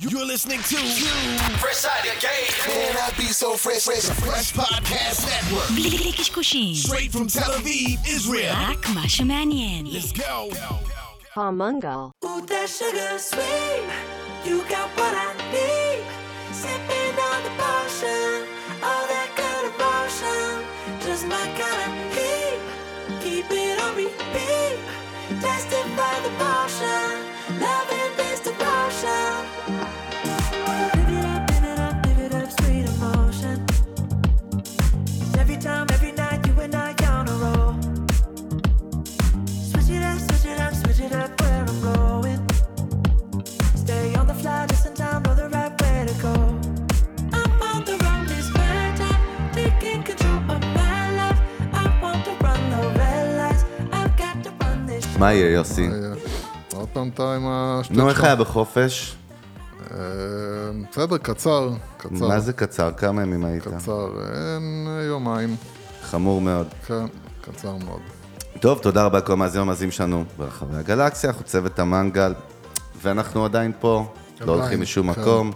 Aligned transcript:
You're 0.00 0.25
listening 0.25 0.57
to 0.59 0.77
Fresh 1.59 1.85
Out 1.85 2.07
of 2.07 2.19
Game. 2.21 2.75
Man, 2.75 2.95
I 2.97 3.11
be 3.17 3.25
so 3.25 3.53
fresh, 3.55 3.83
fresh, 3.83 4.05
fresh 4.19 4.51
podcast 4.53 5.27
network. 5.27 5.69
בלי 5.75 6.11
קשקושים, 6.17 6.75
Straight 6.75 7.11
from 7.11 7.27
Tel 7.27 7.51
Aviv, 7.51 7.99
Israel. 8.07 8.53
רק 8.55 8.89
מה 8.89 9.09
שמעניין. 9.09 9.85
Let's 9.85 10.11
go. 10.11 10.49
Palmungal. 11.35 12.11
Ooh, 12.25 12.41
that 12.47 12.67
sugar 12.69 13.19
sweet. 13.19 13.83
You 14.45 14.63
got 14.69 14.87
what 14.97 15.13
I 15.13 15.29
need. 15.53 15.99
מה 55.21 55.33
יהיה, 55.33 55.51
יוסי? 55.51 55.89
עוד 56.75 56.89
פעם 56.93 57.09
אתה 57.13 57.35
עם 57.35 57.47
השטויות 57.47 58.03
נו, 58.03 58.09
איך 58.09 58.17
שלך. 58.17 58.25
היה 58.25 58.35
בחופש? 58.35 59.15
אה, 59.91 59.97
בסדר, 60.91 61.17
קצר, 61.17 61.69
קצר. 61.97 62.27
מה 62.27 62.39
זה 62.39 62.53
קצר? 62.53 62.91
כמה 62.97 63.21
ימים 63.21 63.45
היית? 63.45 63.63
קצר, 63.63 64.09
יומיים. 65.07 65.55
חמור 66.03 66.41
מאוד. 66.41 66.67
כן, 66.87 67.05
קצר 67.41 67.75
מאוד. 67.75 67.99
טוב, 68.59 68.79
תודה 68.79 69.03
רבה 69.03 69.17
לכל 69.17 69.33
המאזינים 69.33 69.67
המאזינים 69.67 69.91
שלנו 69.91 70.23
ברחבי 70.37 70.77
הגלקסיה, 70.77 71.29
אנחנו 71.29 71.45
צוות 71.45 71.79
המנגל, 71.79 72.33
ואנחנו 73.01 73.45
עדיין 73.45 73.71
פה, 73.79 74.13
לא 74.41 74.55
הולכים 74.55 74.81
לשום 74.81 75.13
כן. 75.13 75.21
מקום. 75.21 75.51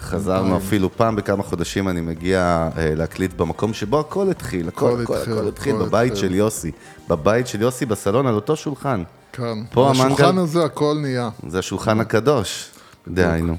חזרנו. 0.00 0.56
אפילו 0.56 0.96
פעם 0.96 1.16
בכמה 1.16 1.42
חודשים, 1.42 1.88
אני 1.88 2.00
מגיע 2.00 2.68
אה, 2.76 2.94
להקליט 2.94 3.34
במקום 3.34 3.72
שבו 3.72 4.00
הכל 4.00 4.30
התחיל, 4.30 4.68
הכל, 4.68 5.02
הכל 5.02 5.14
הכל, 5.14 5.48
התחיל, 5.48 5.76
בבית. 5.76 6.16
של 6.16 6.34
יוסי. 6.34 6.70
בבית 7.08 7.46
של 7.46 7.62
יוסי 7.62 7.86
בסלון, 7.86 8.26
על 8.26 8.34
אותו 8.34 8.56
שולחן. 8.56 9.02
כן. 9.32 9.58
פה 9.72 9.90
בשולחן 9.94 10.38
הזה 10.38 10.64
הכל 10.64 10.96
נהיה. 11.00 11.28
זה 11.48 11.58
השולחן 11.58 12.00
הקדוש, 12.00 12.70
דהיינו. 13.08 13.56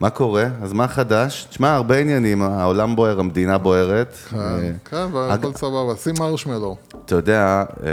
מה 0.00 0.10
קורה? 0.10 0.46
אז 0.62 0.72
מה 0.72 0.88
חדש? 0.88 1.46
תשמע, 1.50 1.74
הרבה 1.74 1.98
עניינים, 1.98 2.42
העולם 2.42 2.96
בוער, 2.96 3.20
המדינה 3.20 3.58
בוערת. 3.58 4.14
כן, 4.30 4.36
אה, 4.38 4.70
כן, 4.84 5.14
והכל 5.14 5.52
סבבה. 5.52 5.96
שים 5.96 6.14
מרשמלו. 6.18 6.76
אתה 7.04 7.14
יודע, 7.14 7.64
אה, 7.82 7.90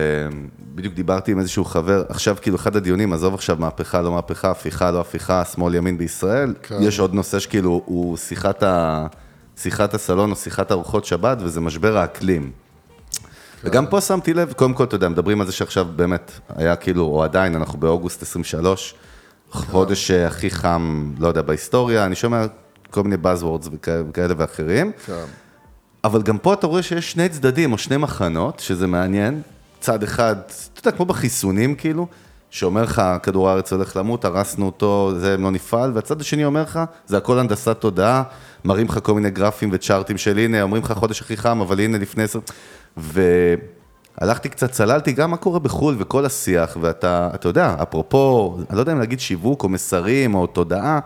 בדיוק 0.80 0.94
דיברתי 0.94 1.31
עם 1.31 1.39
איזשהו 1.39 1.66
חבר, 1.66 2.03
עכשיו 2.09 2.38
כאילו 2.41 2.55
אחד 2.55 2.75
הדיונים, 2.75 3.13
עזוב 3.13 3.33
עכשיו 3.33 3.58
מהפכה, 3.59 4.02
לא 4.02 4.11
מהפכה, 4.11 4.52
הפיכה, 4.52 4.91
לא 4.91 5.02
הפיכה, 5.02 5.45
שמאל 5.45 5.75
ימין 5.75 5.97
בישראל, 5.97 6.53
כן. 6.63 6.75
יש 6.81 6.99
עוד 6.99 7.13
נושא 7.13 7.39
שכאילו 7.39 7.81
הוא 7.86 8.17
שיחת, 8.17 8.63
ה... 8.63 9.08
שיחת 9.58 9.94
הסלון 9.94 10.31
או 10.31 10.36
שיחת 10.36 10.71
ארוחות 10.71 11.05
שבת, 11.05 11.38
וזה 11.41 11.61
משבר 11.61 11.97
האקלים. 11.97 12.52
וגם 13.63 13.88
פה 13.88 14.02
שמתי 14.02 14.33
לב, 14.33 14.53
קודם 14.53 14.73
כל, 14.73 14.83
אתה 14.83 14.95
יודע, 14.95 15.09
מדברים 15.09 15.41
על 15.41 15.47
זה 15.47 15.53
שעכשיו 15.53 15.88
באמת 15.95 16.31
היה 16.55 16.75
כאילו, 16.75 17.03
או 17.05 17.23
עדיין, 17.23 17.55
אנחנו 17.55 17.80
באוגוסט 17.80 18.21
23, 18.21 18.95
חודש 19.52 20.11
אה, 20.11 20.27
הכי 20.27 20.49
חם, 20.49 21.14
לא 21.19 21.27
יודע, 21.27 21.41
בהיסטוריה, 21.41 22.05
אני 22.05 22.16
שומע 22.16 22.45
כל 22.89 23.03
מיני 23.03 23.16
buzzwords 23.23 23.69
וכאלה, 23.71 24.03
וכאלה 24.09 24.33
ואחרים. 24.38 24.91
כן. 25.05 25.14
אבל 26.03 26.21
גם 26.21 26.38
פה 26.38 26.53
אתה 26.53 26.67
רואה 26.67 26.83
שיש 26.83 27.11
שני 27.11 27.30
צדדים 27.30 27.71
או 27.71 27.77
שני 27.77 27.97
מחנות, 27.97 28.59
שזה 28.59 28.88
מעניין. 28.88 29.41
צד 29.79 30.03
אחד, 30.03 30.35
אתה 30.73 30.87
יודע, 30.87 30.97
כמו 30.97 31.05
בחיסונים 31.05 31.75
כאילו, 31.75 32.07
שאומר 32.49 32.83
לך, 32.83 33.01
כדור 33.23 33.49
הארץ 33.49 33.73
הולך 33.73 33.97
למות, 33.97 34.25
הרסנו 34.25 34.65
אותו, 34.65 35.11
זה 35.17 35.37
לא 35.37 35.51
נפעל, 35.51 35.91
והצד 35.95 36.21
השני 36.21 36.45
אומר 36.45 36.61
לך, 36.61 36.79
זה 37.07 37.17
הכל 37.17 37.39
הנדסת 37.39 37.77
תודעה, 37.79 38.23
מראים 38.65 38.87
לך 38.87 38.99
כל 39.03 39.13
מיני 39.13 39.29
גרפים 39.29 39.69
וצ'ארטים 39.71 40.17
של 40.17 40.37
הנה, 40.37 40.61
אומרים 40.61 40.83
לך 40.83 40.91
חודש 40.91 41.21
הכי 41.21 41.37
חם, 41.37 41.61
אבל 41.61 41.79
הנה 41.79 41.97
לפני 41.97 42.23
עשר... 42.23 42.39
והלכתי 42.97 44.49
קצת, 44.49 44.71
צללתי 44.71 45.11
גם 45.11 45.31
מה 45.31 45.37
קורה 45.37 45.59
בחו"ל 45.59 45.95
וכל 45.99 46.25
השיח, 46.25 46.77
ואתה, 46.81 47.29
אתה 47.35 47.47
יודע, 47.47 47.75
אפרופו, 47.81 48.57
אני 48.69 48.75
לא 48.75 48.81
יודע 48.81 48.91
אם 48.91 48.99
להגיד 48.99 49.19
שיווק 49.19 49.63
או 49.63 49.69
מסרים 49.69 50.35
או 50.35 50.47
תודעה, 50.47 50.99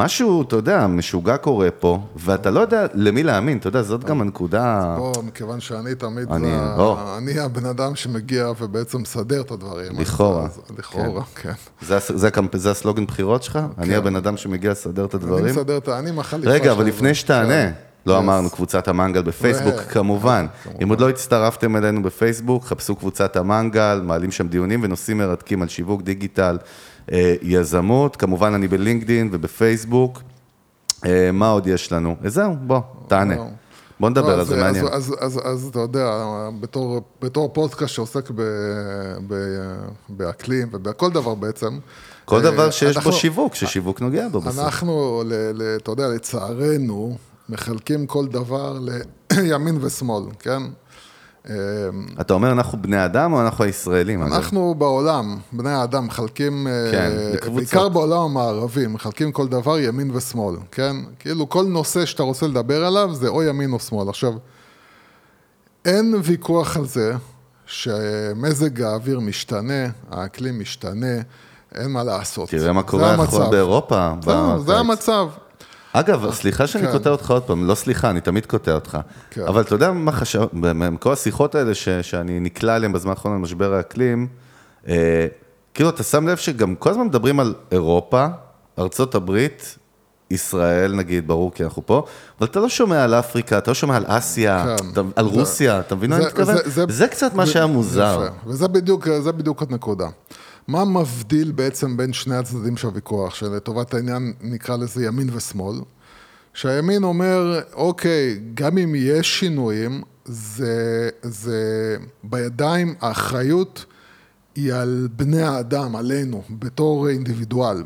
משהו, 0.00 0.42
אתה 0.42 0.56
יודע, 0.56 0.86
משוגע 0.86 1.36
קורה 1.36 1.70
פה, 1.70 2.00
ואתה 2.16 2.50
לא 2.50 2.60
יודע 2.60 2.86
למי 2.94 3.22
להאמין, 3.22 3.58
אתה 3.58 3.68
יודע, 3.68 3.82
זאת 3.82 4.04
גם 4.04 4.20
הנקודה... 4.20 4.94
פה, 4.98 5.12
מכיוון 5.26 5.60
שאני 5.60 5.94
תמיד, 5.94 6.32
אני- 6.32 6.46
זה 6.48 6.74
או. 6.78 6.98
אני 7.18 7.40
הבן 7.40 7.66
אדם 7.66 7.94
שמגיע 7.94 8.48
ובעצם 8.60 8.98
מסדר 9.02 9.40
את 9.40 9.50
הדברים. 9.50 9.92
לכאורה. 10.00 10.44
אז- 10.44 10.58
אז- 10.70 10.78
לכאורה, 10.78 11.22
כן. 11.34 11.52
זה, 11.82 11.96
הס- 11.96 12.12
זה, 12.14 12.28
הקמפ- 12.28 12.56
זה 12.56 12.70
הסלוגן 12.70 13.06
בחירות 13.06 13.42
שלך? 13.42 13.58
אני 13.78 13.94
הבן 13.94 14.16
אדם 14.16 14.36
שמגיע 14.36 14.70
לסדר 14.70 15.04
את 15.04 15.14
אני 15.14 15.22
הדברים? 15.24 15.44
מסדר 15.46 15.76
את 15.78 15.88
ה... 15.88 15.98
אני 15.98 16.08
עם 16.10 16.18
החליפה 16.18 16.50
רגע, 16.50 16.72
אבל. 16.72 16.84
לפני 16.84 17.14
שתענה, 17.14 17.48
כן. 17.48 17.72
לא 18.06 18.16
Yes. 18.16 18.18
אמרנו, 18.20 18.50
קבוצת 18.50 18.88
המנגל 18.88 19.22
בפייסבוק, 19.22 19.74
ו- 19.74 19.90
כמובן. 19.90 20.46
כמובן. 20.64 20.82
אם 20.82 20.88
עוד 20.88 21.00
לא 21.00 21.08
הצטרפתם 21.08 21.76
אלינו 21.76 22.02
בפייסבוק, 22.02 22.64
חפשו 22.64 22.96
קבוצת 22.96 23.36
המנגל, 23.36 24.00
מעלים 24.04 24.30
שם 24.30 24.48
דיונים 24.48 24.80
ונושאים 24.82 25.18
מרתקים 25.18 25.62
על 25.62 25.68
שיווק 25.68 26.02
דיגיטל, 26.02 26.58
אה, 26.60 26.66
יזמות, 27.42 28.16
כמובן 28.16 28.54
אני 28.54 28.68
בלינקדין 28.68 29.28
ובפייסבוק. 29.32 30.22
אה, 31.06 31.30
מה 31.32 31.48
עוד 31.48 31.66
יש 31.66 31.92
לנו? 31.92 32.16
אה, 32.24 32.30
זהו, 32.30 32.56
בוא, 32.66 32.80
תענה. 33.08 33.34
בוא 34.00 34.10
נדבר 34.10 34.28
לא, 34.36 34.40
על 34.40 34.44
זה, 34.44 34.56
מעניין. 34.56 34.86
אז, 34.86 34.92
אז, 34.92 35.14
אז, 35.20 35.40
אז 35.44 35.66
אתה 35.70 35.78
יודע, 35.80 36.24
בתור, 36.60 37.00
בתור 37.22 37.50
פודקאסט 37.52 37.94
שעוסק 37.94 38.30
ב, 38.30 38.42
ב, 39.28 39.34
באקלים 40.08 40.68
ובכל 40.72 41.10
דבר 41.10 41.34
בעצם. 41.34 41.78
כל 42.24 42.36
אה, 42.36 42.42
דבר 42.50 42.70
שיש 42.70 42.92
בו 42.94 42.98
אנחנו- 42.98 43.12
שיווק, 43.12 43.54
ששיווק 43.54 44.00
נוגע 44.00 44.28
בו 44.28 44.40
בסוף. 44.40 44.64
אנחנו, 44.64 45.22
ל, 45.26 45.32
ל, 45.54 45.76
אתה 45.76 45.90
יודע, 45.90 46.08
לצערנו, 46.08 47.16
מחלקים 47.48 48.06
כל 48.06 48.26
דבר 48.26 48.78
לימין 49.30 49.78
ושמאל, 49.84 50.24
כן? 50.38 50.62
אה, 51.50 51.54
אתה 52.20 52.34
אומר 52.34 52.52
אנחנו 52.52 52.82
בני 52.82 53.04
אדם 53.04 53.32
או 53.32 53.40
אנחנו 53.40 53.64
הישראלים? 53.64 54.22
אגב? 54.22 54.32
אנחנו 54.32 54.74
בעולם, 54.78 55.36
בני 55.52 55.70
האדם, 55.70 56.06
מחלקים, 56.06 56.66
אה, 56.66 56.90
כן. 56.90 57.10
בעיקר 57.54 57.88
בעולם 57.88 58.20
המערבי, 58.20 58.86
מחלקים 58.86 59.32
כל 59.32 59.48
דבר 59.48 59.78
ימין 59.78 60.10
ושמאל, 60.14 60.56
כן? 60.72 60.96
כאילו 61.18 61.48
כל 61.48 61.64
נושא 61.64 62.04
שאתה 62.04 62.22
רוצה 62.22 62.46
לדבר 62.46 62.84
עליו 62.84 63.14
זה 63.14 63.28
או 63.28 63.42
ימין 63.42 63.72
או 63.72 63.78
שמאל. 63.78 64.08
עכשיו, 64.08 64.32
אין 65.84 66.14
ויכוח 66.22 66.76
על 66.76 66.86
זה 66.86 67.12
שמזג 67.66 68.82
האוויר 68.82 69.20
משתנה, 69.20 69.86
האקלים 70.10 70.60
משתנה, 70.60 71.16
אין 71.74 71.90
מה 71.90 72.04
לעשות. 72.04 72.48
תראה 72.48 72.72
מה 72.72 72.80
זה 72.80 72.86
קורה. 72.86 73.22
עכשיו 73.22 73.50
באירופה. 73.50 74.12
זה 74.22 74.30
בקיץ. 74.56 74.68
המצב. 74.68 75.28
אגב, 76.00 76.30
סליחה 76.32 76.66
שאני 76.66 76.86
כן. 76.86 76.92
קוטע 76.92 77.10
אותך 77.10 77.30
עוד 77.30 77.42
פעם, 77.42 77.66
לא 77.66 77.74
סליחה, 77.74 78.10
אני 78.10 78.20
תמיד 78.20 78.46
קוטע 78.46 78.72
אותך. 78.74 78.98
כן. 79.30 79.42
אבל 79.46 79.60
אתה 79.62 79.74
יודע 79.74 79.92
מה 79.92 80.12
חשב, 80.12 80.42
מכל 80.52 81.12
השיחות 81.12 81.54
האלה 81.54 81.74
שאני 82.02 82.40
נקלע 82.40 82.76
אליהן 82.76 82.92
בזמן 82.92 83.10
האחרון 83.10 83.34
על 83.34 83.40
משבר 83.40 83.74
האקלים, 83.74 84.26
אה, 84.88 85.26
כאילו, 85.74 85.88
אתה 85.90 86.02
שם 86.02 86.28
לב 86.28 86.36
שגם 86.36 86.74
כל 86.74 86.90
הזמן 86.90 87.06
מדברים 87.06 87.40
על 87.40 87.54
אירופה, 87.72 88.26
ארצות 88.78 89.14
הברית, 89.14 89.78
ישראל 90.30 90.94
נגיד, 90.94 91.26
ברור 91.28 91.52
כי 91.54 91.64
אנחנו 91.64 91.86
פה, 91.86 92.04
אבל 92.38 92.46
אתה 92.48 92.60
לא 92.60 92.68
שומע 92.68 93.04
על 93.04 93.14
אפריקה, 93.14 93.58
אתה 93.58 93.70
לא 93.70 93.74
שומע 93.74 93.96
על 93.96 94.04
אסיה, 94.06 94.64
כן. 94.78 94.84
אתה, 94.92 95.00
על 95.16 95.24
זה- 95.24 95.30
רוסיה, 95.30 95.80
אתה 95.80 95.94
מבין 95.94 96.10
מה 96.10 96.16
אני 96.16 96.26
מתכוון? 96.26 96.56
זה- 96.64 96.84
זה 96.88 97.08
קצת 97.08 97.34
מה 97.34 97.46
שהיה 97.46 97.66
מוזר. 97.66 98.28
וזה 98.46 98.68
בדיוק, 98.68 99.08
זה 99.20 99.32
בדיוק 99.32 99.62
הנקודה. 99.62 100.06
מה 100.68 100.84
מבדיל 100.84 101.52
בעצם 101.52 101.96
בין 101.96 102.12
שני 102.12 102.36
הצדדים 102.36 102.76
של 102.76 102.86
הוויכוח, 102.86 103.34
שלטובת 103.34 103.94
העניין 103.94 104.32
נקרא 104.40 104.76
לזה 104.76 105.04
ימין 105.04 105.30
ושמאל? 105.32 105.80
שהימין 106.54 107.04
אומר, 107.04 107.60
אוקיי, 107.74 108.40
גם 108.54 108.78
אם 108.78 108.94
יש 108.94 109.40
שינויים, 109.40 110.02
זה, 110.24 111.08
זה 111.22 111.96
בידיים, 112.24 112.94
האחריות 113.00 113.84
היא 114.56 114.74
על 114.74 115.08
בני 115.16 115.42
האדם, 115.42 115.96
עלינו, 115.96 116.42
בתור 116.50 117.08
אינדיבידואל. 117.08 117.82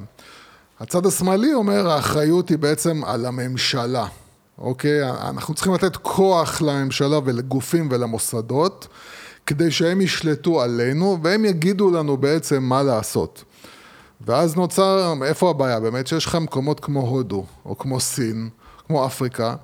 הצד 0.80 1.06
השמאלי 1.06 1.54
אומר, 1.54 1.90
האחריות 1.90 2.48
היא 2.48 2.58
בעצם 2.58 3.04
על 3.04 3.26
הממשלה, 3.26 4.06
אוקיי? 4.58 5.10
אנחנו 5.10 5.54
צריכים 5.54 5.74
לתת 5.74 5.96
כוח 5.96 6.62
לממשלה 6.62 7.18
ולגופים 7.24 7.88
ולמוסדות, 7.90 8.88
כדי 9.46 9.70
שהם 9.70 10.00
ישלטו 10.00 10.62
עלינו, 10.62 11.18
והם 11.22 11.44
יגידו 11.44 11.90
לנו 11.90 12.16
בעצם 12.16 12.62
מה 12.62 12.82
לעשות. 12.82 13.44
ואז 14.26 14.56
נוצר, 14.56 15.14
איפה 15.24 15.50
הבעיה? 15.50 15.80
באמת 15.80 16.06
שיש 16.06 16.26
לך 16.26 16.34
מקומות 16.34 16.80
כמו 16.80 17.00
הודו, 17.00 17.44
או 17.64 17.78
כמו 17.78 18.00
סין, 18.00 18.48
כמו 18.86 19.06
אפריקה, 19.06 19.54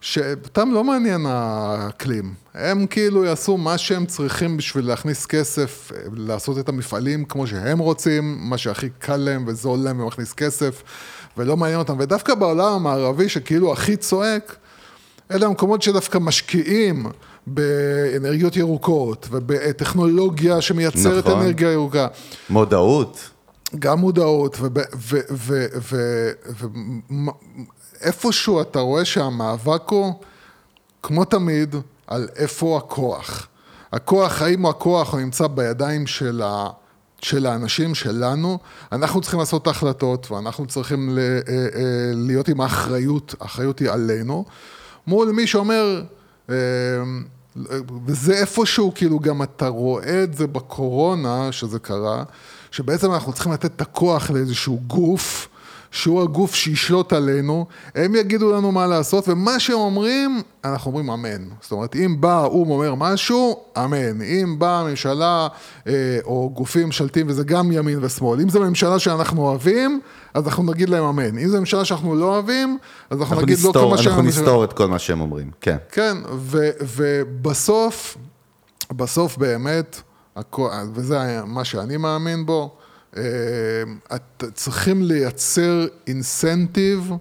שאותם 0.00 0.70
לא 0.72 0.84
מעניין 0.84 1.26
האקלים. 1.28 2.34
הם 2.54 2.86
כאילו 2.86 3.24
יעשו 3.24 3.56
מה 3.56 3.78
שהם 3.78 4.06
צריכים 4.06 4.56
בשביל 4.56 4.86
להכניס 4.86 5.26
כסף, 5.26 5.92
לעשות 6.12 6.58
את 6.58 6.68
המפעלים 6.68 7.24
כמו 7.24 7.46
שהם 7.46 7.78
רוצים, 7.78 8.36
מה 8.40 8.58
שהכי 8.58 8.88
קל 8.98 9.16
להם 9.16 9.44
וזול 9.46 9.78
להם 9.78 10.00
ומכניס 10.00 10.32
כסף, 10.32 10.82
ולא 11.36 11.56
מעניין 11.56 11.78
אותם. 11.78 11.96
ודווקא 11.98 12.34
בעולם 12.34 12.72
המערבי, 12.72 13.28
שכאילו 13.28 13.72
הכי 13.72 13.96
צועק, 13.96 14.56
אלה 15.30 15.46
המקומות 15.46 15.82
שדווקא 15.82 16.18
משקיעים 16.18 17.06
באנרגיות 17.54 18.56
ירוקות 18.56 19.28
ובטכנולוגיה 19.30 20.60
שמייצרת 20.60 21.26
נכון. 21.26 21.40
אנרגיה 21.40 21.72
ירוקה. 21.72 22.06
מודעות. 22.50 23.30
גם 23.78 23.98
מודעות, 23.98 24.58
ואיפשהו 28.00 28.60
אתה 28.60 28.80
רואה 28.80 29.04
שהמאבק 29.04 29.88
הוא, 29.88 30.14
כמו 31.02 31.24
תמיד, 31.24 31.76
על 32.06 32.28
איפה 32.36 32.78
הכוח. 32.78 33.48
הכוח, 33.92 34.42
האם 34.42 34.66
הכוח 34.66 35.12
הוא 35.12 35.20
נמצא 35.20 35.46
בידיים 35.46 36.06
של, 36.06 36.42
ה, 36.44 36.68
של 37.20 37.46
האנשים 37.46 37.94
שלנו, 37.94 38.58
אנחנו 38.92 39.20
צריכים 39.20 39.40
לעשות 39.40 39.62
את 39.62 39.66
ההחלטות 39.66 40.30
ואנחנו 40.30 40.66
צריכים 40.66 41.10
ל, 41.10 41.18
אה, 41.18 41.32
אה, 41.54 42.10
להיות 42.14 42.48
עם 42.48 42.60
האחריות, 42.60 43.34
האחריות 43.40 43.78
היא 43.78 43.90
עלינו, 43.90 44.44
מול 45.06 45.30
מי 45.30 45.46
שאומר, 45.46 46.02
אה, 46.50 46.54
וזה 48.06 48.34
איפשהו, 48.34 48.92
כאילו 48.94 49.18
גם 49.18 49.42
אתה 49.42 49.68
רואה 49.68 50.22
את 50.22 50.34
זה 50.34 50.46
בקורונה, 50.46 51.52
שזה 51.52 51.78
קרה, 51.78 52.24
שבעצם 52.70 53.12
אנחנו 53.12 53.32
צריכים 53.32 53.52
לתת 53.52 53.76
את 53.76 53.80
הכוח 53.80 54.30
לאיזשהו 54.30 54.80
גוף, 54.86 55.48
שהוא 55.90 56.22
הגוף 56.22 56.54
שישלוט 56.54 57.12
עלינו, 57.12 57.66
הם 57.94 58.14
יגידו 58.14 58.52
לנו 58.52 58.72
מה 58.72 58.86
לעשות, 58.86 59.28
ומה 59.28 59.60
שהם 59.60 59.76
אומרים, 59.78 60.42
אנחנו 60.64 60.90
אומרים 60.90 61.10
אמן. 61.10 61.44
זאת 61.60 61.72
אומרת, 61.72 61.96
אם 61.96 62.16
בא 62.20 62.42
האו"ם 62.42 62.70
אומר 62.70 62.94
משהו, 62.94 63.60
אמן. 63.84 64.22
אם 64.22 64.58
באה 64.58 64.80
הממשלה 64.80 65.48
אה, 65.86 65.92
או 66.24 66.50
גופים 66.54 66.86
ממשלתיים, 66.86 67.26
וזה 67.28 67.44
גם 67.44 67.72
ימין 67.72 68.04
ושמאל, 68.04 68.40
אם 68.40 68.48
זו 68.48 68.60
ממשלה 68.60 68.98
שאנחנו 68.98 69.42
אוהבים, 69.42 70.00
אז 70.34 70.46
אנחנו 70.46 70.62
נגיד 70.62 70.88
להם 70.88 71.04
אמן. 71.04 71.38
אם 71.38 71.48
זו 71.48 71.58
ממשלה 71.58 71.84
שאנחנו 71.84 72.14
לא 72.14 72.24
אוהבים, 72.34 72.78
אז 73.10 73.20
אנחנו, 73.20 73.34
אנחנו 73.34 73.46
נגיד 73.46 73.58
לא 73.58 73.62
כל 73.62 73.68
נסתור, 73.68 73.90
מה 73.90 73.98
שהם... 73.98 74.12
אנחנו 74.12 74.22
נסתור 74.22 74.64
את 74.64 74.72
כל 74.72 74.88
מה 74.88 74.98
שהם 74.98 75.20
אומרים, 75.20 75.50
כן. 75.60 75.76
כן, 75.92 76.16
ו, 76.32 76.70
ובסוף, 76.96 78.16
בסוף 78.92 79.36
באמת, 79.36 80.02
הכו- 80.36 80.70
וזה 80.94 81.40
מה 81.46 81.64
שאני 81.64 81.96
מאמין 81.96 82.46
בו, 82.46 82.77
את- 84.14 84.44
צריכים 84.54 85.02
לייצר 85.02 85.86
אינסנטיב 86.06 87.12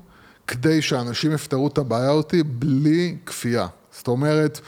כדי 0.47 0.81
שאנשים 0.81 1.31
יפתרו 1.31 1.67
את 1.67 1.77
הבעיה 1.77 2.09
אותי 2.09 2.43
בלי 2.43 3.15
כפייה. 3.25 3.67
זאת 3.91 4.07
אומרת, 4.07 4.59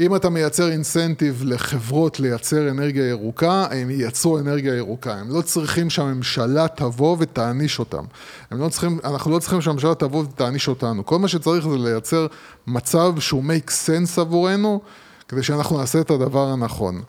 אם 0.00 0.16
אתה 0.16 0.30
מייצר 0.30 0.68
אינסנטיב 0.70 1.42
לחברות 1.44 2.20
לייצר 2.20 2.70
אנרגיה 2.70 3.08
ירוקה, 3.08 3.66
הם 3.70 3.90
ייצרו 3.90 4.38
אנרגיה 4.38 4.74
ירוקה. 4.74 5.14
הם 5.14 5.30
לא 5.30 5.42
צריכים 5.42 5.90
שהממשלה 5.90 6.66
תבוא 6.68 7.16
ותעניש 7.20 7.78
אותם. 7.78 8.04
לא 8.52 8.68
צריכים, 8.68 8.98
אנחנו 9.04 9.30
לא 9.30 9.38
צריכים 9.38 9.60
שהממשלה 9.60 9.94
תבוא 9.94 10.22
ותעניש 10.24 10.68
אותנו. 10.68 11.06
כל 11.06 11.18
מה 11.18 11.28
שצריך 11.28 11.68
זה 11.68 11.76
לייצר 11.78 12.26
מצב 12.66 13.12
שהוא 13.18 13.44
make 13.44 13.70
sense 13.70 14.20
עבורנו, 14.20 14.80
כדי 15.28 15.42
שאנחנו 15.42 15.78
נעשה 15.78 16.00
את 16.00 16.10
הדבר 16.10 16.46
הנכון. 16.48 17.02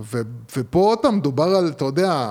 ו, 0.00 0.20
ופה 0.56 0.78
עוד 0.78 0.98
פעם 0.98 1.16
מדובר 1.16 1.44
על, 1.56 1.68
אתה 1.68 1.84
יודע, 1.84 2.30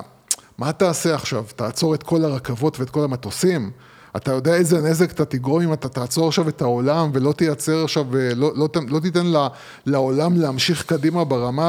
מה 0.58 0.72
תעשה 0.72 1.16
עכשיו? 1.16 1.44
תעצור 1.56 1.96
את 1.96 2.04
כל 2.04 2.26
הרכבות 2.26 2.80
ואת 2.80 2.90
כל 2.90 3.04
המטוסים? 3.04 3.72
אתה 4.16 4.32
יודע 4.32 4.54
איזה 4.56 4.82
נזק 4.82 5.12
אתה 5.12 5.26
תגרום 5.26 5.62
אם 5.62 5.74
אתה 5.74 5.90
תעצור 5.90 6.28
עכשיו 6.28 6.50
את 6.50 6.62
העולם 6.62 7.10
ולא 7.14 7.32
תייצר 7.32 7.84
עכשיו, 7.84 8.06
לא, 8.36 8.52
לא, 8.56 8.68
ת- 8.68 8.90
לא 8.90 9.00
תיתן 9.00 9.26
ל- 9.26 9.48
לעולם 9.86 10.38
להמשיך 10.42 10.84
קדימה 10.86 11.24
ברמה 11.24 11.64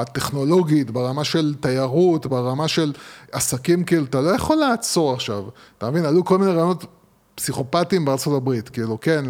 הטכנולוגית, 0.00 0.90
ברמה 0.90 1.24
של 1.24 1.54
תיירות, 1.60 2.26
ברמה 2.26 2.68
של 2.68 2.92
עסקים, 3.32 3.84
כאילו, 3.84 4.04
אתה 4.04 4.20
לא 4.20 4.30
יכול 4.30 4.56
לעצור 4.56 5.12
עכשיו. 5.12 5.42
אתה 5.78 5.90
מבין? 5.90 6.04
עלו 6.04 6.24
כל 6.24 6.38
מיני 6.38 6.50
רעיונות 6.52 6.84
פסיכופטים 7.34 8.04
בארצות 8.04 8.36
הברית, 8.36 8.68
כאילו, 8.68 8.98
כן, 9.00 9.24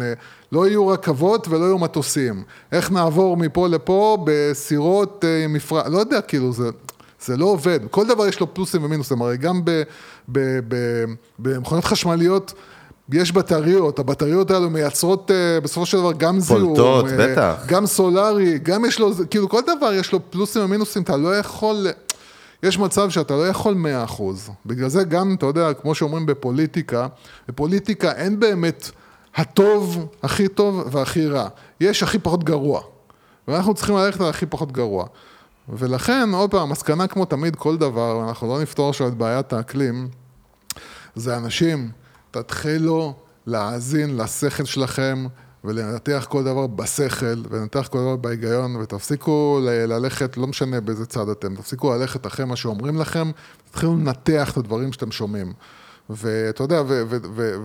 לא 0.51 0.67
יהיו 0.67 0.87
רכבות 0.87 1.47
ולא 1.47 1.65
יהיו 1.65 1.77
מטוסים. 1.79 2.43
איך 2.71 2.91
נעבור 2.91 3.37
מפה 3.37 3.67
לפה 3.67 4.17
בסירות 4.25 5.25
אה, 5.27 5.45
מפרט, 5.49 5.85
לא 5.87 5.97
יודע, 5.97 6.21
כאילו, 6.21 6.53
זה... 6.53 6.69
זה 7.25 7.37
לא 7.37 7.45
עובד, 7.45 7.79
כל 7.91 8.07
דבר 8.07 8.27
יש 8.27 8.39
לו 8.39 8.53
פלוסים 8.53 8.83
ומינוסים, 8.83 9.21
הרי 9.21 9.37
גם 9.37 9.61
במכונות 11.39 11.85
חשמליות 11.85 12.53
יש 13.13 13.31
בטריות, 13.31 13.99
הבטריות 13.99 14.51
האלו 14.51 14.69
מייצרות 14.69 15.31
אה, 15.31 15.61
בסופו 15.61 15.85
של 15.85 15.97
דבר 15.97 16.11
גם 16.11 16.39
זיהום, 16.39 16.75
פולטות, 16.75 17.05
אה, 17.05 17.17
בטח. 17.17 17.63
גם 17.67 17.85
סולארי, 17.85 18.59
גם 18.59 18.85
יש 18.85 18.99
לו, 18.99 19.11
כאילו 19.29 19.49
כל 19.49 19.61
דבר 19.77 19.93
יש 19.93 20.11
לו 20.11 20.19
פלוסים 20.31 20.61
ומינוסים, 20.63 21.01
אתה 21.01 21.17
לא 21.17 21.37
יכול, 21.37 21.87
יש 22.63 22.79
מצב 22.79 23.09
שאתה 23.09 23.33
לא 23.33 23.47
יכול 23.47 23.75
100%, 24.07 24.21
בגלל 24.65 24.89
זה 24.89 25.03
גם, 25.03 25.35
אתה 25.37 25.45
יודע, 25.45 25.73
כמו 25.73 25.95
שאומרים 25.95 26.25
בפוליטיקה, 26.25 27.07
בפוליטיקה 27.47 28.11
אין 28.11 28.39
באמת 28.39 28.91
הטוב, 29.35 30.07
הכי 30.23 30.47
טוב 30.47 30.83
והכי 30.91 31.27
רע, 31.27 31.47
יש 31.81 32.03
הכי 32.03 32.19
פחות 32.19 32.43
גרוע, 32.43 32.81
ואנחנו 33.47 33.73
צריכים 33.73 33.95
ללכת 33.95 34.21
על 34.21 34.29
הכי 34.29 34.45
פחות 34.45 34.71
גרוע. 34.71 35.05
ולכן, 35.69 36.29
עוד 36.33 36.51
פעם, 36.51 36.69
מסקנה 36.69 37.07
כמו 37.07 37.25
תמיד, 37.25 37.55
כל 37.55 37.77
דבר, 37.77 38.29
אנחנו 38.29 38.47
לא 38.47 38.61
נפתור 38.61 38.89
עכשיו 38.89 39.07
את 39.07 39.13
בעיית 39.13 39.53
האקלים, 39.53 40.07
זה 41.15 41.37
אנשים, 41.37 41.91
תתחילו 42.31 43.13
להאזין 43.47 44.17
לשכל 44.17 44.65
שלכם 44.65 45.25
ולנתח 45.63 46.25
כל 46.29 46.43
דבר 46.43 46.67
בשכל, 46.67 47.43
ולנתח 47.49 47.87
כל 47.91 47.97
דבר 47.97 48.15
בהיגיון, 48.15 48.75
ותפסיקו 48.75 49.59
ללכת, 49.63 50.37
לא 50.37 50.47
משנה 50.47 50.81
באיזה 50.81 51.05
צד 51.05 51.29
אתם, 51.29 51.55
תפסיקו 51.55 51.93
ללכת 51.93 52.27
אחרי 52.27 52.45
מה 52.45 52.55
שאומרים 52.55 52.99
לכם, 52.99 53.31
תתחילו 53.69 53.95
לנתח 53.95 54.51
את 54.51 54.57
הדברים 54.57 54.93
שאתם 54.93 55.11
שומעים. 55.11 55.53
ואתה 56.09 56.63
יודע, 56.63 56.81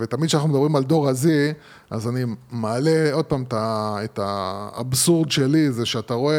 ותמיד 0.00 0.28
כשאנחנו 0.28 0.48
מדברים 0.48 0.76
על 0.76 0.84
דור 0.84 1.08
ה-Z, 1.08 1.26
אז 1.90 2.08
אני 2.08 2.25
מעלה 2.50 3.12
עוד 3.12 3.25
פעם 3.25 3.44
את 4.04 4.19
האבסורד 4.22 5.31
שלי, 5.31 5.72
זה 5.72 5.87
שאתה 5.87 6.14
רואה 6.14 6.37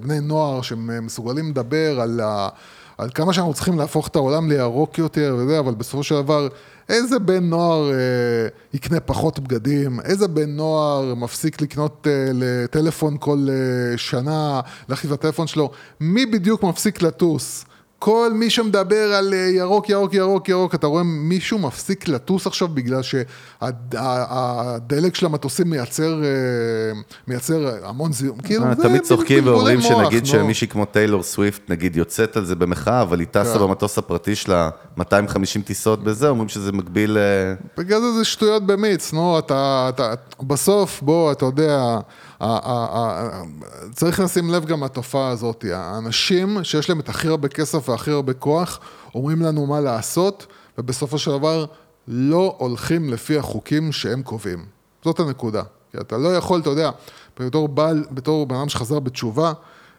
בני 0.00 0.20
נוער 0.20 0.62
שמסוגלים 0.62 1.50
לדבר 1.50 2.00
על, 2.00 2.20
על 2.98 3.10
כמה 3.14 3.32
שאנחנו 3.32 3.54
צריכים 3.54 3.78
להפוך 3.78 4.08
את 4.08 4.16
העולם 4.16 4.48
לירוק 4.48 4.98
יותר 4.98 5.36
וזה, 5.38 5.58
אבל 5.58 5.74
בסופו 5.74 6.02
של 6.02 6.14
דבר, 6.14 6.48
איזה 6.88 7.18
בן 7.18 7.44
נוער 7.44 7.90
אה, 7.92 7.96
יקנה 8.74 9.00
פחות 9.00 9.38
בגדים, 9.38 10.00
איזה 10.00 10.28
בן 10.28 10.50
נוער 10.50 11.14
מפסיק 11.14 11.60
לקנות 11.60 12.06
אה, 12.10 12.30
לטלפון 12.34 13.16
כל 13.20 13.46
אה, 13.50 13.98
שנה, 13.98 14.60
להחליף 14.88 15.12
את 15.12 15.18
הטלפון 15.18 15.46
שלו, 15.46 15.70
מי 16.00 16.26
בדיוק 16.26 16.62
מפסיק 16.62 17.02
לטוס? 17.02 17.64
כל 18.04 18.30
מי 18.34 18.50
שמדבר 18.50 19.14
על 19.14 19.34
אה, 19.34 19.38
ירוק, 19.38 19.88
ירוק, 19.88 20.14
ירוק, 20.14 20.48
ירוק, 20.48 20.74
אתה 20.74 20.86
רואה 20.86 21.02
מישהו 21.02 21.58
מפסיק 21.58 22.08
לטוס 22.08 22.46
עכשיו 22.46 22.68
בגלל 22.68 23.00
שהדלק 23.62 25.14
של 25.14 25.26
המטוסים 25.26 25.70
מייצר, 25.70 26.22
אה, 26.24 26.28
מייצר 27.28 27.84
המון 27.84 28.12
זיהום. 28.12 28.40
כאילו, 28.40 28.64
אה, 28.64 28.74
זה 28.74 28.82
תמיד 28.82 29.02
צוחקים 29.02 29.46
ואומרים 29.46 29.80
שנגיד. 29.80 30.26
שמישהי 30.26 30.66
כמו 30.66 30.84
טיילור 30.84 31.22
סוויפט, 31.22 31.70
נגיד, 31.70 31.96
יוצאת 31.96 32.36
על 32.36 32.44
זה 32.44 32.54
במחאה, 32.54 33.02
אבל 33.02 33.20
היא 33.20 33.28
טסה 33.30 33.54
כן. 33.54 33.60
במטוס 33.60 33.98
הפרטי 33.98 34.34
שלה 34.34 34.70
250 34.96 35.62
טיסות 35.62 36.04
בזה, 36.04 36.28
אומרים 36.28 36.48
שזה 36.48 36.72
מקביל... 36.72 37.18
אה, 37.18 37.54
בגלל 37.76 38.00
זה 38.00 38.12
זה 38.12 38.24
שטויות 38.24 38.66
במיץ, 38.66 39.12
נו, 39.12 39.38
אתה, 39.38 39.86
אתה, 39.88 40.14
בסוף, 40.42 41.02
בוא, 41.02 41.32
אתה 41.32 41.44
יודע, 41.44 41.98
צריך 43.94 44.20
לשים 44.20 44.50
לב 44.50 44.64
גם 44.64 44.84
לתופעה 44.84 45.28
הזאת, 45.28 45.64
האנשים 45.72 46.64
שיש 46.64 46.88
להם 46.88 47.00
את 47.00 47.08
הכי 47.08 47.28
הרבה 47.28 47.48
כסף 47.48 47.88
והכי 47.88 48.10
הרבה 48.10 48.32
כוח, 48.32 48.80
אומרים 49.14 49.42
לנו 49.42 49.66
מה 49.66 49.80
לעשות, 49.80 50.46
ובסופו 50.78 51.18
של 51.18 51.30
דבר 51.30 51.64
לא 52.08 52.54
הולכים 52.58 53.08
לפי 53.10 53.38
החוקים 53.38 53.92
שהם 53.92 54.22
קובעים. 54.22 54.64
זאת 55.04 55.20
הנקודה. 55.20 55.62
כי 55.92 55.98
אתה 56.00 56.18
לא 56.18 56.36
יכול, 56.36 56.60
אתה 56.60 56.70
יודע, 56.70 56.90
בתור 57.40 57.68
בעל, 57.68 58.04
בתור 58.10 58.46
בן 58.46 58.54
אדם 58.56 58.68
שחזר 58.68 58.98
בתשובה, 59.00 59.52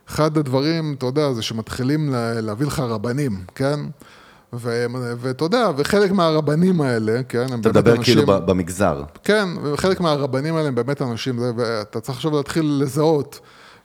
אחד 0.09 0.37
הדברים, 0.37 0.93
אתה 0.97 1.05
יודע, 1.05 1.33
זה 1.33 1.41
שמתחילים 1.41 2.09
לה- 2.11 2.41
להביא 2.41 2.67
לך 2.67 2.79
רבנים, 2.79 3.45
כן? 3.55 3.79
ואתה 4.59 5.45
יודע, 5.45 5.69
וחלק 5.77 6.11
מהרבנים 6.11 6.81
האלה, 6.81 7.21
כן, 7.29 7.39
הם 7.39 7.45
אתה 7.45 7.71
באמת 7.71 7.75
מדבר 7.75 7.91
אנשים... 7.95 8.03
כאילו 8.03 8.25
ב- 8.27 8.45
במגזר. 8.45 9.03
כן, 9.23 9.49
וחלק 9.63 9.99
מהרבנים 9.99 10.55
האלה 10.55 10.67
הם 10.67 10.75
באמת 10.75 11.01
אנשים, 11.01 11.39
ואתה 11.57 11.99
צריך 11.99 12.17
עכשיו 12.17 12.31
להתחיל 12.31 12.77
לזהות, 12.81 13.39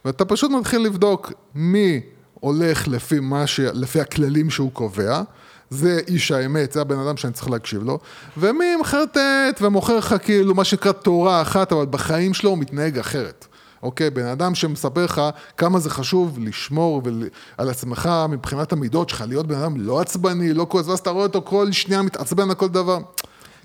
ואתה 0.05 0.25
פשוט 0.25 0.51
מתחיל 0.51 0.81
לבדוק 0.81 1.33
מי 1.55 2.01
הולך 2.41 2.89
לפי, 2.89 3.21
מה 3.21 3.47
ש... 3.47 3.61
לפי 3.61 4.01
הכללים 4.01 4.51
שהוא 4.51 4.71
קובע, 4.73 5.23
זה 5.71 6.01
איש 6.09 6.33
האמת, 6.33 6.73
זה 6.73 6.81
הבן 6.81 6.99
אדם 6.99 7.17
שאני 7.17 7.33
צריך 7.33 7.51
להקשיב 7.51 7.83
לו, 7.83 7.99
ומי 8.37 8.77
מחרטט 8.77 9.61
ומוכר 9.61 9.97
לך 9.97 10.15
כאילו 10.23 10.55
מה 10.55 10.65
שנקרא 10.65 10.93
תורה 10.93 11.43
אחת, 11.43 11.73
אבל 11.73 11.87
בחיים 11.87 12.35
שלו 12.35 12.51
הוא 12.51 12.59
מתנהג 12.59 12.99
אחרת. 12.99 13.47
אוקיי, 13.83 14.11
בן 14.11 14.27
אדם 14.27 14.55
שמספר 14.55 15.05
לך 15.05 15.23
כמה 15.57 15.79
זה 15.79 15.91
חשוב 15.91 16.39
לשמור 16.39 17.03
ול... 17.05 17.29
על 17.59 17.71
עצמך 17.71 18.11
מבחינת 18.29 18.73
המידות 18.73 19.09
שלך, 19.09 19.25
להיות 19.29 19.47
בן 19.47 19.55
אדם 19.55 19.77
לא 19.77 20.01
עצבני, 20.01 20.55
לא 20.55 20.67
כועס, 20.69 20.89
ואז 20.89 20.99
אתה 20.99 21.11
רואה 21.11 21.27
אותו 21.27 21.43
כל 21.45 21.73
שנייה 21.73 22.03
מתעצבן 22.03 22.49
על 22.49 22.55
כל 22.55 22.69
דבר. 22.69 22.99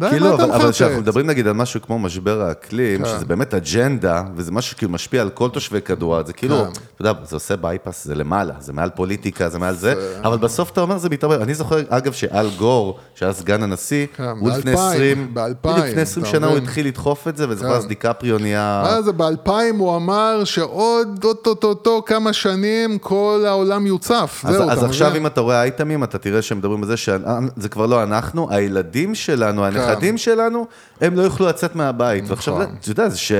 כאילו, 0.09 0.35
אבל? 0.35 0.71
כשאנחנו 0.71 1.01
מדברים 1.01 1.27
נגיד 1.27 1.47
על 1.47 1.53
משהו 1.53 1.81
כמו 1.81 1.99
משבר 1.99 2.41
האקלים, 2.41 3.03
כן. 3.03 3.09
שזה 3.09 3.25
באמת 3.25 3.53
אג'נדה, 3.53 4.23
וזה 4.35 4.51
משהו 4.51 4.71
שכאילו 4.71 4.91
משפיע 4.91 5.21
על 5.21 5.29
כל 5.29 5.49
תושבי 5.49 5.81
כדור 5.81 6.15
הארץ, 6.15 6.27
זה 6.27 6.33
כאילו, 6.33 6.57
כן. 6.57 6.71
אתה 6.95 7.01
יודע, 7.01 7.13
זה 7.23 7.35
עושה 7.35 7.55
בייפס, 7.55 8.05
זה 8.05 8.15
למעלה, 8.15 8.53
זה 8.59 8.73
מעל 8.73 8.89
פוליטיקה, 8.89 9.49
זה 9.49 9.59
מעל 9.59 9.75
זה, 9.75 10.17
אבל 10.23 10.37
בסוף 10.37 10.69
אתה 10.69 10.81
אומר, 10.81 10.97
זה 10.97 11.09
מתערבב. 11.09 11.41
אני 11.41 11.53
זוכר, 11.53 11.79
אגב, 11.89 12.13
שאל 12.13 12.49
גור, 12.57 12.99
שהיה 13.15 13.33
סגן 13.33 13.63
הנשיא, 13.63 14.05
כן, 14.15 14.23
הוא 14.39 14.49
לפני 14.49 14.75
ב-2000, 14.75 14.79
20, 14.79 15.33
ב-2000, 15.33 15.69
לפני 15.69 16.01
20 16.01 16.23
אתה 16.23 16.31
שנה 16.31 16.47
הוא? 16.47 16.57
התחיל 16.57 16.87
לדחוף 16.87 17.27
את 17.27 17.37
זה, 17.37 17.49
וזוכר 17.49 17.69
כן. 17.69 17.75
אז 17.75 17.87
דיקפריו 17.87 18.37
נהיה... 18.37 18.83
מה 18.85 19.01
זה, 19.01 19.11
ב-2000 19.11 19.51
הוא 19.77 19.95
אמר 19.95 20.43
שעוד 20.43 21.23
אוטוטוטו 21.23 22.03
כמה 22.05 22.33
שנים 22.33 22.97
כל 22.97 23.43
העולם 23.47 23.87
יוצף. 23.87 24.45
אז, 24.47 24.83
עכשיו? 24.83 25.15
אם 25.15 25.27
אתה 25.27 25.41
רואה 25.41 25.61
אייטמים, 25.61 26.03
אתה 26.03 26.17
תראה 26.17 26.41
שהם 26.41 26.57
מדברים 26.57 26.83
על 26.83 26.87
זה 26.87 26.97
שזה 26.97 27.69
כבר 27.71 27.85
לא 27.85 28.03
אנחנו, 28.03 28.47
הילדים 28.51 29.15
שלנו, 29.15 29.65
הנכדים 29.83 30.17
שלנו, 30.17 30.67
הם 31.01 31.15
לא 31.15 31.21
יוכלו 31.21 31.47
לצאת 31.47 31.75
מהבית. 31.75 32.23
ועכשיו, 32.27 32.59
נכון. 32.59 32.75
אתה 32.79 32.89
יודע, 32.89 33.09
זה 33.09 33.17
ש... 33.17 33.31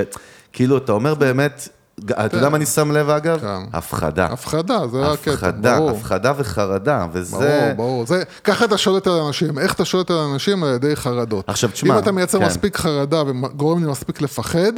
כאילו, 0.53 0.77
אתה 0.77 0.91
אומר 0.91 1.15
באמת, 1.15 1.67
אתה 1.99 2.37
יודע 2.37 2.49
מה 2.49 2.57
אני 2.57 2.65
שם 2.65 2.91
לב 2.91 3.09
אגב? 3.09 3.39
כן. 3.39 3.61
הפחדה. 3.73 4.25
הפחדה, 4.25 4.87
זה 4.87 5.11
הקטע, 5.11 5.51
ברור. 5.77 5.89
הפחדה 5.89 6.33
וחרדה, 6.37 7.05
וזה... 7.13 7.35
ברור, 7.37 7.73
ברור. 7.75 8.05
זה, 8.05 8.23
ככה 8.43 8.65
אתה 8.65 8.77
שולט 8.77 9.07
על 9.07 9.13
אנשים. 9.13 9.59
איך 9.59 9.73
אתה 9.73 9.85
שולט 9.85 10.11
על 10.11 10.17
אנשים? 10.17 10.63
על 10.63 10.73
ידי 10.73 10.95
חרדות. 10.95 11.49
עכשיו, 11.49 11.69
תשמע, 11.69 11.93
אם 11.93 11.99
אתה 11.99 12.11
מייצר 12.11 12.39
כן. 12.39 12.45
מספיק 12.45 12.77
חרדה 12.77 13.23
וגורם 13.27 13.83
לי 13.83 13.91
מספיק 13.91 14.21
לפחד, 14.21 14.73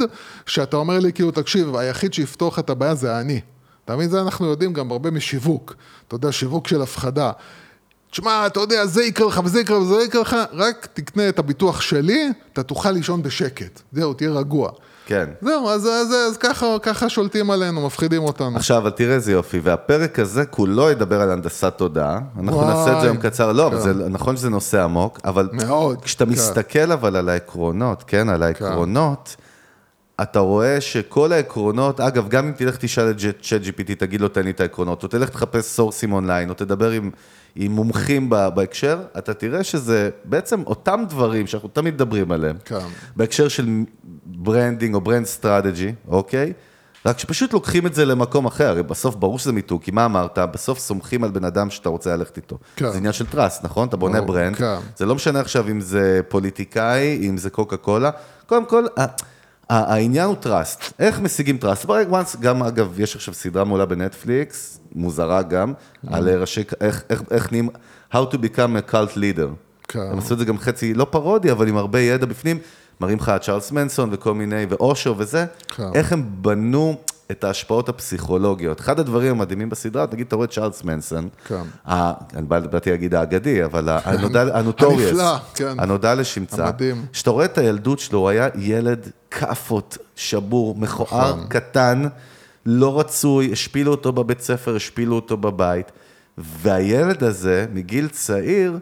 שאתה 0.46 0.76
אומר 0.76 0.98
לי, 0.98 1.12
כאילו, 1.12 1.30
תקשיב, 1.30 1.76
היחיד 1.76 2.14
שיפתור 2.14 2.52
את 2.58 2.70
הבעיה 2.70 2.94
זה 2.94 3.20
אני. 3.20 3.40
אתה 3.84 3.96
מבין? 3.96 4.08
זה 4.08 4.20
אנחנו 4.20 4.46
יודעים 4.46 4.72
גם 4.72 4.90
הרבה 4.90 5.10
משיווק. 5.10 5.74
אתה 6.08 6.14
יודע, 6.14 6.32
שיווק 6.32 6.68
של 6.68 6.82
הפחדה. 6.82 7.30
תשמע, 8.16 8.46
אתה 8.46 8.60
יודע, 8.60 8.86
זה 8.86 9.04
יקרה 9.04 9.28
לך 9.28 9.40
וזה 9.44 9.60
יקרה 9.60 9.80
וזה 9.80 10.02
יקרה 10.02 10.20
לך, 10.20 10.36
רק 10.52 10.88
תקנה 10.94 11.28
את 11.28 11.38
הביטוח 11.38 11.80
שלי, 11.80 12.28
אתה 12.52 12.62
תוכל 12.62 12.90
לישון 12.90 13.22
בשקט. 13.22 13.80
זהו, 13.92 14.14
תהיה 14.14 14.30
רגוע. 14.30 14.70
כן. 15.06 15.28
זהו, 15.40 15.68
אז, 15.68 15.86
אז, 15.86 16.12
אז 16.12 16.36
ככה, 16.36 16.66
ככה 16.82 17.08
שולטים 17.08 17.50
עלינו, 17.50 17.86
מפחידים 17.86 18.22
אותנו. 18.22 18.56
עכשיו, 18.56 18.90
תראה 18.90 19.14
איזה 19.14 19.32
יופי, 19.32 19.60
והפרק 19.62 20.18
הזה 20.18 20.44
כולו 20.44 20.90
ידבר 20.90 21.20
על 21.20 21.30
הנדסת 21.30 21.74
תודעה. 21.76 22.18
אנחנו 22.36 22.60
וואי. 22.60 22.68
נעשה 22.68 22.96
את 22.96 23.00
זה 23.00 23.06
היום 23.06 23.16
קצר, 23.16 23.52
לא, 23.52 23.70
כן. 23.72 23.80
זה 23.80 23.94
נכון 23.94 24.36
שזה 24.36 24.50
נושא 24.50 24.82
עמוק, 24.82 25.20
אבל 25.24 25.48
מאוד, 25.52 26.02
כשאתה 26.02 26.24
כן. 26.24 26.30
מסתכל 26.30 26.92
אבל 26.92 27.16
על 27.16 27.28
העקרונות, 27.28 28.04
כן, 28.06 28.28
על 28.28 28.42
העקרונות, 28.42 29.36
אתה 30.22 30.38
רואה 30.38 30.80
שכל 30.80 31.32
העקרונות, 31.32 32.00
אגב, 32.00 32.28
גם 32.28 32.46
אם 32.46 32.52
תלך 32.52 32.76
תשאל 32.76 33.10
את 33.10 33.16
ChatGPT, 33.42 33.94
תגיד 33.98 34.20
לו, 34.20 34.28
תן 34.28 34.42
לי 34.42 34.50
את 34.50 34.60
העקרונות, 34.60 35.02
או 35.02 35.08
תלך 35.08 35.28
תחפש 35.28 35.64
סורסים 35.64 36.12
אונליין, 36.12 36.48
או 36.48 36.54
תדבר 36.54 36.90
עם, 36.90 37.10
עם 37.56 37.72
מומחים 37.72 38.30
בהקשר, 38.30 38.98
אתה 39.18 39.34
תראה 39.34 39.64
שזה 39.64 40.10
בעצם 40.24 40.62
אותם 40.62 41.04
דברים 41.08 41.46
שאנחנו 41.46 41.68
תמיד 41.68 41.94
מדברים 41.94 42.32
עליהם. 42.32 42.56
כן. 42.64 42.78
בהקשר 43.16 43.48
של 43.48 43.68
branding 44.26 44.94
או 44.94 45.00
brand 45.00 45.26
strategy, 45.26 45.92
אוקיי? 46.08 46.52
רק 47.06 47.18
שפשוט 47.18 47.52
לוקחים 47.52 47.86
את 47.86 47.94
זה 47.94 48.04
למקום 48.04 48.46
אחר, 48.46 48.68
הרי 48.68 48.82
בסוף 48.82 49.14
ברור 49.14 49.38
שזה 49.38 49.52
מיתוג, 49.52 49.82
כי 49.82 49.90
מה 49.90 50.04
אמרת? 50.04 50.38
בסוף 50.38 50.78
סומכים 50.78 51.24
על 51.24 51.30
בן 51.30 51.44
אדם 51.44 51.70
שאתה 51.70 51.88
רוצה 51.88 52.16
ללכת 52.16 52.36
איתו. 52.36 52.58
כן. 52.76 52.90
זה 52.90 52.96
עניין 52.96 53.12
של 53.12 53.26
trust, 53.26 53.64
נכון? 53.64 53.88
אתה 53.88 53.96
בונה 53.96 54.20
brand, 54.20 54.56
כן. 54.56 54.76
זה 54.96 55.06
לא 55.06 55.14
משנה 55.14 55.40
עכשיו 55.40 55.68
אם 55.70 55.80
זה 55.80 56.20
פוליטיקאי, 56.28 57.28
אם 57.28 57.36
זה 57.36 57.50
קוקה 57.50 57.76
קולה, 57.76 58.10
קודם 58.46 58.64
כל, 58.64 58.84
העניין 59.70 60.26
הוא 60.26 60.36
trust, 60.36 60.92
איך 60.98 61.20
משיגים 61.20 61.58
trust? 61.58 61.84
ברגע 61.84 62.20
once, 62.20 62.40
גם 62.40 62.62
אגב, 62.62 63.00
יש 63.00 63.16
עכשיו 63.16 63.34
סדרה 63.34 63.64
מעולה 63.64 63.86
בנטפליקס, 63.86 64.80
מוזרה 64.94 65.42
גם, 65.42 65.72
על 66.06 66.28
ראשי, 66.28 66.62
איך, 66.80 67.02
איך, 67.10 67.22
איך 67.30 67.52
נהיים, 67.52 67.68
How 68.12 68.24
to 68.32 68.36
become 68.36 68.76
a 68.76 68.92
cult 68.92 69.16
leader. 69.16 69.48
כן. 69.88 69.98
הם 70.00 70.18
עשו 70.18 70.34
את 70.34 70.38
זה 70.38 70.44
גם 70.44 70.58
חצי, 70.58 70.94
לא 70.94 71.06
פרודיה, 71.10 71.52
אבל 71.52 71.68
עם 71.68 71.76
הרבה 71.76 72.00
ידע 72.00 72.26
בפנים, 72.26 72.58
מראים 73.00 73.18
לך 73.18 73.32
צ'ארלס 73.40 73.72
מנסון 73.72 74.08
וכל 74.12 74.34
מיני, 74.34 74.66
ואושו 74.68 75.14
וזה, 75.18 75.46
כן. 75.68 75.82
איך 75.94 76.12
הם 76.12 76.24
בנו 76.30 76.96
את 77.30 77.44
ההשפעות 77.44 77.88
הפסיכולוגיות. 77.88 78.80
אחד 78.80 79.00
הדברים 79.00 79.30
המדהימים 79.32 79.70
בסדרה, 79.70 80.06
נגיד, 80.12 80.26
אתה 80.26 80.36
רואה 80.36 80.46
את 80.46 80.50
צ'ארלס 80.52 80.84
מנסון, 80.84 81.28
כן. 81.48 81.62
ה- 81.90 82.12
אני 82.36 82.46
בא- 82.46 82.60
באתי 82.60 82.90
להגיד 82.90 83.14
האגדי, 83.14 83.64
אבל 83.64 83.88
ה- 83.88 83.98
הנודע- 84.04 84.56
ה 84.58 84.63
notorious, 84.63 85.10
הנפלא, 85.10 85.36
כן. 85.54 85.80
הנודע 85.80 86.14
לשמצה, 86.14 86.64
המדהים. 86.66 87.06
כשאתה 87.12 87.30
רואה 87.30 87.44
את 87.44 87.58
הילדות 87.58 87.98
שלו, 87.98 88.18
הוא 88.18 88.28
היה 88.28 88.48
ילד 88.54 89.08
כאפות, 89.30 89.98
שבור, 90.16 90.74
מכוער, 90.78 91.30
נכון. 91.36 91.46
קטן, 91.48 92.02
לא 92.66 93.00
רצוי, 93.00 93.52
השפילו 93.52 93.90
אותו 93.90 94.12
בבית 94.12 94.40
ספר, 94.40 94.76
השפילו 94.76 95.14
אותו 95.16 95.36
בבית, 95.36 95.92
והילד 96.38 97.24
הזה, 97.24 97.66
מגיל 97.72 98.08
צעיר, 98.08 98.78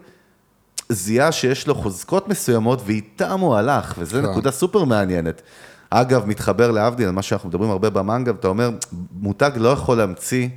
זיהה 0.89 1.31
שיש 1.31 1.67
לו 1.67 1.75
חוזקות 1.75 2.27
מסוימות, 2.27 2.81
ואיתם 2.85 3.39
הוא 3.39 3.55
הלך, 3.55 3.95
וזו 3.97 4.17
כן. 4.21 4.29
נקודה 4.29 4.51
סופר 4.51 4.83
מעניינת. 4.83 5.41
אגב, 6.01 6.25
מתחבר 6.25 6.71
להבדיל, 6.71 7.11
מה 7.11 7.21
שאנחנו 7.21 7.49
מדברים 7.49 7.69
הרבה 7.69 7.89
במנגה, 7.89 8.31
ואתה 8.31 8.47
אומר, 8.47 8.69
מותג 9.11 9.51
לא 9.55 9.69
יכול 9.69 9.97
להמציא, 9.97 10.47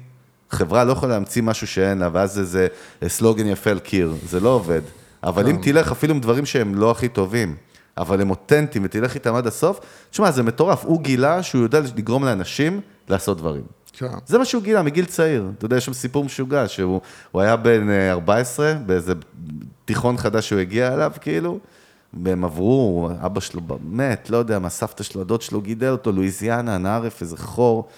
חברה 0.50 0.84
לא 0.84 0.92
יכולה 0.92 1.12
להמציא 1.12 1.42
משהו 1.42 1.66
שאין 1.66 1.98
לה, 1.98 2.08
ואז 2.12 2.38
איזה 2.38 2.66
סלוגן 3.08 3.46
יפה 3.46 3.70
על 3.70 3.78
קיר, 3.78 4.14
זה 4.28 4.40
לא 4.40 4.48
עובד. 4.48 4.80
אבל 5.22 5.48
אם 5.48 5.58
תלך 5.62 5.92
אפילו 5.92 6.14
עם 6.14 6.20
דברים 6.20 6.46
שהם 6.46 6.74
לא 6.74 6.90
הכי 6.90 7.08
טובים, 7.08 7.56
אבל 7.98 8.20
הם 8.20 8.30
אותנטיים, 8.30 8.84
ותלך 8.84 9.14
איתם 9.14 9.34
עד 9.34 9.46
הסוף, 9.46 9.80
תשמע, 10.10 10.30
זה 10.30 10.42
מטורף, 10.42 10.84
הוא 10.84 11.00
גילה 11.00 11.42
שהוא 11.42 11.62
יודע 11.62 11.80
לגרום 11.96 12.24
לאנשים 12.24 12.80
לעשות 13.08 13.38
דברים. 13.38 13.62
כן. 13.92 14.06
זה 14.26 14.38
מה 14.38 14.44
שהוא 14.44 14.62
גילה 14.62 14.82
מגיל 14.82 15.04
צעיר. 15.04 15.50
אתה 15.58 15.64
יודע, 15.64 15.76
יש 15.76 15.84
שם 15.84 15.92
סיפור 15.92 16.24
משוגע, 16.24 16.68
שהוא 16.68 17.00
הוא 17.30 17.42
היה 17.42 17.56
בן 17.56 17.90
אה, 17.90 18.12
14, 18.12 18.74
באיזה 18.86 19.12
תיכון 19.84 20.16
חדש 20.16 20.48
שהוא 20.48 20.60
הגיע 20.60 20.94
אליו, 20.94 21.12
כאילו, 21.20 21.58
והם 22.24 22.44
עברו, 22.44 23.10
אבא 23.26 23.40
שלו 23.40 23.60
מת, 23.84 24.30
לא 24.30 24.36
יודע 24.36 24.58
מה, 24.58 24.68
סבתא 24.68 25.02
שלו, 25.02 25.20
הדוד 25.20 25.42
שלו 25.42 25.60
גידל 25.60 25.88
אותו, 25.90 26.12
לואיזיאנה, 26.12 26.78
נערף, 26.78 27.22
איזה 27.22 27.36
חור. 27.36 27.88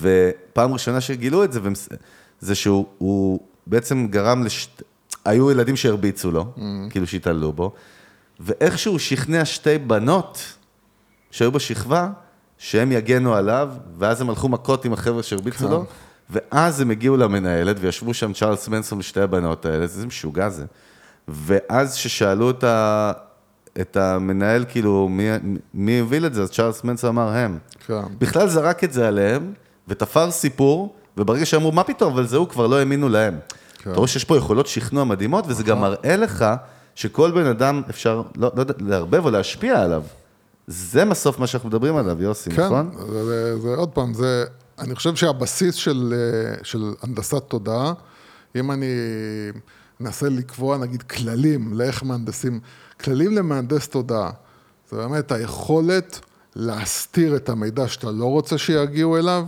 ופעם 0.00 0.72
ראשונה 0.72 1.00
שגילו 1.00 1.44
את 1.44 1.52
זה, 1.52 1.60
והם- 1.62 1.72
זה 2.40 2.54
שהוא 2.54 2.86
הוא 2.98 3.40
בעצם 3.66 4.06
גרם 4.10 4.44
לש... 4.44 4.68
היו 5.24 5.50
ילדים 5.50 5.76
שהרביצו 5.76 6.30
לו, 6.30 6.44
כאילו 6.90 7.06
שהתעללו 7.06 7.52
בו, 7.52 7.72
ואיכשהו 8.40 8.98
שכנע 8.98 9.44
שתי 9.44 9.78
בנות 9.78 10.38
שהיו 11.30 11.52
בשכבה, 11.52 12.10
שהם 12.58 12.92
יגנו 12.92 13.34
עליו, 13.34 13.68
ואז 13.98 14.20
הם 14.20 14.28
הלכו 14.30 14.48
מכות 14.48 14.84
עם 14.84 14.92
החבר'ה 14.92 15.22
שהרביצו 15.22 15.68
לו, 15.68 15.84
ואז 16.30 16.80
הם 16.80 16.90
הגיעו 16.90 17.16
למנהלת, 17.16 17.76
וישבו 17.80 18.14
שם 18.14 18.32
צ'ארלס 18.32 18.68
מנסון 18.68 18.98
ושתי 18.98 19.20
הבנות 19.20 19.66
האלה, 19.66 19.86
זה 19.86 20.06
משוגע 20.06 20.48
זה. 20.48 20.64
ואז 21.28 21.94
ששאלו 21.94 22.50
את, 22.50 22.64
ה... 22.64 23.12
את 23.80 23.96
המנהל, 23.96 24.64
כאילו, 24.68 25.08
מי, 25.08 25.28
מי 25.74 25.98
הוביל 25.98 26.26
את 26.26 26.34
זה, 26.34 26.42
אז 26.42 26.50
צ'ארלס 26.50 26.84
מנסון 26.84 27.10
אמר, 27.10 27.28
הם. 27.28 27.58
כן. 27.86 28.02
בכלל 28.18 28.48
זרק 28.48 28.84
את 28.84 28.92
זה 28.92 29.08
עליהם, 29.08 29.52
ותפר 29.88 30.30
סיפור, 30.30 30.94
וברגע 31.16 31.46
שאמרו, 31.46 31.72
מה 31.72 31.84
פתאום, 31.84 32.12
אבל 32.12 32.26
זהו, 32.26 32.48
כבר 32.48 32.66
לא 32.66 32.78
האמינו 32.78 33.08
להם. 33.08 33.38
כן. 33.78 33.90
אתה 33.90 33.98
רואה 33.98 34.08
שיש 34.08 34.24
פה 34.24 34.36
יכולות 34.36 34.66
שכנוע 34.66 35.04
מדהימות, 35.04 35.44
וזה 35.48 35.62
גם 35.62 35.80
מראה 35.80 36.16
לך 36.16 36.44
שכל 36.94 37.30
בן 37.30 37.46
אדם 37.46 37.82
אפשר, 37.90 38.22
לא, 38.36 38.50
לא 38.54 38.60
יודע, 38.60 38.74
לערבב 38.78 39.24
או 39.24 39.30
להשפיע 39.30 39.82
עליו. 39.82 40.02
זה 40.66 41.04
בסוף 41.04 41.38
מה 41.38 41.46
שאנחנו 41.46 41.68
מדברים 41.68 41.96
עליו, 41.96 42.22
יוסי, 42.22 42.50
כן, 42.50 42.64
נכון? 42.64 42.90
זה, 43.10 43.24
זה, 43.24 43.60
זה 43.60 43.74
עוד 43.74 43.88
פעם, 43.88 44.14
זה, 44.14 44.44
אני 44.78 44.94
חושב 44.94 45.16
שהבסיס 45.16 45.74
של, 45.74 46.14
אה, 46.16 46.64
של 46.64 46.94
הנדסת 47.02 47.42
תודעה, 47.48 47.92
אם 48.56 48.70
אני 48.70 48.86
אנסה 50.06 50.28
לקבוע 50.28 50.78
נגיד 50.78 51.02
כללים 51.02 51.74
לאיך 51.74 52.02
מהנדסים, 52.02 52.60
כללים 53.00 53.32
למהנדס 53.32 53.88
תודעה, 53.88 54.30
זה 54.90 54.96
באמת 54.96 55.32
היכולת 55.32 56.20
להסתיר 56.56 57.36
את 57.36 57.48
המידע 57.48 57.88
שאתה 57.88 58.10
לא 58.10 58.24
רוצה 58.24 58.58
שיגיעו 58.58 59.18
אליו, 59.18 59.46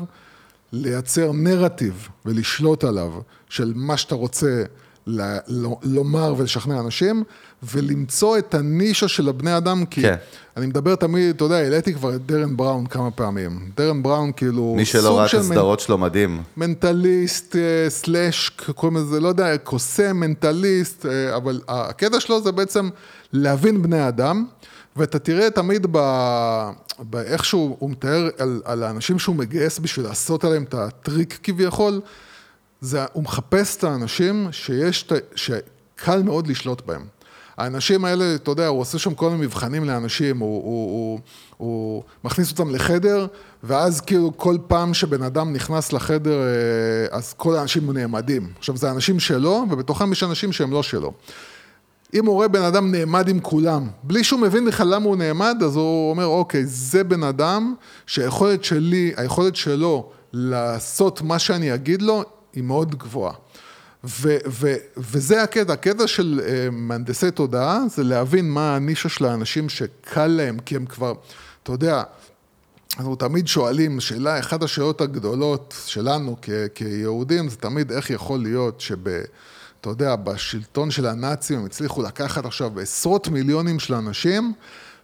לייצר 0.73 1.33
נרטיב 1.33 2.09
ולשלוט 2.25 2.85
עליו 2.85 3.13
של 3.49 3.73
מה 3.77 3.97
שאתה 3.97 4.15
רוצה 4.15 4.65
ל- 5.07 5.39
ל- 5.49 5.75
לומר 5.83 6.35
ולשכנע 6.39 6.81
אנשים, 6.81 7.25
ולמצוא 7.63 8.39
את 8.39 8.55
הנישה 8.55 9.09
של 9.09 9.29
הבני 9.29 9.57
אדם, 9.57 9.87
כי 9.87 10.03
כן. 10.03 10.15
אני 10.57 10.67
מדבר 10.67 10.95
תמיד, 10.95 11.35
אתה 11.35 11.45
יודע, 11.45 11.57
העליתי 11.57 11.95
כבר 11.95 12.15
את 12.15 12.27
דרן 12.27 12.57
בראון 12.57 12.87
כמה 12.87 13.11
פעמים. 13.11 13.71
דרן 13.77 14.03
בראון 14.03 14.33
כאילו... 14.37 14.75
מי 14.77 14.85
שלא 14.85 15.17
ראה 15.19 15.25
את 15.25 15.31
של 15.31 15.39
הסדרות 15.39 15.81
שלו, 15.81 15.99
מדהים. 15.99 16.43
מנטליסט, 16.57 17.57
אה, 17.57 17.91
סלאש, 17.91 18.51
קוראים 18.75 18.97
לזה, 18.97 19.21
לא 19.21 19.29
יודע, 19.29 19.59
קוסם, 19.59 20.17
מנטליסט, 20.17 21.07
אה, 21.07 21.37
אבל 21.37 21.61
הקטע 21.69 22.21
שלו 22.21 22.43
זה 22.43 22.53
בעצם 22.53 22.89
להבין 23.33 23.83
בני 23.83 24.09
אדם, 24.09 24.47
ואתה 24.97 25.19
תראה 25.19 25.51
תמיד 25.51 25.87
ב... 25.91 25.99
באיך 26.99 27.45
שהוא 27.45 27.77
הוא 27.79 27.91
מתאר 27.91 28.29
על, 28.39 28.63
על 28.65 28.83
האנשים 28.83 29.19
שהוא 29.19 29.37
מגייס 29.37 29.79
בשביל 29.79 30.07
לעשות 30.07 30.45
עליהם 30.45 30.63
את 30.63 30.75
הטריק 30.75 31.39
כביכול, 31.43 32.01
זה, 32.81 33.05
הוא 33.13 33.23
מחפש 33.23 33.77
את 33.77 33.85
האנשים 33.85 34.49
שיש, 34.53 35.13
שקל 35.35 36.23
מאוד 36.23 36.47
לשלוט 36.47 36.87
בהם. 36.87 37.07
האנשים 37.57 38.05
האלה, 38.05 38.35
אתה 38.35 38.51
יודע, 38.51 38.67
הוא 38.67 38.81
עושה 38.81 38.99
שם 38.99 39.15
כל 39.15 39.31
מיני 39.31 39.47
מבחנים 39.47 39.85
לאנשים, 39.85 40.39
הוא, 40.39 40.63
הוא, 40.65 40.91
הוא, 40.91 41.21
הוא 41.57 42.03
מכניס 42.25 42.51
אותם 42.51 42.71
לחדר, 42.71 43.27
ואז 43.63 44.01
כאילו 44.01 44.33
כל 44.37 44.57
פעם 44.67 44.95
שבן 44.95 45.23
אדם 45.23 45.53
נכנס 45.53 45.93
לחדר, 45.93 46.43
אה, 46.43 47.17
אז 47.17 47.33
כל 47.37 47.57
האנשים 47.57 47.93
נעמדים. 47.93 48.53
עכשיו, 48.59 48.77
זה 48.77 48.91
אנשים 48.91 49.21
שלו, 49.21 49.65
ובתוכם 49.71 50.13
יש 50.13 50.23
אנשים 50.23 50.53
שהם 50.53 50.73
לא 50.73 50.83
שלו. 50.83 51.13
אם 52.15 52.27
הוא 52.27 52.35
רואה 52.35 52.49
בן 52.49 52.63
אדם 52.63 52.93
נעמד 52.93 53.29
עם 53.29 53.41
כולם, 53.41 53.89
בלי 54.03 54.25
שהוא 54.25 54.41
מבין 54.41 54.67
בכלל 54.67 54.95
למה 54.95 55.05
הוא 55.05 55.17
נעמד, 55.17 55.57
אז 55.65 55.77
הוא 55.77 56.11
אומר, 56.11 56.27
אוקיי, 56.27 56.67
זה 56.67 57.05
בן 57.05 57.23
אדם 57.23 57.75
שהיכולת 58.07 58.65
שלי, 58.65 59.13
היכולת 59.17 59.57
שלו 59.57 60.11
לעשות 60.33 61.23
מה 61.23 61.39
שאני 61.39 61.75
אגיד 61.75 62.03
לו, 62.03 62.23
היא 62.55 62.63
מאוד 62.63 62.95
גבוהה. 62.95 63.35
ו- 64.05 64.37
ו- 64.49 64.75
וזה 64.97 65.43
הקטע, 65.43 65.73
הקטע 65.73 66.07
של 66.07 66.41
uh, 66.43 66.71
מהנדסי 66.71 67.31
תודעה, 67.31 67.81
זה 67.89 68.05
להבין 68.05 68.51
מה 68.51 68.77
הנישה 68.77 69.09
של 69.09 69.25
האנשים 69.25 69.69
שקל 69.69 70.27
להם, 70.27 70.59
כי 70.59 70.77
הם 70.77 70.87
כבר, 70.87 71.13
אתה 71.63 71.73
יודע, 71.73 72.03
אנחנו 72.99 73.17
תמיד 73.17 73.47
שואלים, 73.49 74.01
שאלה, 74.01 74.39
אחת 74.39 74.63
השאלות 74.63 75.01
הגדולות 75.01 75.75
שלנו 75.87 76.37
כ- 76.43 76.51
כיהודים, 76.75 77.49
זה 77.49 77.57
תמיד 77.57 77.93
איך 77.93 78.11
יכול 78.11 78.43
להיות 78.43 78.81
שב... 78.81 79.09
אתה 79.81 79.91
יודע, 79.91 80.17
בשלטון 80.17 80.91
של 80.91 81.07
הנאצים 81.07 81.59
הם 81.59 81.65
הצליחו 81.65 82.03
לקחת 82.03 82.47
עכשיו 82.47 82.81
עשרות 82.81 83.29
מיליונים 83.29 83.79
של 83.79 83.95
אנשים 83.95 84.53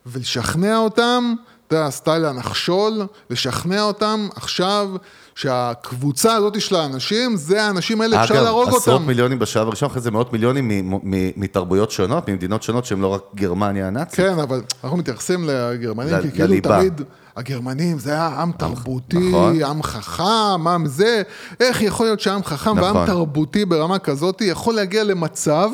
ולשכנע 0.07 0.77
אותם, 0.77 1.35
אתה 1.71 1.79
יודע, 1.79 1.91
סטייל 1.91 2.25
הנחשול, 2.25 3.03
לשכנע 3.31 3.83
אותם 3.83 4.29
עכשיו 4.37 4.89
שהקבוצה 5.35 6.35
הזאת 6.35 6.61
של 6.61 6.77
האנשים, 6.77 7.37
זה 7.37 7.65
האנשים 7.65 8.01
האלה, 8.01 8.23
אפשר 8.23 8.43
להרוג 8.43 8.69
אגב, 8.69 8.77
עשרות 8.77 8.95
אותם. 8.95 9.07
מיליונים 9.07 9.39
בשלב 9.39 9.67
הראשון, 9.67 9.91
אחרי 9.91 10.03
זה 10.03 10.11
מאות 10.11 10.33
מיליונים 10.33 11.01
מתרבויות 11.37 11.91
שונות, 11.91 12.29
ממדינות 12.29 12.63
שונות 12.63 12.85
שהן 12.85 13.01
לא 13.01 13.07
רק 13.07 13.23
גרמניה 13.35 13.87
הנאצית. 13.87 14.15
כן, 14.15 14.39
אבל 14.39 14.61
אנחנו 14.85 14.99
מתייחסים 14.99 15.45
לגרמנים, 15.49 16.23
כי 16.23 16.31
כאילו. 16.31 16.61
תמיד, 16.63 17.01
הגרמנים 17.37 17.99
זה 17.99 18.13
היה 18.13 18.27
עם 18.27 18.53
תרבותי, 18.53 19.29
נכון. 19.29 19.63
עם 19.63 19.83
חכם, 19.83 20.69
עם 20.69 20.87
זה, 20.87 21.23
איך 21.61 21.83
יכול 21.83 22.07
להיות 22.07 22.21
שעם 22.21 22.45
חכם 22.45 22.79
נכון. 22.79 22.97
ועם 22.97 23.07
תרבותי 23.07 23.65
ברמה 23.65 23.99
כזאת 23.99 24.41
יכול 24.41 24.75
להגיע 24.75 25.05
למצב 25.05 25.71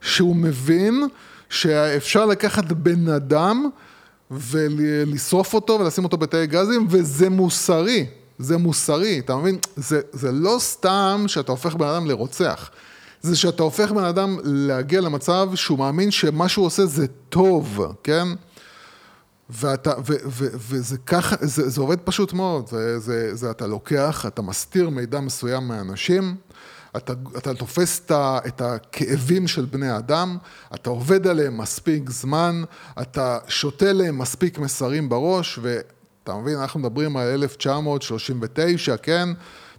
שהוא 0.00 0.36
מבין 0.36 1.08
שאפשר 1.50 2.26
לקחת 2.26 2.64
בן 2.72 3.08
אדם 3.08 3.68
ולשרוף 4.32 5.54
אותו 5.54 5.78
ולשים 5.80 6.04
אותו 6.04 6.16
בתאי 6.16 6.46
גזים, 6.46 6.86
וזה 6.90 7.30
מוסרי. 7.30 8.06
זה 8.38 8.56
מוסרי, 8.56 9.18
אתה 9.18 9.36
מבין? 9.36 9.58
זה, 9.76 10.00
זה 10.12 10.32
לא 10.32 10.56
סתם 10.58 11.24
שאתה 11.26 11.52
הופך 11.52 11.74
בן 11.74 11.86
אדם 11.86 12.06
לרוצח. 12.06 12.70
זה 13.22 13.36
שאתה 13.36 13.62
הופך 13.62 13.92
בן 13.92 14.04
אדם 14.04 14.38
להגיע 14.44 15.00
למצב 15.00 15.50
שהוא 15.54 15.78
מאמין 15.78 16.10
שמה 16.10 16.48
שהוא 16.48 16.66
עושה 16.66 16.86
זה 16.86 17.06
טוב, 17.28 17.80
כן? 18.02 18.28
ואתה, 19.50 19.92
ו, 20.06 20.14
ו, 20.26 20.46
וזה 20.54 20.98
ככה, 20.98 21.36
זה, 21.40 21.68
זה 21.68 21.80
עובד 21.80 21.98
פשוט 22.00 22.32
מאוד, 22.32 22.66
זה, 22.68 22.98
זה, 22.98 23.34
זה 23.34 23.50
אתה 23.50 23.66
לוקח, 23.66 24.26
אתה 24.26 24.42
מסתיר 24.42 24.88
מידע 24.88 25.20
מסוים 25.20 25.68
מאנשים, 25.68 26.34
אתה, 26.96 27.12
אתה 27.38 27.54
תופס 27.54 28.00
את, 28.46 28.60
הכאבים 28.60 29.48
של 29.48 29.64
בני 29.64 29.96
אדם, 29.96 30.38
אתה 30.74 30.90
עובד 30.90 31.26
עליהם 31.26 31.58
מספיק 31.58 32.10
זמן, 32.10 32.62
אתה 33.02 33.38
שותה 33.48 33.92
להם 33.92 34.18
מספיק 34.18 34.58
מסרים 34.58 35.08
בראש, 35.08 35.58
ואתה 35.62 36.34
מבין, 36.34 36.58
אנחנו 36.58 36.80
מדברים 36.80 37.16
על 37.16 37.28
1939, 37.28 38.96
כן? 38.96 39.28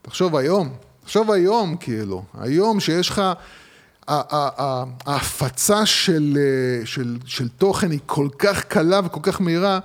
תחשוב 0.02 0.36
היום, 0.36 0.76
תחשוב 1.04 1.32
היום 1.32 1.76
כאילו, 1.80 2.24
היום 2.40 2.80
שיש 2.80 3.10
לך... 3.10 3.22
ההפצה 5.06 5.86
של, 5.86 6.38
אה, 6.38 6.86
של, 6.86 7.18
של 7.26 7.50
תוכן 7.50 7.92
היא 7.92 8.00
כל 8.06 8.28
כך 8.40 8.64
קלה 8.64 9.00
וכל 9.06 9.20
כך 9.24 9.42
מהירה, 9.42 9.80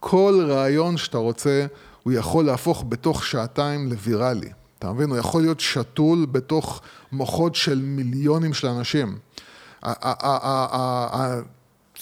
כל 0.00 0.46
רעיון 0.48 0.96
שאתה 0.96 1.18
רוצה, 1.18 1.66
הוא 2.02 2.12
יכול 2.12 2.44
להפוך 2.44 2.84
בתוך 2.88 3.26
שעתיים 3.26 3.88
לוויראלי. 3.88 4.50
אתה 4.78 4.92
מבין? 4.92 5.10
הוא 5.10 5.18
יכול 5.18 5.42
להיות 5.42 5.60
שתול 5.60 6.26
בתוך 6.32 6.82
מוחות 7.12 7.54
של 7.54 7.82
מיליונים 7.84 8.54
של 8.54 8.68
אנשים. 8.68 9.18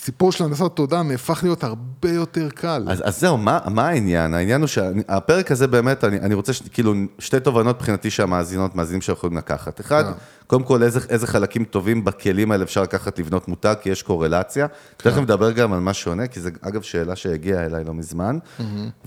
הסיפור 0.04 0.32
של 0.32 0.44
הנדסת 0.44 0.64
תודעה 0.74 1.02
נהפך 1.02 1.40
להיות 1.42 1.64
הרבה 1.64 2.10
יותר 2.10 2.48
קל. 2.50 2.84
אז, 2.88 3.02
אז 3.04 3.20
זהו, 3.20 3.36
מה, 3.36 3.58
מה 3.70 3.88
העניין? 3.88 4.34
העניין 4.34 4.60
הוא 4.60 4.68
שהפרק 4.68 5.50
הזה 5.50 5.66
באמת, 5.66 6.04
אני, 6.04 6.20
אני 6.20 6.34
רוצה, 6.34 6.52
ש, 6.52 6.62
כאילו, 6.72 6.94
שתי 7.18 7.40
תובנות 7.40 7.76
מבחינתי 7.76 8.10
שהמאזינות, 8.10 8.74
מאזינים 8.74 9.00
שיכולים 9.00 9.36
לקחת. 9.36 9.80
אחד, 9.80 10.04
כן. 10.04 10.12
קודם 10.46 10.62
כל, 10.62 10.82
איזה, 10.82 11.00
איזה 11.08 11.26
חלקים 11.26 11.64
טובים 11.64 12.04
בכלים 12.04 12.52
האלה 12.52 12.64
אפשר 12.64 12.82
לקחת 12.82 13.18
לבנות 13.18 13.48
מותג, 13.48 13.74
כי 13.82 13.90
יש 13.90 14.02
קורלציה. 14.02 14.66
תכף 14.96 15.18
נדבר 15.18 15.50
גם 15.50 15.72
על 15.72 15.80
מה 15.80 15.94
שונה, 15.94 16.26
כי 16.26 16.40
זו, 16.40 16.48
אגב, 16.60 16.82
שאלה 16.82 17.16
שהגיעה 17.16 17.66
אליי 17.66 17.84
לא 17.84 17.94
מזמן. 17.94 18.38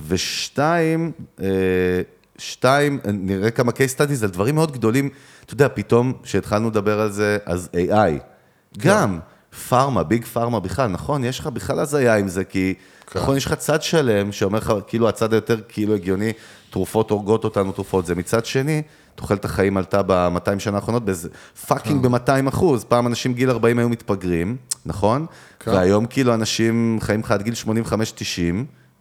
ושתיים, 0.07 1.11
אה, 1.41 1.47
שתיים, 2.37 2.99
נראה 3.13 3.51
כמה 3.51 3.71
case 3.71 3.97
studies 3.97 4.23
על 4.23 4.29
דברים 4.29 4.55
מאוד 4.55 4.71
גדולים. 4.71 5.09
אתה 5.45 5.53
יודע, 5.53 5.67
פתאום, 5.73 6.13
כשהתחלנו 6.23 6.69
לדבר 6.69 7.01
על 7.01 7.11
זה, 7.11 7.37
אז 7.45 7.69
AI. 7.73 8.19
גם. 8.77 9.19
Pharma, 9.69 10.03
big 10.03 10.25
pharma 10.25 10.59
בכלל, 10.59 10.87
נכון? 10.87 11.23
יש 11.23 11.39
לך 11.39 11.47
בכלל 11.47 11.79
הזיה 11.79 12.15
עם 12.15 12.27
זה, 12.27 12.43
כי 12.43 12.73
כן. 13.07 13.19
נכון, 13.19 13.37
יש 13.37 13.45
לך 13.45 13.53
צד 13.53 13.81
שלם 13.81 14.31
שאומר 14.31 14.57
לך, 14.59 14.73
כאילו 14.87 15.09
הצד 15.09 15.33
היותר 15.33 15.57
כאילו 15.69 15.95
הגיוני, 15.95 16.33
תרופות 16.69 17.11
הורגות 17.11 17.43
אותנו, 17.43 17.71
תרופות 17.71 18.05
זה. 18.05 18.15
מצד 18.15 18.45
שני, 18.45 18.81
תוחלת 19.15 19.45
החיים 19.45 19.77
עלתה 19.77 20.01
ב-200 20.07 20.59
שנה 20.59 20.75
האחרונות 20.75 21.05
באיזה 21.05 21.29
fucking 21.67 22.05
כן. 22.05 22.11
ב-200 22.11 22.49
אחוז. 22.49 22.83
פעם 22.83 23.07
אנשים 23.07 23.33
גיל 23.33 23.49
40 23.49 23.79
היו 23.79 23.89
מתפגרים, 23.89 24.57
נכון? 24.85 25.25
כן. 25.59 25.71
והיום 25.71 26.05
כאילו 26.05 26.33
אנשים 26.33 26.97
חיים 27.01 27.19
לך 27.19 27.31
עד 27.31 27.41
גיל 27.41 27.53
85-90. 27.53 27.67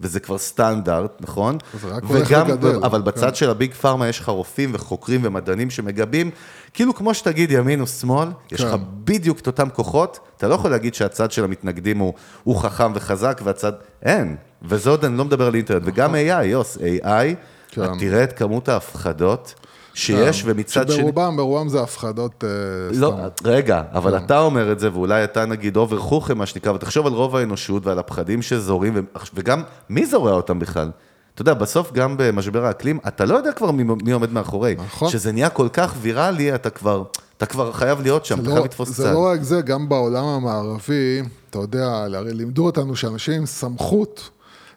וזה 0.00 0.20
כבר 0.20 0.38
סטנדרט, 0.38 1.12
נכון? 1.20 1.58
זה 1.80 1.88
רק 1.88 2.02
הולך 2.04 2.30
וגדל, 2.30 2.76
אבל 2.84 2.98
כן. 2.98 3.04
בצד 3.04 3.36
של 3.36 3.50
הביג 3.50 3.74
פארמה 3.74 4.08
יש 4.08 4.20
לך 4.20 4.28
רופאים 4.28 4.70
וחוקרים 4.74 5.20
ומדענים 5.24 5.70
שמגבים, 5.70 6.30
כאילו 6.74 6.94
כמו 6.94 7.14
שתגיד 7.14 7.50
ימין 7.50 7.80
או 7.80 7.86
שמאל, 7.86 8.28
יש 8.52 8.60
כן. 8.60 8.66
לך 8.66 8.74
בדיוק 9.04 9.40
את 9.40 9.46
אותם 9.46 9.68
כוחות, 9.68 10.18
אתה 10.36 10.48
לא 10.48 10.54
יכול 10.54 10.70
להגיד 10.70 10.94
שהצד 10.94 11.32
של 11.32 11.44
המתנגדים 11.44 11.98
הוא, 11.98 12.14
הוא 12.44 12.56
חכם 12.56 12.92
וחזק 12.94 13.40
והצד, 13.44 13.72
אין, 14.02 14.36
וזה 14.62 14.90
עוד 14.90 15.04
אני 15.04 15.18
לא 15.18 15.24
מדבר 15.24 15.46
על 15.46 15.54
אינטרנט, 15.54 15.82
וגם 15.86 16.14
AI, 16.14 16.44
יוס, 16.44 16.76
AI, 16.76 17.34
כן. 17.68 17.98
תראה 17.98 18.24
את 18.24 18.32
כמות 18.32 18.68
ההפחדות 18.68 19.54
שיש, 19.96 20.42
ומצד 20.46 20.88
שני... 20.88 20.96
שברובם, 20.96 21.36
ברובם 21.36 21.68
זה 21.68 21.80
הפחדות 21.80 22.44
אה, 22.44 22.48
לא, 22.92 23.14
סתם. 23.36 23.48
רגע, 23.48 23.82
אבל 23.92 24.16
אתה 24.16 24.38
אומר 24.38 24.72
את 24.72 24.80
זה, 24.80 24.92
ואולי 24.92 25.24
אתה 25.24 25.46
נגיד 25.46 25.76
אובר 25.76 25.98
חוכם, 25.98 26.38
מה 26.38 26.46
שנקרא, 26.46 26.72
ותחשוב 26.72 27.06
על 27.06 27.12
רוב 27.12 27.36
האנושות 27.36 27.86
ועל 27.86 27.98
הפחדים 27.98 28.42
שזורים, 28.42 28.92
ו- 28.96 29.18
וגם 29.34 29.62
מי 29.88 30.06
זורע 30.06 30.32
אותם 30.32 30.58
בכלל? 30.58 30.90
אתה 31.34 31.42
יודע, 31.42 31.54
בסוף 31.54 31.92
גם 31.92 32.14
במשבר 32.18 32.64
האקלים, 32.64 32.98
אתה 33.08 33.24
לא 33.24 33.36
יודע 33.36 33.52
כבר 33.52 33.70
מי, 33.70 33.84
מי 34.04 34.12
עומד 34.12 34.32
מאחורי. 34.32 34.74
נכון. 34.78 35.08
כשזה 35.08 35.32
נהיה 35.32 35.48
כל 35.48 35.68
כך 35.72 35.94
ויראלי, 36.00 36.54
אתה 36.54 36.70
כבר, 36.70 37.02
אתה 37.36 37.46
כבר 37.46 37.72
חייב 37.72 38.00
להיות 38.00 38.24
שם, 38.24 38.34
אתה 38.34 38.42
זה 38.42 38.48
חייב 38.48 38.58
לא, 38.58 38.64
לתפוס 38.64 38.88
זה 38.88 39.04
צד. 39.04 39.12
לא 39.12 39.26
רק 39.26 39.42
זה, 39.42 39.60
גם 39.60 39.88
בעולם 39.88 40.24
המערבי, 40.24 41.22
אתה 41.50 41.58
יודע, 41.58 41.86
הרי 41.86 42.34
לימדו 42.34 42.66
אותנו 42.66 42.96
שאנשים 42.96 43.34
עם 43.34 43.46
סמכות, 43.46 44.30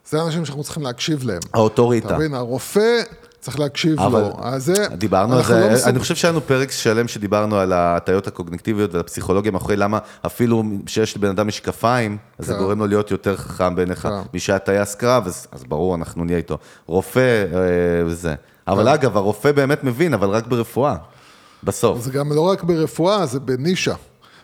זה 0.08 0.22
אנשים 0.22 0.44
שאנחנו 0.44 0.64
צריכים 0.64 0.82
להקשיב 0.82 1.24
להם. 1.24 1.40
האוטוריטה. 1.54 2.06
אתה 2.06 2.16
מבין, 2.16 2.34
הרופא 2.34 3.02
צריך 3.40 3.60
להקשיב 3.60 4.00
לו. 4.00 4.36
אז 4.42 4.64
זה, 4.64 4.86
דיברנו 4.88 5.36
על 5.36 5.44
זה, 5.44 5.60
לא 5.60 5.72
מסוג- 5.72 5.88
אני 5.88 5.98
חושב 5.98 6.14
שהיה 6.14 6.32
לנו 6.32 6.40
פרק 6.40 6.70
שלם 6.70 7.08
שדיברנו 7.08 7.56
על 7.56 7.72
ההטיות 7.72 8.26
הקוגניטיביות 8.26 8.90
ועל 8.92 9.00
הפסיכולוגיה 9.00 9.52
מאחורי 9.52 9.76
למה 9.76 9.98
אפילו 10.26 10.62
שיש 10.86 11.16
לבן 11.16 11.28
אדם 11.28 11.46
משקפיים, 11.46 12.16
אז 12.38 12.46
זה 12.46 12.52
כן. 12.52 12.58
גורם 12.58 12.78
לו 12.78 12.86
להיות 12.86 13.10
יותר 13.10 13.36
חכם 13.36 13.74
בעיניך. 13.74 13.98
כן. 14.02 14.08
מי 14.34 14.40
שהיה 14.40 14.58
טייס 14.58 14.94
קרב, 14.94 15.26
אז, 15.26 15.46
אז 15.52 15.64
ברור, 15.64 15.94
אנחנו 15.94 16.24
נהיה 16.24 16.38
איתו. 16.38 16.58
רופא 16.86 17.18
אה, 17.54 17.58
וזה. 18.06 18.34
אבל 18.68 18.82
כן. 18.84 18.88
אגב, 18.92 19.16
הרופא 19.16 19.52
באמת 19.52 19.84
מבין, 19.84 20.14
אבל 20.14 20.28
רק 20.28 20.46
ברפואה. 20.46 20.94
בסוף. 21.64 22.00
זה 22.00 22.10
גם 22.10 22.32
לא 22.32 22.40
רק 22.40 22.62
ברפואה, 22.62 23.26
זה 23.26 23.40
בנישה. 23.40 23.94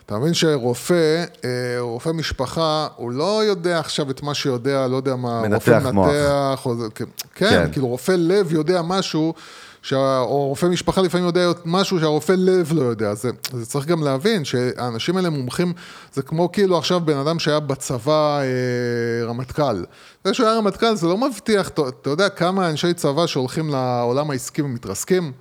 אתה 0.07 0.17
מבין 0.17 0.33
שרופא, 0.33 1.25
אה, 1.45 1.49
רופא 1.79 2.09
משפחה, 2.09 2.87
הוא 2.95 3.11
לא 3.11 3.43
יודע 3.43 3.79
עכשיו 3.79 4.11
את 4.11 4.23
מה 4.23 4.33
שיודע, 4.33 4.87
לא 4.87 4.95
יודע 4.95 5.15
מה, 5.15 5.41
מנתח 5.41 5.71
רופא 5.71 5.91
מוח. 5.91 6.07
מנתח, 6.07 6.65
או 6.65 6.75
כן, 6.95 7.05
כן, 7.35 7.49
כן. 7.49 7.71
כאילו 7.71 7.87
רופא 7.87 8.15
לב 8.17 8.53
יודע 8.53 8.81
משהו, 8.81 9.33
שה, 9.81 10.19
או 10.19 10.47
רופא 10.47 10.65
משפחה 10.65 11.01
לפעמים 11.01 11.25
יודע 11.25 11.51
משהו 11.65 11.99
שהרופא 11.99 12.33
לב 12.37 12.73
לא 12.73 12.81
יודע. 12.81 13.13
זה, 13.13 13.29
זה 13.53 13.65
צריך 13.65 13.85
גם 13.85 14.03
להבין 14.03 14.45
שהאנשים 14.45 15.17
האלה 15.17 15.29
מומחים, 15.29 15.73
זה 16.13 16.21
כמו 16.21 16.51
כאילו 16.51 16.77
עכשיו 16.77 16.99
בן 16.99 17.17
אדם 17.17 17.39
שהיה 17.39 17.59
בצבא 17.59 18.39
אה, 18.39 19.25
רמטכ"ל. 19.27 19.83
זה 20.23 20.33
שהוא 20.33 20.47
היה 20.47 20.57
רמטכ"ל 20.57 20.95
זה 20.95 21.07
לא 21.07 21.17
מבטיח, 21.17 21.67
אתה, 21.67 21.81
אתה 21.87 22.09
יודע 22.09 22.29
כמה 22.29 22.69
אנשי 22.69 22.93
צבא 22.93 23.27
שהולכים 23.27 23.69
לעולם 23.69 24.31
העסקי 24.31 24.61
ומתרסקים? 24.61 25.31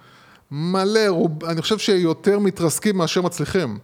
מלא, 0.50 1.08
רוב, 1.08 1.44
אני 1.44 1.62
חושב 1.62 1.78
שיותר 1.78 2.38
מתרסקים 2.38 2.96
מאשר 2.96 3.22
מצליחים. 3.22 3.78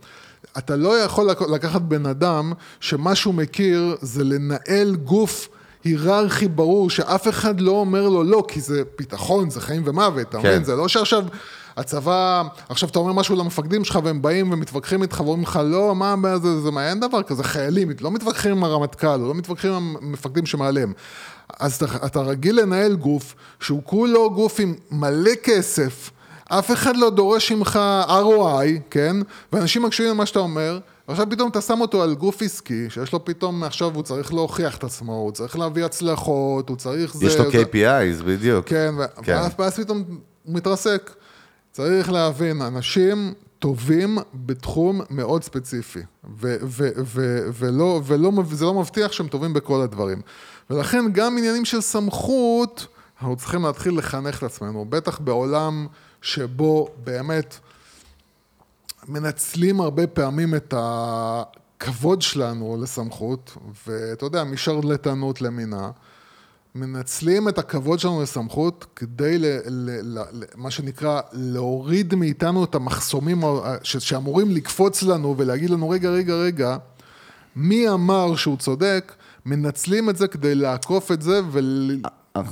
אתה 0.58 0.76
לא 0.76 0.98
יכול 0.98 1.30
לק- 1.30 1.42
לקחת 1.50 1.80
בן 1.82 2.06
אדם 2.06 2.52
שמה 2.80 3.14
שהוא 3.14 3.34
מכיר 3.34 3.96
זה 4.00 4.24
לנהל 4.24 4.96
גוף 4.96 5.48
היררכי 5.84 6.48
ברור, 6.48 6.90
שאף 6.90 7.28
אחד 7.28 7.60
לא 7.60 7.70
אומר 7.70 8.08
לו 8.08 8.24
לא, 8.24 8.44
כי 8.48 8.60
זה 8.60 8.82
ביטחון, 8.98 9.50
זה 9.50 9.60
חיים 9.60 9.82
ומוות, 9.86 10.28
אתה 10.28 10.38
כן. 10.42 10.48
מבין? 10.48 10.64
זה 10.64 10.76
לא 10.76 10.88
שעכשיו 10.88 11.24
הצבא, 11.76 12.42
עכשיו 12.68 12.88
אתה 12.88 12.98
אומר 12.98 13.12
משהו 13.12 13.36
למפקדים 13.36 13.84
שלך 13.84 13.98
והם 14.04 14.22
באים 14.22 14.52
ומתווכחים 14.52 15.02
איתך 15.02 15.20
ואומרים 15.20 15.42
לך 15.42 15.60
לא, 15.64 15.94
מה, 15.94 16.16
מה 16.16 16.38
זה, 16.38 16.60
זה, 16.60 16.70
מה, 16.70 16.88
אין 16.88 17.00
דבר 17.00 17.22
כזה, 17.22 17.44
חיילים, 17.44 17.90
לא 18.00 18.10
מתווכחים 18.10 18.52
עם 18.52 18.64
הרמטכ"ל, 18.64 19.16
לא 19.16 19.34
מתווכחים 19.34 19.72
עם 19.72 19.96
המפקדים 20.02 20.46
שמעליהם. 20.46 20.92
אז 21.60 21.74
אתה, 21.74 22.06
אתה 22.06 22.20
רגיל 22.20 22.60
לנהל 22.60 22.94
גוף 22.94 23.34
שהוא 23.60 23.82
כולו 23.84 24.30
גוף 24.34 24.60
עם 24.60 24.74
מלא 24.90 25.30
כסף, 25.42 26.10
אף 26.58 26.70
אחד 26.72 26.96
לא 26.96 27.10
דורש 27.10 27.52
ממך 27.52 27.78
ROI, 28.08 28.80
כן? 28.90 29.16
ואנשים 29.52 29.82
מקשיבים 29.82 30.10
למה 30.14 30.26
שאתה 30.26 30.38
אומר, 30.38 30.78
עכשיו 31.06 31.26
פתאום 31.30 31.50
אתה 31.50 31.60
שם 31.60 31.80
אותו 31.80 32.02
על 32.02 32.14
גוף 32.14 32.42
עסקי, 32.42 32.90
שיש 32.90 33.12
לו 33.12 33.24
פתאום, 33.24 33.64
עכשיו 33.64 33.94
הוא 33.94 34.02
צריך 34.02 34.34
להוכיח 34.34 34.76
את 34.76 34.84
עצמו, 34.84 35.12
הוא 35.16 35.32
צריך 35.32 35.58
להביא 35.58 35.84
הצלחות, 35.84 36.68
הוא 36.68 36.76
צריך 36.76 37.14
זה... 37.16 37.26
יש 37.26 37.36
לו 37.36 37.50
זה- 37.50 37.62
KPIs, 37.62 38.22
בדיוק. 38.24 38.66
כן, 38.68 38.94
כן. 39.22 39.40
ואז, 39.58 39.76
פתאום 39.80 40.04
הוא 40.44 40.54
מתרסק. 40.54 41.10
צריך 41.72 42.12
להבין, 42.12 42.62
אנשים 42.62 43.32
טובים 43.58 44.18
בתחום 44.34 45.00
מאוד 45.10 45.44
ספציפי, 45.44 45.98
ו- 46.40 46.56
ו- 46.62 46.88
ו- 47.04 47.48
ולא, 47.58 48.00
ולא, 48.06 48.32
מב- 48.32 48.54
זה 48.54 48.64
לא 48.64 48.74
מבטיח 48.74 49.12
שהם 49.12 49.28
טובים 49.28 49.52
בכל 49.52 49.80
הדברים. 49.80 50.20
ולכן 50.70 51.04
גם 51.12 51.38
עניינים 51.38 51.64
של 51.64 51.80
סמכות, 51.80 52.86
אנחנו 53.20 53.36
צריכים 53.36 53.62
להתחיל 53.64 53.98
לחנך 53.98 54.38
את 54.38 54.42
עצמנו, 54.42 54.86
בטח 54.88 55.18
בעולם 55.18 55.86
שבו 56.22 56.88
באמת 57.04 57.58
מנצלים 59.08 59.80
הרבה 59.80 60.06
פעמים 60.06 60.54
את 60.54 60.74
הכבוד 60.76 62.22
שלנו 62.22 62.78
לסמכות, 62.82 63.56
ואתה 63.86 64.26
יודע, 64.26 64.44
משרלטנות 64.44 65.40
למינה. 65.42 65.90
מנצלים 66.74 67.48
את 67.48 67.58
הכבוד 67.58 67.98
שלנו 67.98 68.22
לסמכות 68.22 68.86
כדי, 68.96 69.38
ל, 69.38 69.46
ל, 69.66 69.90
ל, 70.02 70.18
ל, 70.32 70.44
מה 70.56 70.70
שנקרא, 70.70 71.20
להוריד 71.32 72.14
מאיתנו 72.14 72.64
את 72.64 72.74
המחסומים 72.74 73.42
ש, 73.82 73.96
שאמורים 73.96 74.50
לקפוץ 74.50 75.02
לנו 75.02 75.34
ולהגיד 75.38 75.70
לנו, 75.70 75.90
רגע, 75.90 76.10
רגע, 76.10 76.34
רגע, 76.34 76.76
מי 77.56 77.88
אמר 77.88 78.36
שהוא 78.36 78.56
צודק? 78.56 79.12
מנצלים 79.46 80.10
את 80.10 80.16
זה 80.16 80.28
כדי 80.28 80.54
לעקוף 80.54 81.12
את 81.12 81.22
זה 81.22 81.40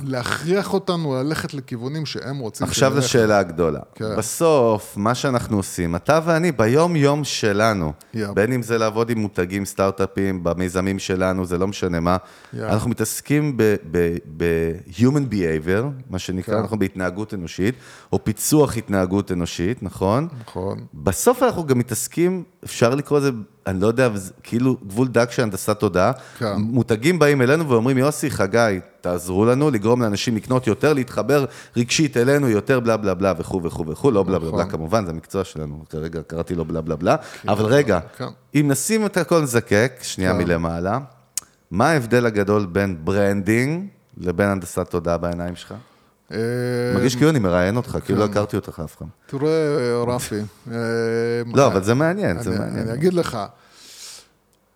ולהכריח 0.03 0.73
אותנו 0.73 1.15
ללכת 1.15 1.53
לכיוונים 1.53 2.05
שהם 2.05 2.37
רוצים 2.37 2.67
עכשיו 2.67 2.91
שנלך. 2.91 3.03
לשאלה 3.05 3.39
הגדולה. 3.39 3.79
כן. 3.95 4.15
בסוף, 4.17 4.93
מה 4.97 5.15
שאנחנו 5.15 5.57
עושים, 5.57 5.95
אתה 5.95 6.19
ואני, 6.25 6.51
ביום-יום 6.51 7.23
שלנו, 7.23 7.93
יפ. 8.13 8.29
בין 8.29 8.53
אם 8.53 8.61
זה 8.63 8.77
לעבוד 8.77 9.09
עם 9.09 9.17
מותגים, 9.19 9.65
סטארט-אפים, 9.65 10.43
במיזמים 10.43 10.99
שלנו, 10.99 11.45
זה 11.45 11.57
לא 11.57 11.67
משנה 11.67 11.99
מה, 11.99 12.17
יפ. 12.53 12.63
אנחנו 12.63 12.89
מתעסקים 12.89 13.57
ב- 13.57 13.75
ב- 13.91 14.17
ב-human 14.37 15.33
behavior, 15.33 15.83
מה 16.09 16.19
שנקרא, 16.19 16.53
כן. 16.55 16.61
אנחנו 16.61 16.79
בהתנהגות 16.79 17.33
אנושית, 17.33 17.75
או 18.13 18.23
פיצוח 18.23 18.77
התנהגות 18.77 19.31
אנושית, 19.31 19.83
נכון? 19.83 20.27
נכון. 20.47 20.79
בסוף 20.93 21.43
אנחנו 21.43 21.65
גם 21.65 21.79
מתעסקים, 21.79 22.43
אפשר 22.63 22.95
לקרוא 22.95 23.19
לזה, 23.19 23.31
אני 23.67 23.81
לא 23.81 23.87
יודע, 23.87 24.09
כאילו 24.43 24.77
גבול 24.87 25.07
דק 25.07 25.31
של 25.31 25.43
הנדסת 25.43 25.79
תודעה. 25.79 26.11
כן. 26.37 26.53
מותגים 26.57 27.19
באים 27.19 27.41
אלינו 27.41 27.69
ואומרים, 27.69 27.97
יוסי, 27.97 28.29
חגי, 28.29 28.79
תעזרו 29.01 29.45
לנו 29.45 29.71
לגרום 29.71 30.01
לאנשים 30.01 30.35
לקנות 30.35 30.67
יותר, 30.67 30.93
להתחבר 30.93 31.45
רגשית 31.77 32.17
אלינו 32.17 32.49
יותר, 32.49 32.79
בלה 32.79 32.97
בלה 32.97 33.13
בלה 33.13 33.33
וכו' 33.37 33.63
וכו' 33.63 33.87
וכו', 33.87 34.11
לא 34.11 34.23
בלה 34.23 34.39
בלה 34.39 34.51
בלה 34.51 34.59
נכון. 34.59 34.71
כמובן, 34.71 35.05
זה 35.05 35.11
המקצוע 35.11 35.43
שלנו, 35.43 35.83
כרגע 35.89 36.21
קראתי 36.27 36.55
לו 36.55 36.65
בלה 36.65 36.81
בלה 36.81 36.95
בלה, 36.95 37.15
אבל 37.47 37.65
רגע, 37.65 37.99
כן. 38.17 38.25
אם 38.55 38.65
נשים 38.71 39.05
את 39.05 39.17
הכל 39.17 39.41
נזקק, 39.41 39.93
שנייה 40.01 40.31
כן. 40.31 40.37
מלמעלה, 40.37 40.99
מה 41.71 41.89
ההבדל 41.89 42.25
הגדול 42.25 42.65
בין 42.65 42.97
branding 43.03 43.87
לבין 44.17 44.47
הנדסת 44.47 44.89
תודעה 44.89 45.17
בעיניים 45.17 45.55
שלך? 45.55 45.73
אה, 46.31 46.37
מרגיש 46.95 47.15
כאילו 47.15 47.29
אני 47.29 47.39
מראיין 47.39 47.77
אותך, 47.77 47.97
כאילו 48.05 48.19
לא 48.19 48.25
כן. 48.25 48.31
הכרתי 48.31 48.55
אותך 48.55 48.81
אף 48.85 48.95
פעם. 48.95 49.07
תראה, 49.25 50.03
רפי. 50.07 50.39
אה, 50.71 50.77
לא, 51.53 51.67
אבל 51.67 51.83
זה 51.83 51.93
מעניין, 51.93 52.41
זה 52.41 52.59
מעניין. 52.59 52.87
אני 52.87 52.93
אגיד 52.93 53.13
לך, 53.13 53.37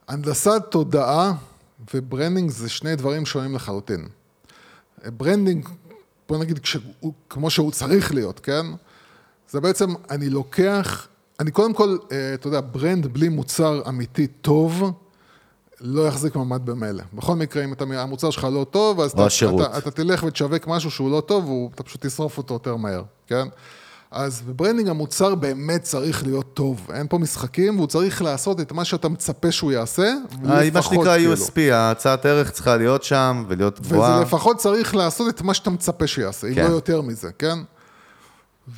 הנדסת 0.08 0.62
תודעה 0.70 1.34
ו 1.94 2.00
branding 2.00 2.50
זה 2.50 2.70
שני 2.70 2.96
דברים 2.96 3.26
שונים 3.26 3.56
לחלוטין. 3.56 4.08
branding, 5.06 5.70
בוא 6.30 6.38
נגיד, 6.38 6.60
כשהוא, 6.60 7.14
כמו 7.30 7.50
שהוא 7.50 7.72
צריך 7.72 8.14
להיות, 8.14 8.40
כן? 8.40 8.66
זה 9.50 9.62
בעצם, 9.62 9.90
אני 10.10 10.30
לוקח, 10.30 11.08
אני 11.40 11.52
קודם 11.52 11.74
כל, 11.74 11.98
אה, 12.12 12.34
אתה 12.34 12.48
יודע, 12.48 12.62
brand 12.72 13.08
בלי 13.08 13.30
מוצר 13.30 13.82
אמיתי 13.90 14.28
טוב, 14.28 14.92
לא 15.82 16.08
יחזיק 16.08 16.36
מעמד 16.36 16.66
במילא. 16.66 17.04
בכל 17.14 17.36
מקרה, 17.36 17.64
אם 17.64 17.74
אתה, 17.74 17.86
המוצר 17.98 18.30
שלך 18.30 18.48
לא 18.54 18.66
טוב, 18.72 19.00
אז 19.02 19.12
אתה, 19.12 19.26
השירות. 19.26 19.70
אתה, 19.70 19.78
אתה 19.78 19.92
תלך 19.92 20.24
ותשווק 20.24 20.68
משהו 20.68 20.92
שהוא 20.92 21.12
לא 21.12 21.22
טוב, 21.22 21.50
ואתה 21.50 21.84
פשוט 21.84 22.06
תשרוף 22.06 22.38
אותו 22.38 22.54
יותר 22.54 22.76
מהר, 22.76 23.04
כן? 23.28 23.48
אז 24.12 24.42
ב 24.42 24.47
branding 24.47 24.90
המוצר 24.90 25.36
באמת 25.36 25.82
צריך 25.82 26.24
להיות 26.24 26.54
טוב, 26.54 26.88
אין 26.94 27.08
פה 27.10 27.18
משחקים, 27.18 27.76
והוא 27.76 27.88
צריך 27.88 28.22
לעשות 28.22 28.60
את 28.60 28.72
מה 28.72 28.86
שאתה 28.86 29.10
מצפה 29.10 29.52
שהוא 29.52 29.72
יעשה, 29.72 30.14
אה, 30.50 30.70
מה 30.74 30.82
שנקרא 30.82 31.18
כאילו. 31.18 31.34
USP, 31.34 31.60
ההצעת 31.74 32.26
ערך 32.26 32.52
צריכה 32.52 32.78
להיות 32.78 33.04
שם 33.04 33.46
ולהיות 33.48 33.80
גבוהה. 33.80 34.16
וזה 34.16 34.26
לפחות 34.26 34.58
צריך 34.58 34.96
לעשות 34.96 35.30
את 35.30 35.42
מה 35.42 35.54
שאתה 35.54 35.70
מצפה 35.70 36.08
שיעשה, 36.08 36.48
אם 36.48 36.56
כן. 36.56 36.68
לא 36.68 36.70
יותר 36.70 37.02
מזה, 37.02 37.30
כן? 37.40 37.60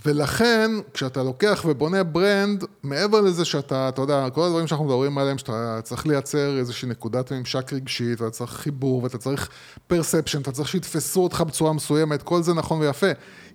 ולכן, 0.06 0.72
כשאתה 0.94 1.24
לוקח 1.24 1.66
ובונה 1.68 2.04
brand, 2.04 2.64
מעבר 2.84 3.22
לזה 3.22 3.46
שאתה, 3.46 3.90
אתה 3.90 4.02
יודע, 4.02 4.30
כל 4.30 4.44
הדברים 4.44 4.68
שאנחנו 4.68 4.86
מדברים 4.86 5.18
עליהם, 5.18 5.38
שאתה 5.38 5.80
צריך 5.84 6.08
לייצר 6.08 6.58
איזושהי 6.58 6.90
נקודת 6.90 7.32
ממשק 7.32 7.74
רגשית, 7.74 8.22
ואתה 8.22 8.32
צריך 8.32 8.52
חיבור, 8.52 9.04
ואתה 9.04 9.18
צריך 9.18 9.50
perception, 9.88 10.42
אתה 10.42 10.52
צריך 10.52 10.70
שיתפסו 10.70 11.24
אותך 11.24 11.42
בצורה 11.42 11.74
מסוימת, 11.74 12.24
כל 12.24 12.42
זה 12.42 12.54
נכון 12.54 12.80
ויפה. 12.80 13.08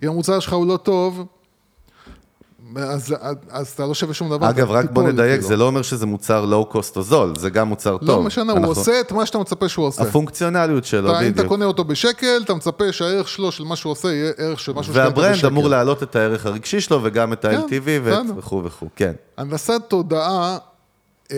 אם 0.03 0.09
המוצר 0.09 0.39
שלך 0.39 0.53
הוא 0.53 0.67
לא 0.67 0.77
טוב, 0.77 1.25
אז, 2.77 3.15
אז, 3.21 3.35
אז 3.49 3.67
אתה 3.67 3.85
לא 3.85 3.93
שווה 3.93 4.13
שום 4.13 4.29
דבר. 4.29 4.49
אגב, 4.49 4.71
רק 4.71 4.91
בוא 4.91 5.03
נדייק, 5.03 5.31
כאילו. 5.33 5.47
זה 5.47 5.57
לא 5.57 5.67
אומר 5.67 5.81
שזה 5.81 6.05
מוצר 6.05 6.45
לואו-קוסט 6.45 6.97
או 6.97 7.01
זול, 7.01 7.33
זה 7.37 7.49
גם 7.49 7.67
מוצר 7.67 7.97
טוב. 7.97 8.09
לא 8.09 8.21
משנה, 8.23 8.51
הוא 8.51 8.59
אנחנו- 8.59 8.71
עושה 8.71 8.99
את 8.99 9.11
מה 9.11 9.25
שאתה 9.25 9.37
מצפה 9.37 9.69
שהוא 9.69 9.85
עושה. 9.85 10.01
הפונקציונליות 10.03 10.85
שלו, 10.85 11.09
אתה, 11.11 11.19
אם 11.21 11.25
אתה 11.25 11.31
בדיוק. 11.33 11.47
קונה 11.47 11.65
אותו 11.65 11.83
בשקל, 11.83 12.41
אתה 12.45 12.53
מצפה 12.53 12.91
שהערך 12.91 13.27
שלו, 13.27 13.51
של 13.51 13.63
מה 13.63 13.75
שהוא 13.75 13.91
עושה, 13.91 14.07
יהיה 14.07 14.31
ערך 14.37 14.59
של 14.59 14.73
משהו 14.73 14.93
והברנד 14.93 15.33
בשקל. 15.35 15.47
אמור 15.47 15.67
להעלות 15.69 16.03
את 16.03 16.15
הערך 16.15 16.45
הרגשי 16.45 16.81
שלו 16.81 16.99
וגם 17.03 17.33
את 17.33 17.41
כן, 17.41 17.55
ה-LTV 17.55 17.71
בסדר. 18.07 18.33
וכו' 18.37 18.61
וכו', 18.63 18.87
כן. 18.95 19.13
הנדסת 19.37 19.81
תודעה, 19.87 20.57
אה, 21.31 21.37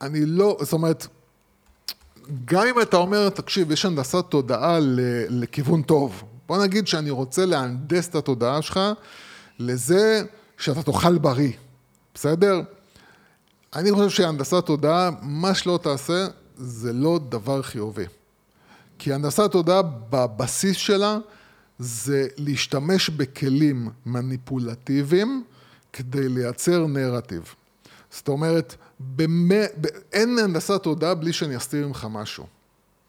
אני 0.00 0.26
לא, 0.26 0.56
זאת 0.60 0.72
אומרת, 0.72 1.06
גם 2.44 2.66
אם 2.66 2.80
אתה 2.82 2.96
אומר, 2.96 3.28
תקשיב, 3.28 3.70
יש 3.72 3.84
הנדסת 3.84 4.24
תודעה 4.28 4.78
לכיוון 5.28 5.82
טוב. 5.82 6.22
בוא 6.48 6.62
נגיד 6.62 6.86
שאני 6.88 7.10
רוצה 7.10 7.46
להנדס 7.46 8.08
את 8.08 8.14
התודעה 8.14 8.62
שלך 8.62 8.80
לזה 9.66 10.22
שאתה 10.58 10.82
תאכל 10.82 11.18
בריא, 11.18 11.52
בסדר? 12.14 12.60
אני 13.76 13.92
חושב 13.92 14.10
שהנדסת 14.10 14.66
תודעה, 14.66 15.10
מה 15.22 15.54
שלא 15.54 15.78
תעשה, 15.82 16.26
זה 16.56 16.92
לא 16.92 17.20
דבר 17.28 17.62
חיובי. 17.62 18.04
כי 18.98 19.12
הנדסת 19.12 19.52
תודעה 19.52 19.82
בבסיס 19.82 20.76
שלה 20.76 21.18
זה 21.78 22.26
להשתמש 22.36 23.10
בכלים 23.10 23.88
מניפולטיביים 24.06 25.44
כדי 25.92 26.28
לייצר 26.28 26.86
נרטיב. 26.86 27.54
זאת 28.10 28.28
אומרת, 28.28 28.74
במא, 29.00 29.64
ב, 29.80 29.86
אין 30.12 30.38
הנדסת 30.38 30.82
תודעה 30.82 31.14
בלי 31.14 31.32
שאני 31.32 31.56
אסתיר 31.56 31.86
ממך 31.86 32.06
משהו, 32.10 32.46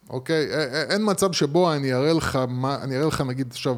אוקיי? 0.10 0.48
אין 0.90 1.02
מצב 1.06 1.32
שבו 1.32 1.74
אני 1.74 1.94
אראה 1.94 2.14
לך, 2.14 2.40
מה, 2.48 2.76
אני 2.82 2.98
אראה 2.98 3.08
לך 3.08 3.22
נגיד 3.22 3.48
עכשיו 3.52 3.76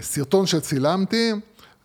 סרטון 0.00 0.46
שצילמתי 0.46 1.32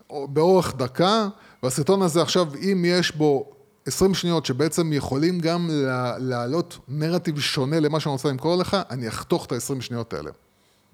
או- 0.09 0.27
באורך 0.27 0.73
דקה, 0.77 1.27
והסרטון 1.63 2.01
הזה 2.01 2.21
עכשיו, 2.21 2.47
אם 2.71 2.83
יש 2.87 3.15
בו 3.15 3.45
20 3.85 4.13
שניות 4.13 4.45
שבעצם 4.45 4.93
יכולים 4.93 5.39
גם 5.39 5.69
לה- 5.71 6.15
להעלות 6.19 6.77
נרטיב 6.87 7.39
שונה 7.39 7.79
למה 7.79 7.99
שאני 7.99 8.11
רוצה 8.13 8.29
למכור 8.29 8.55
לך, 8.55 8.77
אני 8.89 9.07
אחתוך 9.07 9.45
את 9.45 9.51
ה-20 9.51 9.81
שניות 9.81 10.13
האלה. 10.13 10.31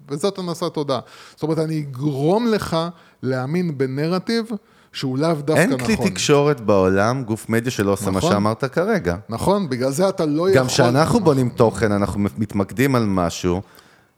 וזאת 0.08 0.38
הנדסת 0.38 0.64
תודעה. 0.74 1.00
זאת 1.34 1.42
אומרת, 1.42 1.58
אני 1.58 1.78
אגרום 1.80 2.46
לך 2.46 2.76
להאמין 3.22 3.78
בנרטיב 3.78 4.46
שהוא 4.92 5.18
לאו 5.18 5.34
דווקא 5.34 5.60
אין 5.60 5.72
נכון. 5.72 5.96
כלי 5.96 6.10
תקשורת 6.10 6.60
בעולם, 6.60 7.24
גוף 7.24 7.48
מדיה 7.48 7.70
שלא 7.70 7.92
עושה 7.92 8.10
מה 8.10 8.18
נכון. 8.18 8.32
שאמרת 8.32 8.64
כרגע. 8.64 9.16
נכון, 9.28 9.68
בגלל 9.68 9.90
זה 9.90 10.08
אתה 10.08 10.26
לא 10.26 10.42
יכול... 10.50 10.54
גם 10.60 10.66
כשאנחנו 10.66 11.20
בונים 11.20 11.48
תוכן, 11.48 11.92
אנחנו 11.92 12.20
מתמקדים 12.38 12.94
על 12.94 13.04
משהו, 13.06 13.62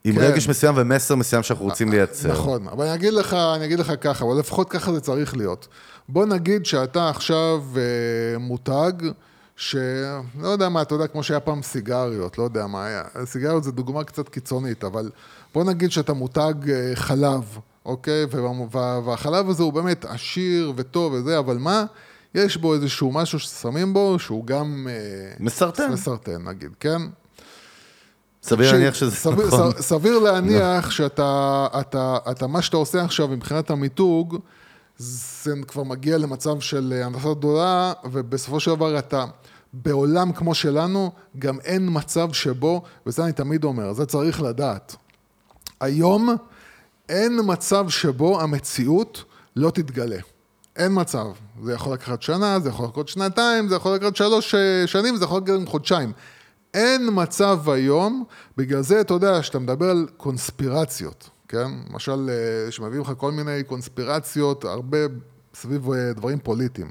עם 0.07 0.15
כן. 0.15 0.21
רגש 0.21 0.49
מסוים 0.49 0.75
ומסר 0.79 1.15
מסוים 1.15 1.43
שאנחנו 1.43 1.65
רוצים 1.65 1.91
לייצר. 1.91 2.33
נכון, 2.33 2.69
אבל 2.69 2.85
אני 2.87 2.95
אגיד 2.95 3.13
לך, 3.13 3.35
אני 3.35 3.65
אגיד 3.65 3.79
לך 3.79 3.93
ככה, 4.01 4.25
אבל 4.25 4.39
לפחות 4.39 4.71
ככה 4.71 4.93
זה 4.93 5.01
צריך 5.01 5.37
להיות. 5.37 5.69
בוא 6.09 6.27
נגיד 6.27 6.67
שאתה 6.67 7.09
עכשיו 7.09 7.63
אה, 7.77 8.39
מותג, 8.39 8.93
שלא 9.57 10.23
יודע 10.49 10.69
מה, 10.69 10.83
אתה 10.83 10.95
יודע, 10.95 11.07
כמו 11.07 11.23
שהיה 11.23 11.41
פעם 11.41 11.63
סיגריות, 11.63 12.39
לא 12.39 12.45
יודע 12.45 12.67
מה 12.67 12.87
היה. 12.87 13.03
סיגריות 13.25 13.65
זה 13.65 13.73
דוגמה 13.73 14.05
קצת 14.05 14.29
קיצונית, 14.29 14.85
אבל 14.85 15.11
בוא 15.55 15.65
נגיד 15.65 15.93
שאתה 15.93 16.13
מותג 16.13 16.55
אה, 16.71 16.91
חלב, 16.95 17.59
אוקיי? 17.87 18.25
וה- 18.31 18.51
וה- 18.71 19.01
והחלב 19.05 19.51
הזה 19.51 19.63
הוא 19.63 19.73
באמת 19.73 20.05
עשיר 20.05 20.73
וטוב 20.77 21.13
וזה, 21.13 21.39
אבל 21.39 21.57
מה? 21.59 21.85
יש 22.35 22.57
בו 22.57 22.75
איזשהו 22.75 23.13
משהו 23.13 23.39
ששמים 23.39 23.93
בו, 23.95 24.19
שהוא 24.19 24.47
גם... 24.47 24.87
אה, 24.91 25.35
מסרטן. 25.41 25.93
מסרטן, 25.93 26.49
נגיד, 26.49 26.71
כן? 26.81 27.03
סביר 28.47 28.73
להניח 28.73 28.95
שזה 28.95 29.17
סביר, 29.17 29.47
נכון. 29.47 29.73
סביר 29.81 30.19
להניח 30.19 30.91
שאתה, 30.91 31.67
אתה, 31.81 32.19
אתה, 32.31 32.47
מה 32.47 32.63
שאתה 32.63 32.77
עושה 32.77 33.05
עכשיו 33.05 33.29
מבחינת 33.29 33.71
המיתוג, 33.71 34.39
זה 34.99 35.55
כבר 35.69 35.83
מגיע 35.83 36.19
למצב 36.19 36.61
של 36.61 36.95
אה, 36.97 37.07
הנדסת 37.07 37.25
תודעה, 37.41 37.93
ובסופו 38.05 38.61
של 38.61 38.75
דבר 38.75 38.99
אתה, 38.99 39.25
בעולם 39.73 40.33
כמו 40.33 40.55
שלנו, 40.55 41.13
גם 41.39 41.61
אין 41.65 41.89
מצב 41.93 42.33
שבו, 42.33 42.83
וזה 43.07 43.25
אני 43.25 43.33
תמיד 43.33 43.65
אומר, 43.65 43.93
זה 43.93 44.07
צריך 44.07 44.43
לדעת. 44.43 44.97
היום 45.81 46.37
אין 47.09 47.41
מצב 47.45 47.89
שבו 47.89 48.41
המציאות 48.41 49.25
לא 49.57 49.71
תתגלה. 49.71 50.19
אין 50.77 50.93
מצב. 50.95 51.27
זה 51.63 51.73
יכול 51.73 51.93
לקחת 51.93 52.23
שנה, 52.23 52.61
זה 52.61 52.69
יכול 52.69 52.87
לקחת 52.87 53.09
שנתיים, 53.09 53.69
זה 53.69 53.77
יכול 53.77 53.95
לקחת 53.95 54.17
שלוש 54.17 54.55
אה, 54.55 54.87
שנים, 54.87 55.17
זה 55.17 55.25
יכול 55.25 55.39
לקחת 55.39 55.49
גם 55.49 55.67
חודשיים. 55.67 56.13
אין 56.77 57.09
מצב 57.13 57.71
היום, 57.71 58.25
בגלל 58.57 58.83
זה 58.83 59.01
אתה 59.01 59.15
יודע, 59.15 59.41
כשאתה 59.41 59.59
מדבר 59.59 59.91
על 59.91 60.07
קונספירציות, 60.17 61.31
כן? 61.49 61.71
למשל, 61.91 62.31
אה, 62.31 62.71
שמביאים 62.73 63.03
לך 63.03 63.13
כל 63.17 63.33
מיני 63.33 63.63
קונספירציות, 63.63 64.65
הרבה 64.65 64.99
סביב 65.55 65.91
אה, 65.91 66.13
דברים 66.13 66.39
פוליטיים. 66.39 66.91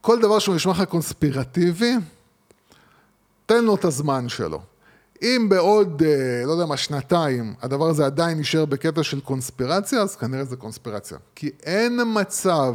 כל 0.00 0.20
דבר 0.20 0.38
שהוא 0.38 0.54
נשמע 0.54 0.72
לך 0.72 0.82
קונספירטיבי, 0.82 1.94
תן 3.46 3.64
לו 3.64 3.74
את 3.74 3.84
הזמן 3.84 4.28
שלו. 4.28 4.60
אם 5.22 5.46
בעוד, 5.48 6.02
אה, 6.02 6.42
לא 6.46 6.52
יודע 6.52 6.66
מה, 6.66 6.76
שנתיים, 6.76 7.54
הדבר 7.62 7.88
הזה 7.88 8.06
עדיין 8.06 8.38
נשאר 8.38 8.64
בקטע 8.64 9.02
של 9.02 9.20
קונספירציה, 9.20 10.02
אז 10.02 10.16
כנראה 10.16 10.44
זה 10.44 10.56
קונספירציה. 10.56 11.18
כי 11.34 11.50
אין 11.62 12.00
מצב, 12.14 12.74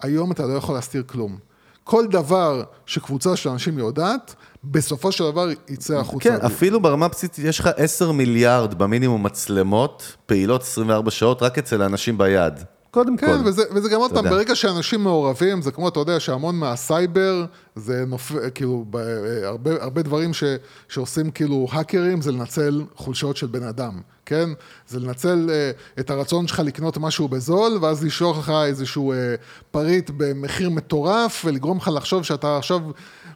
היום 0.00 0.32
אתה 0.32 0.46
לא 0.46 0.52
יכול 0.52 0.74
להסתיר 0.74 1.02
כלום. 1.06 1.38
כל 1.84 2.06
דבר 2.06 2.62
שקבוצה 2.86 3.36
של 3.36 3.48
אנשים 3.48 3.78
יודעת, 3.78 4.34
בסופו 4.64 5.12
של 5.12 5.24
דבר 5.24 5.48
יצא 5.68 5.98
החוצה. 5.98 6.30
כן, 6.30 6.46
אפילו 6.46 6.80
ברמה 6.80 7.06
הבסיסית 7.06 7.38
יש 7.38 7.58
לך 7.58 7.68
10 7.76 8.12
מיליארד 8.12 8.78
במינימום 8.78 9.22
מצלמות, 9.22 10.16
פעילות 10.26 10.62
24 10.62 11.10
שעות, 11.10 11.42
רק 11.42 11.58
אצל 11.58 11.82
האנשים 11.82 12.18
ביד. 12.18 12.54
קודם 12.90 13.16
כל. 13.16 13.26
כן, 13.26 13.40
וזה, 13.44 13.62
וזה 13.74 13.88
גם 13.88 14.00
עוד 14.00 14.12
פעם. 14.12 14.24
ברגע 14.24 14.54
שאנשים 14.54 15.02
מעורבים, 15.02 15.62
זה 15.62 15.70
כמו, 15.70 15.88
אתה 15.88 16.00
יודע, 16.00 16.20
שהמון 16.20 16.56
מהסייבר, 16.56 17.44
זה 17.76 18.04
נופל, 18.06 18.50
כאילו, 18.54 18.84
הרבה, 19.42 19.70
הרבה 19.82 20.02
דברים 20.02 20.34
ש, 20.34 20.44
שעושים 20.88 21.30
כאילו 21.30 21.66
האקרים, 21.70 22.22
זה 22.22 22.32
לנצל 22.32 22.82
חולשות 22.94 23.36
של 23.36 23.46
בן 23.46 23.62
אדם, 23.62 24.00
כן? 24.26 24.50
זה 24.88 25.00
לנצל 25.00 25.48
uh, 25.48 26.00
את 26.00 26.10
הרצון 26.10 26.46
שלך 26.46 26.62
לקנות 26.64 26.98
משהו 26.98 27.28
בזול, 27.28 27.78
ואז 27.82 28.04
לשלוח 28.04 28.38
לך 28.38 28.52
איזשהו 28.66 29.12
uh, 29.12 29.16
פריט 29.70 30.10
במחיר 30.16 30.70
מטורף, 30.70 31.42
ולגרום 31.44 31.76
לך 31.76 31.90
לחשוב 31.94 32.22
שאתה 32.22 32.56
עכשיו... 32.56 32.80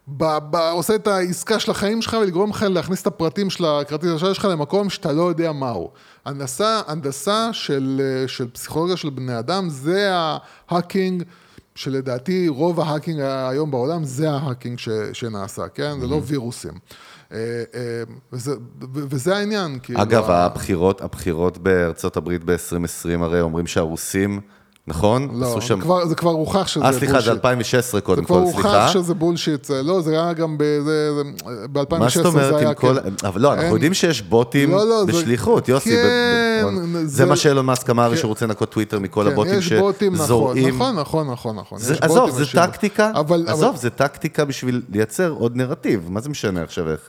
ב, 0.08 0.24
ב, 0.50 0.56
עושה 0.56 0.94
את 0.94 1.06
העסקה 1.06 1.58
של 1.58 1.70
החיים 1.70 2.02
שלך 2.02 2.16
ולגרום 2.22 2.50
לך 2.50 2.62
להכניס 2.68 3.02
את 3.02 3.06
הפרטים 3.06 3.50
של 3.50 3.64
הכרטיס 3.64 4.10
האשראי 4.10 4.34
שלך 4.34 4.44
למקום 4.44 4.90
שאתה 4.90 5.12
לא 5.12 5.22
יודע 5.22 5.52
מהו. 5.52 5.90
הנדסה, 6.24 6.80
הנדסה 6.86 7.48
של, 7.52 8.00
אה, 8.04 8.28
של 8.28 8.50
פסיכולוגיה 8.50 8.96
של 8.96 9.10
בני 9.10 9.38
אדם 9.38 9.68
זה 9.68 10.10
ה 10.12 10.25
hacking, 10.25 11.22
שלדעתי 11.74 12.48
רוב 12.48 12.80
ה 12.80 12.85
hacking 12.85 13.20
היום 13.20 13.70
בעולם 13.70 14.04
זה 14.04 14.30
ה 14.30 14.36
hacking 14.36 14.78
ש, 14.78 14.88
שנעשה, 15.12 15.68
כן? 15.68 16.00
זה 16.00 16.06
לא 16.06 16.20
וירוסים. 16.24 16.72
אה, 17.32 17.38
אה, 17.74 18.02
וזה, 18.32 18.54
וזה 18.92 19.36
העניין, 19.36 19.78
כאילו... 19.82 20.02
אגב, 20.02 20.30
הבחירות, 20.30 21.00
הבחירות 21.00 21.58
בארצות 21.58 22.16
הברית 22.16 22.44
ב-2020 22.44 23.22
הרי 23.22 23.40
אומרים 23.40 23.66
שהרוסים, 23.66 24.40
נכון? 24.86 25.28
לא, 25.34 25.46
עשו 25.46 25.60
זה 25.60 25.66
שם... 25.66 25.80
כבר, 25.80 26.06
זה 26.06 26.14
כבר 26.14 26.30
הוכח 26.30 26.66
שזה 26.66 26.84
אה, 26.84 26.92
סליחה, 26.92 27.06
זה 27.12 27.18
bullshit. 27.18 27.32
2016 27.32 27.98
זה 28.00 28.04
קודם 28.04 28.24
כבר 28.24 28.36
כל, 28.36 28.42
הוכח 28.42 28.60
סליחה. 28.60 28.88
שזה 28.88 29.14
bullshit, 29.14 29.64
זה- 29.64 29.82
לא, 29.82 30.00
זה 30.00 30.10
היה 30.22 30.32
גם 30.32 30.58
ב-2016, 30.58 31.98
מה 31.98 32.08
זאת 32.08 32.26
אומרת 32.26 32.62
עם 32.62 32.74
כל... 32.74 32.96
אבל 33.24 33.40
לא, 33.40 33.48
אנחנו 33.52 33.64
אין- 33.64 33.72
יודעים 33.72 33.94
שיש 33.94 34.22
בוטים 34.22 34.70
לא, 34.70 34.88
לא, 34.88 35.00
זה- 35.06 35.12
בשליחות, 35.12 35.68
יוסי. 35.68 35.90
כן, 35.90 36.04
ב- 36.66 36.96
ב- 36.96 37.02
זה- 37.04 37.06
זה 37.06 37.24
מה 37.26 37.36
שאילון 37.36 37.66
מאסק 37.66 37.90
אמר, 37.90 38.10
כן. 38.10 38.16
שהוא 38.16 38.28
רוצה 38.28 38.46
לנקות 38.46 38.70
טוויטר 38.72 38.98
מכל 38.98 39.24
כן, 39.24 39.32
הבוטים 39.32 40.12
נכון, 40.12 40.24
שזורעים. 40.26 40.74
נכון, 40.74 40.96
נכון, 40.96 41.30
נכון, 41.30 41.56
נכון. 41.56 41.78
זה- 41.78 41.94
עזוב, 42.00 42.30
זה. 42.30 42.44
טקטיקה, 42.54 43.10
אבל- 43.14 43.44
עזוב, 43.48 43.64
אבל- 43.68 43.76
זה 43.78 43.90
טקטיקה 43.90 44.44
בשביל 44.44 44.82
לייצר 44.92 45.30
עוד 45.30 45.56
נרטיב, 45.56 46.06
מה 46.08 46.20
זה 46.20 46.28
משנה 46.28 46.62
עכשיו 46.62 46.90
איך? 46.90 47.00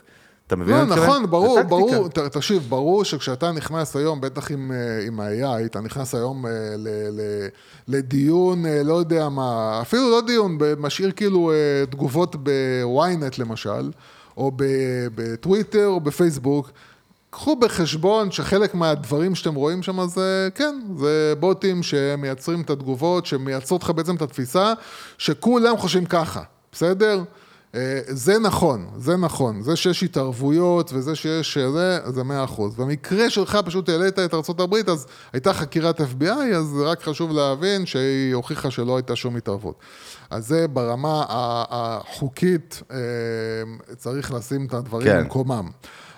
אתה 0.46 0.56
מבין? 0.56 0.76
לא? 0.76 0.84
נכון, 0.84 1.30
ברור. 1.30 1.62
ברור, 1.62 2.08
תקשיב, 2.08 2.66
ברור 2.68 3.04
שכשאתה 3.04 3.52
נכנס 3.52 3.96
היום, 3.96 4.20
בטח 4.20 4.50
עם, 4.50 4.72
אה, 4.72 5.06
עם 5.06 5.20
ה-AI, 5.20 5.66
אתה 5.66 5.80
נכנס 5.80 6.14
היום 6.14 6.46
אה, 6.46 6.50
ל, 6.78 6.88
ל, 6.88 7.20
לדיון, 7.88 8.66
אה, 8.66 8.82
לא 8.82 8.94
יודע 8.94 9.28
מה, 9.28 9.78
אפילו 9.82 10.10
לא 10.10 10.20
דיון, 10.26 10.58
משאיר 10.78 11.12
כאילו 11.12 11.52
תגובות 11.90 12.36
ב-ynet 12.42 13.34
למשל, 13.38 13.90
או 14.36 14.52
בטוויטר 15.14 15.86
או 15.86 16.00
בפייסבוק, 16.00 16.70
קחו 17.30 17.56
בחשבון 17.56 18.30
שחלק 18.30 18.74
מהדברים 18.74 19.34
שאתם 19.34 19.54
רואים 19.54 19.82
שם 19.82 20.06
זה, 20.06 20.48
כן, 20.54 20.80
זה 20.96 21.34
בוטים 21.40 21.82
שמייצרים 21.82 22.60
את 22.60 22.70
התגובות, 22.70 23.26
שמייצרות 23.26 23.82
לך 23.82 23.90
בעצם 23.90 24.16
את 24.16 24.22
התפיסה, 24.22 24.72
שכולם 25.18 25.76
חושבים 25.76 26.04
ככה, 26.04 26.42
בסדר? 26.72 27.22
אה, 27.76 28.00
זה 28.06 28.38
נכון, 28.38 28.86
זה 28.96 29.16
נכון. 29.16 29.62
זה 29.62 29.76
שיש 29.76 30.02
התערבויות 30.02 30.92
וזה 30.92 31.14
שיש 31.14 31.58
אה, 31.58 31.70
זה, 31.70 31.98
זה 32.06 32.22
מאה 32.22 32.44
אחוז. 32.44 32.76
במקרה 32.76 33.30
שלך 33.30 33.58
פשוט 33.64 33.88
העלית 33.88 34.18
את 34.18 34.34
ארה"ב, 34.34 34.74
אז 34.74 35.06
הייתה 35.32 35.52
חקירת 35.52 36.00
FBI, 36.00 36.54
אז 36.56 36.74
רק 36.84 37.02
חשוב 37.02 37.32
להבין 37.32 37.86
שהיא 37.86 38.34
הוכיחה 38.34 38.70
שלא 38.70 38.96
הייתה 38.96 39.16
שום 39.16 39.36
התערבות. 39.36 39.78
אז 40.30 40.46
זה 40.46 40.68
ברמה 40.68 41.24
החוקית, 41.70 42.82
אה, 42.90 42.96
צריך 43.96 44.32
לשים 44.32 44.66
את 44.66 44.74
הדברים 44.74 45.06
כן. 45.06 45.22
במקומם. 45.22 45.68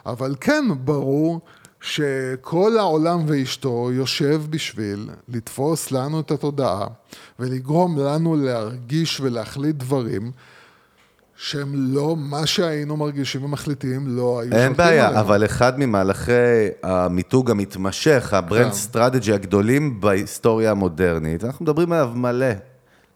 אבל 0.06 0.34
כן 0.40 0.64
ברור 0.84 1.40
שכל 1.80 2.78
העולם 2.78 3.22
ואשתו 3.26 3.90
יושב 3.92 4.42
בשביל 4.50 5.10
לתפוס 5.28 5.92
לנו 5.92 6.20
את 6.20 6.30
התודעה 6.30 6.86
ולגרום 7.38 7.98
לנו 7.98 8.36
להרגיש 8.36 9.20
ולהחליט 9.20 9.76
דברים 9.76 10.32
שהם 11.40 11.72
לא 11.74 12.16
מה 12.18 12.46
שהיינו 12.46 12.96
מרגישים 12.96 13.44
ומחליטים, 13.44 14.06
לא 14.06 14.40
היו 14.40 14.52
אין 14.52 14.72
בעיה, 14.76 15.06
עלינו. 15.06 15.20
אבל 15.20 15.44
אחד 15.44 15.78
ממהלכי 15.78 16.32
המיתוג 16.82 17.50
המתמשך, 17.50 18.34
ה 18.34 18.39
brand 18.39 18.64
כן. 18.64 18.72
strategy 18.72 19.32
הגדולים 19.32 20.00
בהיסטוריה 20.00 20.70
המודרנית, 20.70 21.44
אנחנו 21.44 21.64
מדברים 21.64 21.92
עליו 21.92 22.10
מלא. 22.14 22.46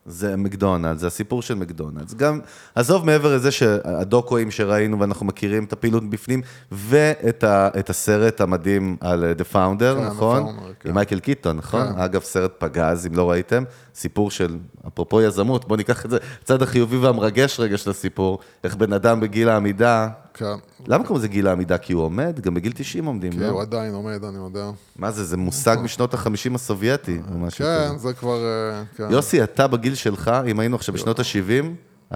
זה 0.06 0.36
מקדונלדס, 0.36 1.00
זה 1.00 1.06
הסיפור 1.06 1.42
של 1.42 1.54
מקדונלדס. 1.54 2.14
גם, 2.14 2.40
עזוב 2.74 3.06
מעבר 3.06 3.36
לזה 3.36 3.50
שהדוקואים 3.50 4.50
שראינו 4.50 5.00
ואנחנו 5.00 5.26
מכירים 5.26 5.64
את 5.64 5.72
הפעילות 5.72 6.10
בפנים, 6.10 6.42
ואת 6.72 7.44
ה, 7.44 7.68
הסרט 7.88 8.40
המדהים 8.40 8.96
על 9.00 9.34
The 9.38 9.54
Founder, 9.54 9.96
כן, 9.98 10.06
נכון? 10.06 10.42
Founder, 10.42 10.72
כן. 10.80 10.88
עם 10.88 10.94
מייקל 10.94 11.20
קיטון, 11.20 11.56
נכון? 11.56 11.92
כן. 11.92 11.98
אגב, 12.00 12.22
סרט 12.22 12.52
פגז, 12.58 13.06
אם 13.06 13.16
לא 13.16 13.30
ראיתם, 13.30 13.64
סיפור 13.94 14.30
של, 14.30 14.58
אפרופו 14.88 15.22
יזמות, 15.22 15.68
בואו 15.68 15.76
ניקח 15.76 16.04
את 16.04 16.10
זה, 16.10 16.18
הצד 16.42 16.62
החיובי 16.62 16.96
והמרגש 16.96 17.60
רגע 17.60 17.78
של 17.78 17.90
הסיפור, 17.90 18.38
איך 18.64 18.76
בן 18.76 18.92
אדם 18.92 19.20
בגיל 19.20 19.48
העמידה, 19.48 20.08
כן, 20.34 20.54
למה 20.86 21.04
קוראים 21.04 21.18
לזה 21.18 21.28
גיל 21.28 21.46
העמידה? 21.46 21.78
כי 21.78 21.92
הוא 21.92 22.02
עומד? 22.02 22.40
גם 22.40 22.54
בגיל 22.54 22.72
90 22.74 23.04
עומדים, 23.04 23.32
כי 23.32 23.38
לא? 23.38 23.46
הוא 23.46 23.62
עדיין 23.62 23.94
עומד, 23.94 24.24
אני 24.24 24.36
יודע. 24.36 24.70
מה 24.96 25.10
זה, 25.10 25.24
זה 25.24 25.36
מושג 25.36 25.76
משנות 25.82 26.14
ה-50 26.14 26.54
הסובייטי, 26.54 27.18
או 27.32 27.38
משהו 27.38 27.64
כן, 27.64 27.88
כזה. 27.88 27.98
זה 27.98 28.12
כבר... 28.12 28.44
אה, 28.44 28.82
כן. 28.96 29.06
יוסי, 29.10 29.42
אתה 29.42 29.66
בגיל 29.66 29.94
שלך, 29.94 30.30
אם 30.50 30.60
היינו 30.60 30.76
עכשיו 30.76 30.94
בשנות 30.94 31.18
ה-70, 31.18 31.64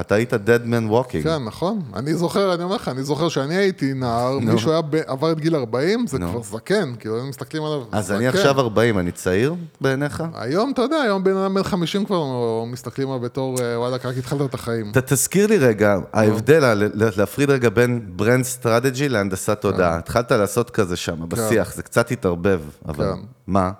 אתה 0.00 0.14
היית 0.14 0.32
dead 0.32 0.37
man 0.70 0.90
walking. 0.92 1.22
כן, 1.22 1.44
נכון. 1.44 1.80
אני 1.94 2.14
זוכר, 2.14 2.54
אני 2.54 2.62
אומר 2.62 2.74
לך, 2.76 2.88
אני 2.88 3.02
זוכר 3.02 3.28
שאני 3.28 3.54
הייתי 3.54 3.94
נער, 3.94 4.38
מישהו 4.38 4.70
היה 4.70 4.80
ב- 4.82 4.94
עבר 5.06 5.32
את 5.32 5.40
גיל 5.40 5.56
40, 5.56 6.06
זה 6.06 6.18
נו. 6.18 6.30
כבר 6.30 6.42
זקן, 6.42 6.92
כאילו, 7.00 7.20
הם 7.20 7.28
מסתכלים 7.28 7.64
עליו, 7.64 7.82
אז 7.92 8.04
זקן. 8.06 8.14
אני 8.16 8.28
עכשיו 8.28 8.61
40, 8.61 8.98
אני 8.98 9.12
צעיר 9.12 9.54
בעיניך? 9.80 10.22
היום, 10.35 10.70
אתה 10.72 10.82
יודע, 10.82 10.96
היום 10.96 11.24
בן 11.24 11.37
אדם 11.37 11.54
בן 11.54 11.62
50 11.62 12.04
כבר 12.04 12.24
מסתכלים 12.66 13.09
עליו 13.09 13.20
בתור, 13.20 13.56
אה, 13.62 13.78
וואלה, 13.80 13.96
רק 13.96 14.06
התחלת 14.18 14.40
את 14.40 14.54
החיים. 14.54 14.90
אתה 14.90 15.00
תזכיר 15.00 15.46
לי 15.46 15.59
רגע, 15.59 15.96
ההבדל, 16.12 16.64
ה- 16.64 16.74
ל- 16.74 16.90
להפריד 16.94 17.50
רגע 17.50 17.68
בין 17.68 18.00
brand 18.16 18.44
strategy 18.44 19.09
להנדסת 19.09 19.59
תודעה. 19.61 19.96
התחלת 19.96 20.32
לעשות 20.32 20.70
כזה 20.70 20.96
שם, 20.96 21.28
בשיח, 21.28 21.74
זה 21.74 21.82
קצת 21.82 22.11
התערבב, 22.11 22.61
אבל 22.88 23.12
כן. 23.14 23.20
מה? 23.46 23.70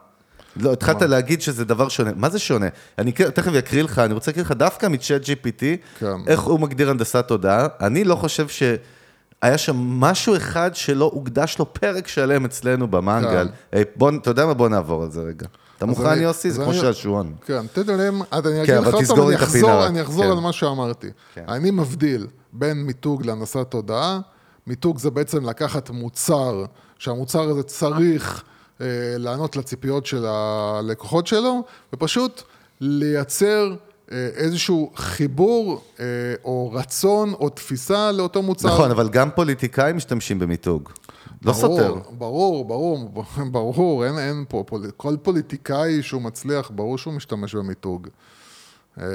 לא, 0.61 0.73
התחלת 0.73 1.03
להגיד 1.03 1.43
שזה 1.43 1.65
דבר 1.65 1.89
שונה. 1.89 2.11
מה 2.17 2.29
זה 2.29 2.39
שונה? 2.39 2.67
אני 2.99 3.13
ק- 3.13 3.21
תכף 3.23 3.53
אקריא 3.55 3.83
לך, 3.83 3.99
אני 3.99 4.15
רוצה 4.15 4.31
להקריא 4.31 4.45
לך 4.45 4.53
דווקא 4.53 4.87
מצ'אט 4.87 5.23
GPT, 5.23 5.61
כן. 5.99 6.07
איך 6.27 6.41
הוא 6.41 6.61
מגדיר 6.61 6.91
הנדסת 6.91 7.25
תודעה. 7.29 7.67
אני 7.81 8.05
לא 8.05 8.15
חושב 8.17 8.47
שהיה 8.49 9.59
שם 9.59 9.77
משהו 9.77 10.37
אחד 10.37 10.71
שלא 10.75 11.11
הוקדש 11.15 11.59
לו 11.59 11.73
פרק 11.75 12.09
שלם 12.09 12.45
אצלנו 12.45 12.89
במנגל. 12.89 13.49
היי, 13.73 13.85
בוא, 13.97 14.11
אתה 14.23 14.31
יודע 14.31 14.47
מה? 14.47 14.55
בוא 14.55 14.69
נעבור 14.69 15.03
על 15.03 15.11
זה 15.11 15.21
רגע. 15.21 15.47
אתה 15.79 15.87
מוכן, 15.87 16.07
אני- 16.07 16.21
יוסי? 16.23 16.51
זה 16.51 16.63
כמו 16.63 16.71
אני- 16.71 16.81
שעשועון. 16.81 17.33
כן, 17.47 17.67
תדע 17.73 17.97
להם, 17.97 18.21
אז 18.31 18.47
אני 18.47 18.55
כן, 18.55 18.61
אגיד 18.61 18.75
לך 18.75 18.95
אבל 18.95 18.95
עוד 18.95 19.05
פעם, 19.19 19.27
אני 19.29 19.37
אחזור. 19.37 19.87
אני 19.87 20.03
אחזור 20.03 20.25
כן. 20.25 20.31
על 20.31 20.39
מה 20.41 20.53
שאמרתי. 20.53 21.09
כן. 21.35 21.45
אני 21.49 21.71
מבדיל 21.71 22.27
בין 22.53 22.83
מיתוג 22.83 23.27
להנדסת 23.27 23.67
תודעה. 23.71 24.21
מיתוג 24.67 24.99
זה 24.99 25.11
בעצם 25.11 25.47
לקחת 25.49 25.91
מוצר, 25.91 26.65
שהמוצר 26.99 27.41
הזה 27.43 27.63
צריך 27.63 28.45
לענות 29.19 29.57
לציפיות 29.57 30.07
של 30.07 30.25
הלקוחות 30.27 31.27
שלו, 31.27 31.65
ופשוט 31.93 32.43
לייצר 32.81 33.75
אה, 34.13 34.29
איזשהו 34.35 34.93
חיבור 34.97 35.83
אה, 36.01 36.05
או 36.45 36.71
רצון 36.73 37.33
או 37.33 37.49
תפיסה 37.49 38.13
לאותו 38.13 38.43
מוצר. 38.43 38.69
נכון, 38.69 38.91
אבל 38.91 39.09
גם 39.09 39.31
פוליטיקאים 39.31 39.97
משתמשים 39.97 40.39
במיתוג. 40.39 40.89
לא 41.43 41.53
ברור, 41.53 41.77
סותר. 41.79 41.95
ברור, 42.19 42.65
ברור, 42.65 43.11
ברור, 43.53 44.07
אין, 44.07 44.19
אין 44.19 44.45
פה, 44.49 44.65
פול, 44.67 44.91
כל 44.97 45.17
פוליטיקאי 45.23 46.03
שהוא 46.03 46.23
מצליח, 46.23 46.71
ברור 46.75 46.99
שהוא 46.99 47.15
משתמש 47.15 47.55
במיתוג. 47.55 48.09
אה, 49.01 49.07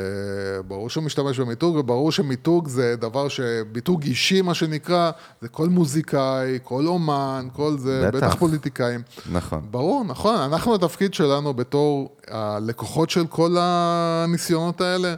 ברור 0.67 0.89
שהוא 0.89 1.03
משתמש 1.03 1.39
במיתוג, 1.39 1.75
וברור 1.75 2.11
שמיתוג 2.11 2.67
זה 2.67 2.95
דבר 2.95 3.27
שמיתוג 3.27 4.03
אישי, 4.03 4.41
מה 4.41 4.53
שנקרא, 4.53 5.11
זה 5.41 5.47
כל 5.47 5.69
מוזיקאי, 5.69 6.59
כל 6.63 6.87
אומן, 6.87 7.47
כל 7.53 7.77
זה, 7.77 8.03
בטח. 8.07 8.17
בטח 8.17 8.35
פוליטיקאים. 8.35 9.01
נכון. 9.31 9.61
ברור, 9.71 10.03
נכון. 10.03 10.35
אנחנו, 10.35 10.75
התפקיד 10.75 11.13
שלנו 11.13 11.53
בתור 11.53 12.15
הלקוחות 12.27 13.09
של 13.09 13.27
כל 13.27 13.55
הניסיונות 13.59 14.81
האלה, 14.81 15.15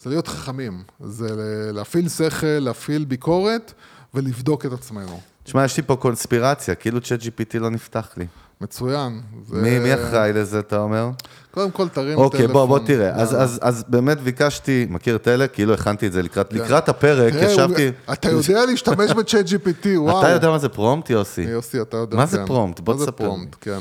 זה 0.00 0.10
להיות 0.10 0.28
חכמים. 0.28 0.82
זה 1.00 1.28
להפעיל 1.72 2.08
שכל, 2.08 2.46
להפעיל 2.46 3.04
ביקורת 3.04 3.72
ולבדוק 4.14 4.66
את 4.66 4.72
עצמנו. 4.72 5.20
תשמע, 5.44 5.64
יש 5.64 5.76
לי 5.76 5.82
פה 5.82 5.96
קונספירציה, 5.96 6.74
כאילו 6.74 7.00
צ'אט 7.00 7.20
GPT 7.20 7.58
לא 7.58 7.70
נפתח 7.70 8.08
לי. 8.16 8.26
מצוין. 8.62 9.20
זה- 9.48 9.56
מי, 9.56 9.78
מי 9.78 9.94
אחראי 9.94 10.32
לזה, 10.32 10.58
אתה 10.58 10.78
אומר? 10.78 11.10
קודם 11.50 11.70
כל 11.70 11.88
תרים 11.88 12.18
אוקיי, 12.18 12.40
טלפון. 12.40 12.52
בוא, 12.52 12.66
בוא 12.66 12.78
תראה. 12.78 13.10
אז. 13.14 13.42
אז, 13.42 13.58
אז 13.62 13.84
באמת 13.88 14.20
ביקשתי, 14.20 14.86
מכיר 14.90 15.18
אלה? 15.26 15.46
כאילו 15.48 15.74
הכנתי 15.74 16.06
את 16.06 16.12
זה 16.12 16.22
לקראת, 16.22 16.52
לקראת 16.52 16.88
הפרק, 16.88 17.32
כן. 17.32 17.38
תראה, 17.40 17.52
ישבתי... 17.52 17.86
הוא- 17.86 18.12
אתה 18.12 18.30
יודע 18.30 18.66
להשתמש 18.66 19.10
ב 19.18 19.46
ChatGPT, 19.46 19.86
וואו. 19.96 20.20
אתה 20.20 20.30
יודע 20.30 20.50
מה 20.50 20.58
זה 20.58 20.68
prompt, 20.68 21.10
יוסי? 21.10 21.42
יוסי, 21.42 21.80
אתה 21.80 21.96
יודע. 21.96 22.16
מה 22.16 22.26
זה 22.26 22.38
כן. 22.38 22.46
prompt? 22.46 22.80
בוא 22.80 22.94
מה 22.94 23.00
זה 23.00 23.06
תספר. 23.06 23.24
prompt, 23.24 23.56
כן. 23.60 23.78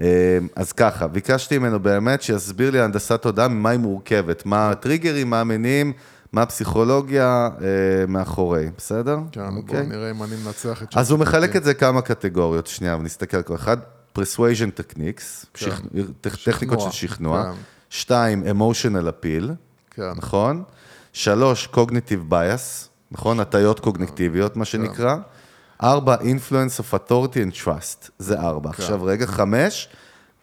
אה, 0.00 0.38
אז 0.56 0.72
ככה, 0.72 1.06
ביקשתי 1.06 1.58
ממנו 1.58 1.80
באמת 1.80 2.22
שיסביר 2.22 2.70
לי 2.70 2.80
הנדסת 2.80 3.22
תודעה, 3.22 3.48
ממה 3.48 3.70
היא 3.70 3.78
מורכבת, 3.78 4.46
מה 4.46 4.70
הטריגרים, 4.70 5.30
מה 5.30 5.40
המניעים, 5.40 5.92
מה 6.32 6.42
הפסיכולוגיה 6.42 7.48
אה, 7.60 7.66
מאחורי, 8.08 8.66
בסדר? 8.78 9.18
כן, 9.32 9.50
בוא 9.50 9.58
אוקיי? 9.62 9.86
נראה 9.86 10.10
אם 10.10 10.22
אני 10.22 10.32
מנצח 10.44 10.82
את 10.82 10.96
אז 10.96 11.10
הוא. 11.10 11.18
מחלק 11.20 11.56
את 11.56 11.64
זה 11.64 11.74
כמה 11.74 12.02
קטגוריות, 12.02 12.66
שנייה, 12.66 12.96
ונסתכל 12.96 13.36
על 13.36 13.42
כל 13.42 13.54
אחד. 13.54 13.76
persuasion 14.18 14.70
techniques, 14.80 15.46
שכ- 15.56 15.82
טכ- 16.26 16.44
טכניקות 16.44 16.80
של 16.80 16.90
שכנוע. 16.90 17.42
כן. 17.44 17.50
שתיים, 17.90 18.44
emotional 18.44 19.08
appeal, 19.24 19.50
כן. 19.90 20.10
נכון? 20.16 20.62
שלוש, 21.12 21.68
cognitive 21.74 22.32
bias, 22.32 22.88
נכון? 23.12 23.40
הטיות 23.40 23.80
קוגניטיביות, 23.80 24.56
מה 24.56 24.64
שנקרא. 24.64 25.16
ארבע, 25.82 26.16
influence 26.16 26.80
of 26.80 26.94
authority 26.98 27.34
and 27.50 27.64
trust, 27.64 28.10
זה 28.18 28.40
ארבע. 28.40 28.70
עכשיו 28.70 29.04
רגע, 29.04 29.26
חמש, 29.26 29.88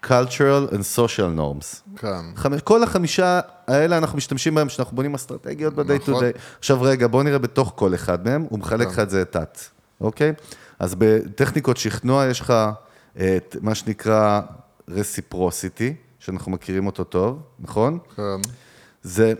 cultural 0.05 0.71
and 0.71 0.97
social 0.97 1.37
norms. 1.37 1.97
כן. 1.97 2.59
כל 2.63 2.83
החמישה 2.83 3.39
האלה 3.67 3.97
אנחנו 3.97 4.17
משתמשים 4.17 4.55
בהם 4.55 4.67
כשאנחנו 4.67 4.95
בונים 4.95 5.15
אסטרטגיות 5.15 5.73
ב-day 5.73 6.05
to 6.05 6.11
נכון. 6.11 6.23
day. 6.23 6.39
עכשיו 6.59 6.81
רגע, 6.81 7.07
בוא 7.07 7.23
נראה 7.23 7.37
בתוך 7.37 7.73
כל 7.75 7.93
אחד 7.95 8.25
מהם, 8.27 8.45
הוא 8.49 8.59
מחלק 8.59 8.87
לך 8.87 8.99
את 8.99 9.09
זה 9.09 9.25
תת, 9.25 9.59
אוקיי? 10.01 10.33
אז 10.79 10.95
בטכניקות 10.97 11.77
שכנוע 11.77 12.25
יש 12.25 12.39
לך 12.39 12.53
את 13.15 13.55
מה 13.61 13.75
שנקרא 13.75 14.41
reciprocity, 14.89 15.93
שאנחנו 16.19 16.51
מכירים 16.51 16.85
אותו 16.85 17.03
טוב, 17.03 17.41
נכון? 17.59 17.99
כן. 18.15 18.23
זה 19.03 19.33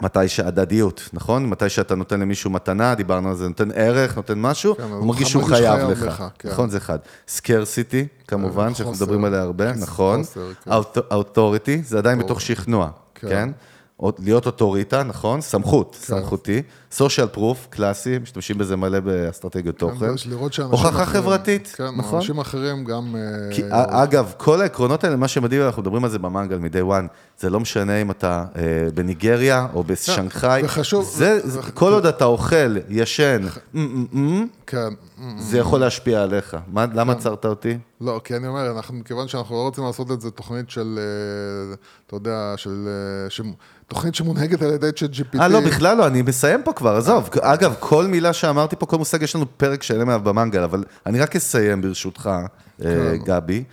מתי 0.00 0.28
שהדדיות, 0.28 1.08
נכון? 1.12 1.46
מתי 1.46 1.68
שאתה 1.68 1.94
נותן 1.94 2.20
למישהו 2.20 2.50
מתנה, 2.50 2.94
דיברנו 2.94 3.28
על 3.28 3.36
זה, 3.36 3.48
נותן 3.48 3.68
ערך, 3.74 4.16
נותן 4.16 4.40
משהו, 4.40 4.76
כן, 4.76 4.82
הוא 4.82 5.06
מרגיש 5.06 5.30
שהוא 5.30 5.42
חייב 5.44 5.76
חייב 5.76 5.90
לך. 5.90 6.02
לך, 6.02 6.24
כן. 6.38 6.48
נכון, 6.48 6.70
זה 6.70 6.76
אחד. 6.76 6.98
סקרסיטי, 7.28 8.06
כמובן, 8.26 8.74
שאנחנו. 8.74 8.92
מדברים 8.92 9.24
עליה 9.24 9.40
הרבה, 9.40 9.72
נכון. 9.72 10.22
כן. 10.24 10.70
אוטוריטי, 11.10 11.82
זה 11.82 11.98
עדיין 11.98 12.18
בתוך 12.18 12.40
שכנוע, 12.40 12.90
כן. 13.14 13.28
כן? 13.28 13.50
להיות 14.18 14.46
אוטוריטה, 14.46 15.02
נכון? 15.02 15.40
סמכות, 15.40 15.96
סמכותי. 16.00 16.62
סושיאל 16.92 17.26
פרוף, 17.26 17.66
קלאסי, 17.70 18.18
משתמשים 18.18 18.58
בזה 18.58 18.76
מלא 18.76 19.00
באסטרטגיות 19.00 19.76
תוכן. 19.78 20.06
לראות 20.30 20.52
שאנשים 20.52 20.72
הוכחה 20.72 21.06
חברתית, 21.06 21.74
כן, 21.76 21.84
נכון? 21.96 22.18
אנשים 22.18 22.38
אחרים 22.38 22.84
גם... 22.84 23.16
אה, 23.16 23.20
כי, 23.54 23.62
אגב, 23.70 24.32
כל 24.36 24.60
העקרונות 24.62 25.04
האלה, 25.04 25.16
מה 25.16 25.28
שמדהים, 25.28 25.62
אנחנו 25.62 25.82
מדברים 25.82 26.04
על 26.04 26.10
זה 26.10 26.18
במנגל 26.18 26.58
מ-day 26.58 26.90
one, 26.90 27.06
זה 27.40 27.50
לא 27.50 27.60
משנה 27.60 28.02
אם 28.02 28.10
אתה 28.10 28.44
אה, 28.56 28.62
בניגריה 28.94 29.66
או 29.74 29.84
בשנגחאי, 29.84 30.62
וחשוב- 30.64 31.04
זה, 31.04 31.40
זה, 31.44 31.60
כל 31.74 31.92
עוד 31.92 32.06
אתה 32.06 32.24
אוכל, 32.24 32.76
ישן, 32.88 33.42
כן. 34.66 34.88
זה 35.38 35.58
יכול 35.58 35.80
להשפיע 35.80 36.22
עליך. 36.22 36.56
מה, 36.72 36.86
למה 36.94 37.12
עצרת 37.12 37.44
אותי? 37.44 37.78
לא, 38.00 38.20
כי 38.24 38.36
אני 38.36 38.46
אומר, 38.46 38.70
אנחנו, 38.76 38.94
מכיוון 38.94 39.28
שאנחנו 39.28 39.54
לא 39.56 39.62
רוצים 39.62 39.84
לעשות 39.84 40.10
את 40.10 40.20
זה 40.20 40.30
תוכנית 40.30 40.70
של, 40.70 40.98
אה, 40.98 41.74
אתה 42.06 42.16
יודע, 42.16 42.52
של... 42.56 42.88
אה, 42.88 43.30
ש- 43.30 43.40
תוכנית 43.86 44.14
שמונהגת 44.14 44.62
על 44.62 44.72
ידי 44.72 44.92
ChatGPT. 44.92 45.40
אה, 45.40 45.48
לא, 45.48 45.60
בכלל 45.60 45.96
לא, 45.96 46.06
אני 46.06 46.22
מסיים 46.22 46.62
פה 46.64 46.72
כבר, 46.78 46.96
עזוב. 46.96 47.28
אגב, 47.40 47.74
כל 47.78 48.06
מילה 48.06 48.32
שאמרתי 48.32 48.76
פה, 48.76 48.86
כל 48.86 48.98
מושג, 48.98 49.22
יש 49.22 49.34
לנו 49.34 49.46
פרק 49.56 49.82
שלם 49.82 50.08
עליו 50.08 50.20
במנגל, 50.24 50.62
אבל 50.62 50.84
אני 51.06 51.20
רק 51.20 51.36
אסיים 51.36 51.80
ברשותך, 51.80 52.30
אה, 52.84 53.16
גבי. 53.24 53.64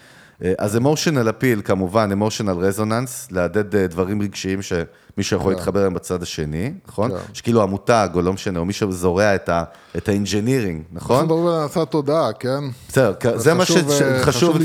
אה, 0.44 0.54
אז 0.58 0.78
emotional 0.78 1.30
appeal, 1.30 1.62
כמובן, 1.66 2.12
emotional 2.12 2.52
resonance, 2.52 3.28
להדד 3.32 3.76
אה, 3.76 3.88
דברים 3.88 4.22
רגשיים 4.22 4.60
שמישהו 4.62 5.38
יכול 5.38 5.52
להתחבר 5.52 5.80
אליהם 5.80 5.94
בצד 5.94 6.24
השני, 6.24 6.74
נכון? 6.88 7.12
כן. 7.12 7.18
שכאילו 7.34 7.64
המותג, 7.64 8.10
או 8.14 8.22
לא 8.22 8.34
משנה, 8.34 8.60
או 8.60 8.66
מישהו 8.66 8.92
זורע 8.92 9.36
את 9.98 10.08
ה 10.08 10.14
engineering, 10.14 10.84
נכון? 10.92 11.16
אנחנו 11.16 11.36
מדברים 11.36 11.48
על 11.48 11.62
הנדסת 11.62 11.92
תודעה, 11.92 12.34
כן? 12.34 12.64
בסדר, 12.90 13.14
זה 13.36 13.54
מה 13.54 13.66
חשוב, 13.66 13.92
שחשוב 13.92 14.58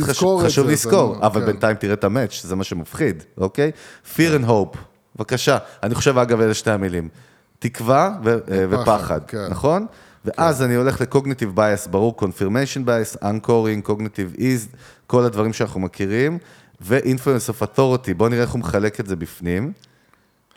חשוב 0.45 0.69
לזכור 0.69 1.15
זה, 1.15 1.21
זה 1.21 1.27
אבל 1.27 1.41
כן. 1.41 1.47
בינתיים 1.47 1.77
תראה 1.77 1.95
את 1.95 2.05
המאץ', 2.05 2.43
זה 2.45 2.57
מה 2.57 2.65
שמפחיד, 2.65 3.23
אוקיי? 3.39 3.71
fear 4.17 4.41
and 4.41 4.49
hope, 4.49 4.77
בבקשה. 5.17 5.59
אני 5.83 5.95
חושב, 5.95 6.19
אגב, 6.19 6.41
אלה 6.41 6.55
שתי 6.55 6.71
המילים. 6.71 7.09
תקווה 7.61 8.19
ו- 8.25 8.39
אה, 8.51 8.65
ופחד, 8.71 9.21
כן. 9.29 9.47
נכון? 9.51 9.87
ואז 10.25 10.63
אני 10.63 10.75
הולך 10.75 11.01
ל-cognitive 11.01 11.57
bias, 11.57 11.89
ברור, 11.91 12.17
confirmation 12.21 12.87
bias, 12.87 13.23
anchoring, 13.23 13.89
cognitive 13.89 14.39
ease, 14.39 14.77
כל 15.07 15.25
הדברים 15.25 15.53
שאנחנו 15.53 15.81
מכירים, 15.81 16.39
ו-influence 16.81 17.51
of 17.51 17.63
authority, 17.63 18.15
בואו 18.17 18.29
נראה 18.29 18.43
איך 18.43 18.51
הוא 18.51 18.61
מחלק 18.61 19.01
את 19.01 19.07
זה 19.07 19.17
בפנים. 19.17 19.73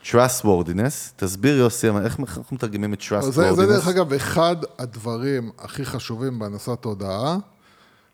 trustworthiness, 0.04 1.12
תסביר 1.16 1.56
יוסי, 1.56 1.88
איך 1.88 2.20
אנחנו 2.20 2.42
מתרגמים 2.52 2.94
את 2.94 3.00
זה, 3.10 3.30
זה 3.30 3.42
דרך 3.42 3.58
trustworthiness? 3.58 3.90
אגב 3.90 4.12
אחד 4.12 4.56
הדברים 4.78 5.50
הכי 5.58 5.84
חשובים 5.84 6.38
בהנדסת 6.38 6.78
תודעה. 6.80 7.36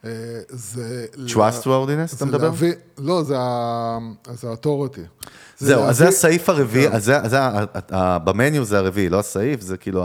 אה, 0.04 0.10
זה... 0.48 1.06
trustworthiness, 1.26 2.06
אתה 2.06 2.16
זה 2.16 2.26
מדבר? 2.26 2.44
להביא, 2.44 2.72
לא, 2.98 3.22
זה 3.22 3.34
ה- 3.38 3.98
זה 4.34 4.48
ה-authority. 4.50 5.26
זהו, 5.58 5.82
אז 5.82 5.96
זה 5.96 6.08
הסעיף 6.08 6.48
הרביעי, 6.48 6.88
כן. 6.88 6.94
אז 6.96 7.04
זה, 7.04 7.18
זה, 7.26 7.38
במניו 8.24 8.64
זה 8.64 8.78
הרביעי, 8.78 9.08
לא 9.08 9.18
הסעיף, 9.18 9.60
זה 9.60 9.76
כאילו 9.76 10.04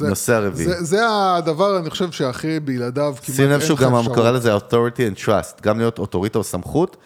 הנושא 0.00 0.32
הרביעי. 0.34 0.68
זה, 0.68 0.82
זה 0.84 1.00
הדבר, 1.36 1.78
אני 1.78 1.90
חושב, 1.90 2.10
שהכי 2.12 2.60
בלעדיו 2.60 3.14
כמעט 3.22 3.36
שים 3.36 3.44
לב 3.44 3.52
אין 3.52 3.60
שהוא 3.60 3.74
לך 3.78 3.82
גם 3.82 3.94
אפשרות. 3.96 4.16
קורא 4.16 4.30
לזה 4.30 4.56
authority 4.56 5.14
and 5.14 5.24
trust, 5.24 5.62
גם 5.62 5.78
להיות 5.78 5.98
אוטוריטה 5.98 6.38
או 6.38 6.44
סמכות, 6.44 6.96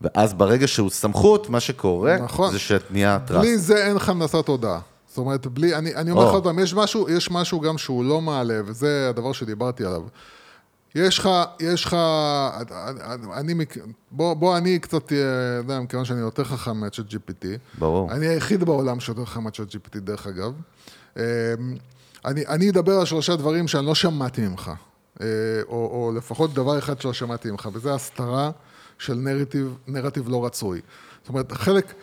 ואז 0.00 0.34
ברגע 0.34 0.68
שהוא 0.68 0.90
סמכות, 0.90 1.50
מה 1.50 1.60
שקורה, 1.60 2.16
נכון. 2.16 2.52
זה 2.52 2.58
שנהיה 2.58 3.18
trust. 3.28 3.32
בלי 3.32 3.58
זה 3.58 3.76
אין 3.86 3.96
לך 3.96 4.08
הנדסת 4.08 4.46
תודעה. 4.46 4.80
זאת 5.08 5.18
אומרת, 5.18 5.46
בלי, 5.46 5.74
אני, 5.74 5.94
אני 5.94 6.10
אומר 6.10 6.24
לך. 6.26 6.32
עוד 6.32 6.44
פעם, 6.44 6.58
יש 7.08 7.30
משהו 7.30 7.60
גם 7.60 7.78
שהוא 7.78 8.04
לא 8.04 8.20
מעלה, 8.20 8.60
וזה 8.66 9.06
הדבר 9.10 9.32
שדיברתי 9.32 9.84
עליו. 9.84 10.02
יש 10.94 11.18
לך, 11.18 11.28
יש 11.60 11.84
לך, 11.84 11.96
אני, 13.36 13.54
בוא, 14.10 14.34
בוא 14.34 14.56
אני 14.56 14.78
קצת, 14.78 15.12
אה, 15.12 15.18
יודע, 15.56 15.80
מכיוון 15.80 16.04
שאני 16.04 16.20
יותר 16.20 16.44
חכם 16.44 16.76
מהצ'אט 16.76 17.06
GPT. 17.06 17.46
ברור. 17.78 18.12
אני 18.12 18.26
היחיד 18.26 18.64
בעולם 18.64 19.00
שיותר 19.00 19.24
חכם 19.24 19.44
מהצ'אט 19.44 19.68
GPT, 19.74 19.98
דרך 19.98 20.26
אגב. 20.26 20.52
אה, 21.16 21.24
אני, 22.24 22.46
אני 22.46 22.70
אדבר 22.70 22.92
על 22.92 23.04
שלושה 23.04 23.36
דברים 23.36 23.68
שאני 23.68 23.86
לא 23.86 23.94
שמעתי 23.94 24.48
ממך, 24.48 24.70
אה, 25.20 25.26
או, 25.68 25.74
או 25.74 26.12
לפחות 26.16 26.54
דבר 26.54 26.78
אחד 26.78 27.00
שלא 27.00 27.12
שמעתי 27.12 27.50
ממך, 27.50 27.68
וזה 27.72 27.94
הסתרה 27.94 28.50
של 28.98 29.14
נרטיב, 29.14 29.76
נרטיב 29.86 30.28
לא 30.28 30.46
רצוי. 30.46 30.80
זאת 31.20 31.28
אומרת, 31.28 31.52
חלק 31.52 31.94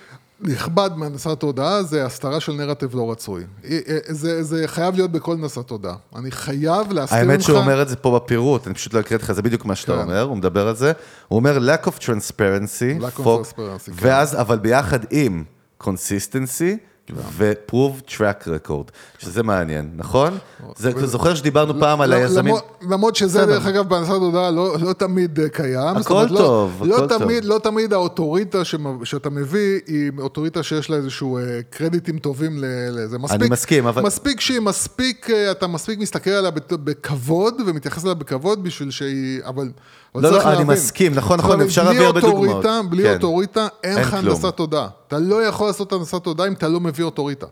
נכבד 0.47 0.89
מהנדסת 0.95 1.39
תודעה 1.39 1.83
זה 1.83 2.05
הסתרה 2.05 2.39
של 2.39 2.51
נרטיב 2.51 2.95
לא 2.95 3.11
רצוי. 3.11 3.43
אה, 3.65 3.79
אה, 3.87 3.97
זה, 4.07 4.43
זה 4.43 4.63
חייב 4.67 4.95
להיות 4.95 5.11
בכל 5.11 5.33
הנדסת 5.33 5.67
תודעה. 5.67 5.95
אני 6.15 6.31
חייב 6.31 6.91
להסתיר 6.91 7.19
ממך... 7.19 7.29
האמת 7.29 7.41
שהוא 7.41 7.57
אומר 7.57 7.81
את 7.81 7.89
זה 7.89 7.95
פה 7.95 8.19
בפירוט, 8.19 8.67
אני 8.67 8.75
פשוט 8.75 8.93
לא 8.93 8.99
הקראתי 8.99 9.23
לך, 9.23 9.31
זה 9.31 9.41
בדיוק 9.41 9.65
מה 9.65 9.75
שאתה 9.75 9.93
כן. 9.93 10.01
אומר, 10.01 10.21
הוא 10.21 10.37
מדבר 10.37 10.67
על 10.67 10.75
זה. 10.75 10.91
הוא 11.27 11.37
אומר 11.37 11.57
lack 11.57 11.87
of 11.87 11.99
transparency, 11.99 13.01
Lack 13.01 13.19
of 13.19 13.23
transparency, 13.23 13.85
כן. 13.85 13.91
ואז, 13.95 14.41
אבל 14.41 14.57
ביחד 14.57 14.99
עם 15.11 15.43
consistency 15.83 16.77
ו-prove 17.13 18.09
track 18.11 18.47
record, 18.47 18.91
שזה 19.19 19.43
מעניין, 19.43 19.89
נכון? 19.95 20.37
זה, 20.77 20.89
אתה 20.89 21.07
זוכר 21.07 21.35
שדיברנו 21.35 21.79
פעם 21.79 22.01
על 22.01 22.13
היזמים? 22.13 22.55
למרות- 22.81 23.15
שזה. 23.15 23.45
דרך 23.45 23.65
אגב, 23.65 23.89
בהנדסת 23.89 24.11
תודעה 24.11 24.51
לא, 24.51 24.75
לא 24.81 24.93
תמיד 24.93 25.39
אה, 25.39 25.49
קיים. 25.49 25.97
הכל 25.97 26.27
לא- 26.29 26.37
טוב, 26.37 26.83
לא, 26.85 26.95
הכל 26.97 27.07
תמיד, 27.19 27.41
טוב. 27.43 27.51
לא 27.51 27.59
תמיד 27.59 27.93
האוטוריטה 27.93 28.61
שאתה 29.03 29.29
מביא 29.29 29.79
היא 29.87 30.11
אוטוריטה 30.19 30.63
שיש 30.63 30.89
לה 30.89 30.95
איזשהו 30.95 31.37
אה, 31.37 31.43
קרדיטים 31.69 32.19
טובים 32.19 32.57
לזה. 32.91 33.17
מספיק, 33.17 33.41
אני 33.41 33.49
מסכים, 33.49 33.87
אבל- 33.87 34.03
מספיק 34.03 34.39
שהיא 34.39 34.59
מספיק, 34.59 35.29
אה, 35.29 35.51
אתה 35.51 35.67
מספיק 35.67 35.99
מסתכל 35.99 36.29
עליה 36.29 36.51
בכבוד 36.51 37.61
ומתייחס 37.67 38.03
אליה 38.03 38.13
בכבוד 38.15 38.63
בשביל 38.63 38.91
שהיא... 38.91 39.39
אבל... 39.45 39.69
לא, 40.15 40.31
לא, 40.31 40.41
אני. 40.53 40.63
מסכים, 40.63 41.13
נכון, 41.13 41.39
נכון, 41.39 41.61
אפשר 41.61 41.83
להביא 41.83 42.05
הרבה 42.05 42.21
דוגמאות. 42.21 42.65
בלי. 42.89 43.13
אוטוריטה 43.13 43.67
אין 43.83 43.97
לך. 43.99 44.13
הנדסת 44.13 44.45
תודעה. 44.45 44.87
אתה 45.07 45.19
לא 45.19 45.43
יכול 45.43 45.67
לעשות 45.67 45.93
הנדסת 45.93 46.23
תודעה 46.23 46.47
אם 46.47 46.53
אתה 46.53 46.67
לא 46.67 46.79
מביא 46.95 47.05
אוטוריטה. 47.05 47.45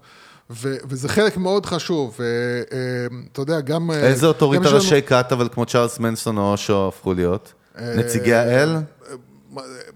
ו- 0.49 0.75
וזה 0.89 1.09
חלק 1.09 1.37
מאוד 1.37 1.65
חשוב, 1.65 2.19
ואתה 2.19 3.41
יודע, 3.41 3.59
גם... 3.59 3.91
אה, 3.91 3.99
איזה 3.99 4.27
אוטוריטה 4.27 4.69
ראשי 4.69 5.01
כת, 5.01 5.27
אבל 5.31 5.47
כמו 5.53 5.65
צ'ארלס 5.65 5.99
מנסון 5.99 6.37
או 6.37 6.51
אושו 6.51 6.87
הפכו 6.87 7.13
להיות? 7.13 7.53
נציגי 7.97 8.33
האל? 8.33 8.75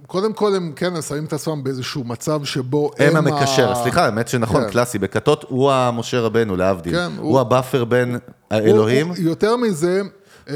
קודם 0.07 0.33
כל 0.33 0.55
הם 0.55 0.71
כן, 0.75 0.95
הם 0.95 1.01
שמים 1.01 1.25
את 1.25 1.33
עצמם 1.33 1.63
באיזשהו 1.63 2.03
מצב 2.03 2.43
שבו 2.43 2.91
הם... 2.99 3.15
הם 3.15 3.27
המקשר, 3.27 3.73
סליחה, 3.83 4.05
האמת 4.05 4.27
שנכון, 4.27 4.63
כן. 4.63 4.69
קלאסי, 4.69 4.99
בכתות 4.99 5.45
הוא 5.47 5.71
המשה 5.71 6.19
רבנו, 6.19 6.55
להבדיל. 6.55 6.93
כן, 6.95 7.11
הוא 7.17 7.29
הוא- 7.31 7.39
ה 7.39 7.45
buffer 7.45 7.83
בין 7.85 8.11
הוא- 8.11 8.19
האלוהים, 8.51 9.07
הוא- 9.07 9.15
יותר 9.19 9.55
מזה, 9.55 10.01
אה, 10.49 10.55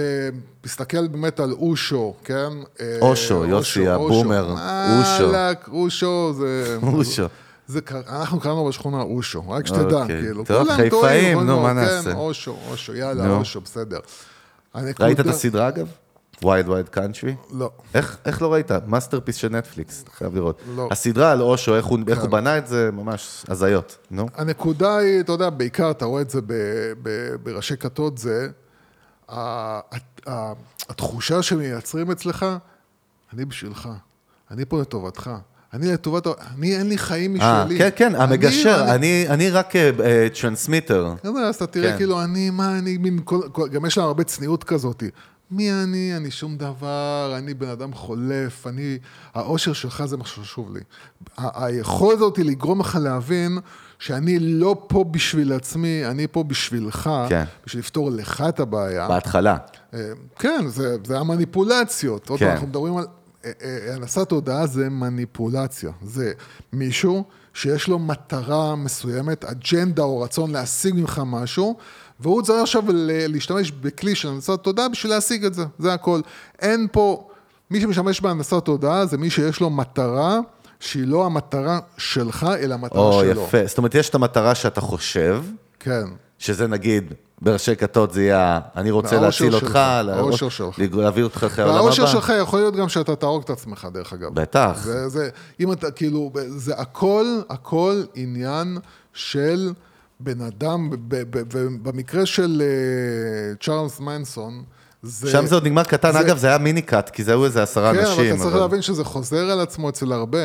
באמת 1.11 1.39
על 1.39 1.51
אושו, 1.51 2.13
כן? 2.23 2.49
אה, 2.81 2.97
אושו, 3.01 3.45
יוסי, 3.45 3.87
הבומר, 3.87 4.55
אושו. 4.99 5.29
וואלה, 5.29 5.57
אושו 5.71 6.33
זה... 6.33 6.77
אושו. 6.93 7.23
זה, 7.67 7.79
אנחנו 8.07 8.39
קראנו 8.39 8.65
בשכונה 8.65 9.01
אושו, 9.01 9.49
רק 9.49 9.67
שתדע, 9.67 10.01
אוקיי. 10.01 10.21
כאילו. 10.21 10.43
טוב, 10.45 10.67
חיפאים, 10.71 11.39
נו, 11.39 11.59
מה 11.61 11.69
כן, 11.69 11.75
נעשה? 11.75 12.13
אושו, 12.13 12.57
אושו, 12.69 12.95
יאללה. 12.95 13.29
אושו, 13.37 13.61
בסדר. 13.61 13.99
ראית 14.75 15.19
את 15.19 15.25
הסדרה 15.25 15.67
אגב? 15.67 15.87
Wild 16.43 16.69
Wild 16.69 16.89
Country? 16.89 17.35
לא. 17.51 17.71
איך, 17.93 18.17
איך 18.25 18.41
לא 18.41 18.53
ראית? 18.53 18.71
masterpiece 18.87 19.35
של 19.35 19.49
נטפליקס, 19.49 20.03
אתה 20.03 20.11
חייב 20.11 20.35
לראות. 20.35 20.61
לא. 20.75 20.87
הסדרה 20.91 21.31
על 21.31 21.41
אושו, 21.41 21.75
איך 21.75 21.85
הוא, 21.85 21.99
איך 22.07 22.17
כן. 22.17 22.21
הוא 22.21 22.31
בנה 22.31 22.57
את 22.57 22.67
זה, 22.67 22.89
ממש 22.93 23.45
הזיות, 23.47 23.97
נו. 24.11 24.27
הנקודה 24.35 24.97
היא, 24.97 25.19
אתה 25.19 25.31
יודע, 25.31 25.49
בעיקר 25.49 25.91
אתה 25.91 26.05
רואה 26.05 26.21
את 26.21 26.29
זה 26.29 26.41
ב, 26.41 26.53
ב, 27.03 27.35
בראשי 27.43 27.77
כתות, 27.77 28.17
זה 28.17 28.49
התחושה 30.89 31.41
שמייצרים 31.41 32.11
אצלך, 32.11 32.45
אני 33.33 33.45
בשבילך, 33.45 33.89
אני 34.51 34.65
פה 34.65 34.81
לטובתך. 34.81 35.29
אני 35.73 35.91
לטובת, 35.91 36.27
אני 36.27 36.77
אין 36.77 36.89
לי 36.89 36.97
חיים 36.97 37.41
אה, 37.41 37.63
משלי. 37.63 37.77
כן, 37.77 37.89
כן, 37.95 38.15
המגשר, 38.15 38.85
אני- 39.29 39.49
רק 39.51 39.73
transmitter. 40.41 41.13
אתה 41.19 41.27
יודע, 41.27 41.39
אז 41.39 41.55
אתה 41.55 41.67
תראה 41.67 41.91
כן. 41.91 41.97
כאילו, 41.97 42.23
אני, 42.23 42.49
מה 42.49 42.77
אני, 42.79 42.97
גם 43.71 43.85
יש 43.85 43.97
להם 43.97 44.07
הרבה 44.07 44.23
צניעות 44.23 44.63
כזאת. 44.63 45.03
מי 45.51 45.71
אני? 45.71 46.17
אני 46.17 46.31
שום 46.31 46.57
דבר, 46.57 47.33
אני 47.37 47.53
בן 47.53 47.67
אדם 47.67 47.93
חולף, 47.93 48.67
אני... 48.67 48.97
האושר 49.33 49.73
שלך 49.73 50.05
זה 50.05 50.17
מה 50.17 50.25
שחשוב 50.25 50.75
לי. 50.75 50.79
היכולת 51.37 52.17
הזאת 52.17 52.37
היא 52.37 52.45
לגרום 52.45 52.79
לך 52.79 52.97
להבין 53.01 53.57
שאני 53.99 54.39
לא 54.39 54.85
פה 54.87 55.03
בשביל 55.11 55.53
עצמי, 55.53 56.05
אני 56.05 56.27
פה 56.27 56.43
בשבילך, 56.43 57.09
כן. 57.29 57.43
בשביל 57.65 57.79
לפתור 57.79 58.11
לך 58.11 58.43
את 58.49 58.59
הבעיה. 58.59 59.07
בהתחלה. 59.07 59.57
אה, 59.93 59.99
כן, 60.39 60.67
זה, 60.67 60.95
זה 61.05 61.19
המניפולציות. 61.19 62.29
עוד 62.29 62.39
כן. 62.39 62.45
פעם, 62.45 62.53
אנחנו 62.53 62.67
מדברים 62.67 62.97
על... 62.97 63.05
הנדסת 63.93 64.29
תודעה 64.29 64.67
זה 64.67 64.89
מניפולציה. 64.89 65.91
זה 66.01 66.31
מישהו 66.73 67.23
שיש 67.53 67.87
לו 67.87 67.99
מטרה 67.99 68.75
מסוימת, 68.75 69.45
אג'נדה 69.45 70.03
או 70.03 70.21
רצון 70.21 70.51
להשיג 70.51 70.95
ממך 70.95 71.21
משהו, 71.25 71.77
והוא 72.19 72.41
צריך 72.41 72.61
עכשיו 72.61 72.83
להשתמש 73.27 73.71
בכלי 73.71 74.15
של 74.15 74.27
הנדסת 74.27 74.59
תודעה 74.63 74.89
בשביל 74.89 75.11
להשיג 75.11 75.45
את 75.45 75.53
זה, 75.53 75.63
זה 75.79 75.93
הכל. 75.93 76.21
אין 76.59 76.87
פה... 76.91 77.27
מי 77.71 77.81
שמשתמש 77.81 78.21
בהנדסת 78.21 78.65
תודעה 78.65 79.05
זה 79.05 79.17
מי 79.17 79.29
שיש 79.29 79.59
לו 79.59 79.69
מטרה 79.69 80.39
שהיא 80.79 81.07
לא 81.07 81.25
המטרה 81.25 81.79
שלך, 81.97 82.47
אלא 82.59 82.73
המטרה 82.73 83.01
או, 83.01 83.21
שלו. 83.21 83.43
יפה. 83.43 83.65
זאת 83.65 83.77
אומרת, 83.77 83.95
יש 83.95 84.09
את 84.09 84.15
המטרה 84.15 84.55
שאתה 84.55 84.81
חושב, 84.81 85.43
כן. 85.79 86.03
שזה 86.41 86.67
נגיד, 86.67 87.13
בראשי 87.41 87.75
כתות 87.75 88.13
זה 88.13 88.21
יהיה, 88.23 88.59
אני 88.75 88.91
רוצה 88.91 89.19
להציל 89.19 89.55
אותך, 89.55 89.75
האושר 89.75 90.49
שלך. 90.49 90.79
להביא 90.93 91.23
אותך 91.23 91.43
אחרי 91.43 91.63
העולם 91.63 91.77
הבא. 91.77 91.83
והאושר 91.85 92.05
שלך 92.05 92.33
יכול 92.41 92.59
להיות 92.59 92.75
גם 92.75 92.89
שאתה 92.89 93.15
תהרוג 93.15 93.41
את 93.43 93.49
עצמך, 93.49 93.87
דרך 93.93 94.13
אגב. 94.13 94.33
בטח. 94.33 94.71
זה, 94.83 95.09
זה, 95.09 95.29
אם 95.59 95.71
אתה, 95.71 95.91
כאילו, 95.91 96.31
זה 96.47 96.73
הכל, 96.75 97.25
הכל 97.49 98.03
עניין 98.15 98.77
של 99.13 99.73
בן 100.19 100.41
אדם, 100.41 100.89
במקרה 101.83 102.25
של 102.25 102.61
אה, 102.65 103.55
צ'ארלס 103.65 103.99
מנסון, 103.99 104.63
זה... 105.03 105.29
שם 105.31 105.45
זה 105.45 105.55
עוד 105.55 105.65
נגמר 105.65 105.83
קטן, 105.83 106.11
זה- 106.11 106.19
אגב, 106.19 106.37
זה 106.37 106.47
היה 106.47 106.57
מיני 106.57 106.81
קאט, 106.81 107.09
כי 107.09 107.23
זה 107.23 107.31
היו 107.31 107.45
איזה 107.45 107.63
עשרה 107.63 107.93
כן, 107.93 107.99
אבל 107.99 108.07
אנשים. 108.09 108.35
אתה 108.35 108.43
צריך 108.43 108.55
להבין 108.55 108.81
שזה 108.81 109.03
חוזר 109.03 109.51
על 109.51 109.59
עצמו 109.59 109.89
אצל 109.89 110.11
הרבה. 110.11 110.39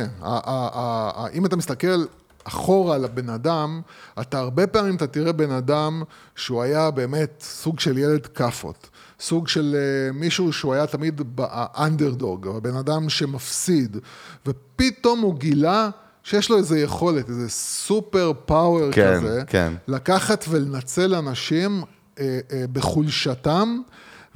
אם 1.34 1.46
אתה 1.46 1.56
מסתכל 1.56 2.04
אחורה 2.48 2.94
על 2.94 3.04
הבן 3.04 3.28
אדם, 3.28 3.80
אתה 4.20 4.38
הרבה 4.38 4.66
פעמים 4.66 4.96
אתה 4.96 5.06
תראה 5.06 5.32
בן 5.32 5.50
אדם 5.50 6.02
שהוא 6.36 6.62
היה 6.62 6.90
באמת 6.90 7.42
סוג 7.46 7.80
של 7.80 7.98
ילד 7.98 8.26
כאפות. 8.26 8.88
סוג 9.20 9.48
של 9.48 9.76
אה, 9.78 10.12
מישהו 10.12 10.52
שהוא 10.52 10.74
היה 10.74 10.86
תמיד 10.86 11.36
באנדרדוג, 11.36 12.48
הבן 12.56 12.76
אדם 12.76 13.08
שמפסיד, 13.08 13.96
ופתאום 14.46 15.20
הוא 15.20 15.34
גילה 15.38 15.90
שיש 16.22 16.50
לו 16.50 16.58
איזו 16.58 16.76
יכולת, 16.76 17.28
איזה 17.28 17.48
סופר 17.48 18.32
פאוור 18.44 18.92
כן, 18.92 19.14
כזה, 19.16 19.42
כן. 19.46 19.72
לקחת 19.88 20.44
ולנצל 20.48 21.14
אנשים 21.14 21.82
אה, 22.20 22.38
אה, 22.52 22.64
בחולשתם 22.72 23.80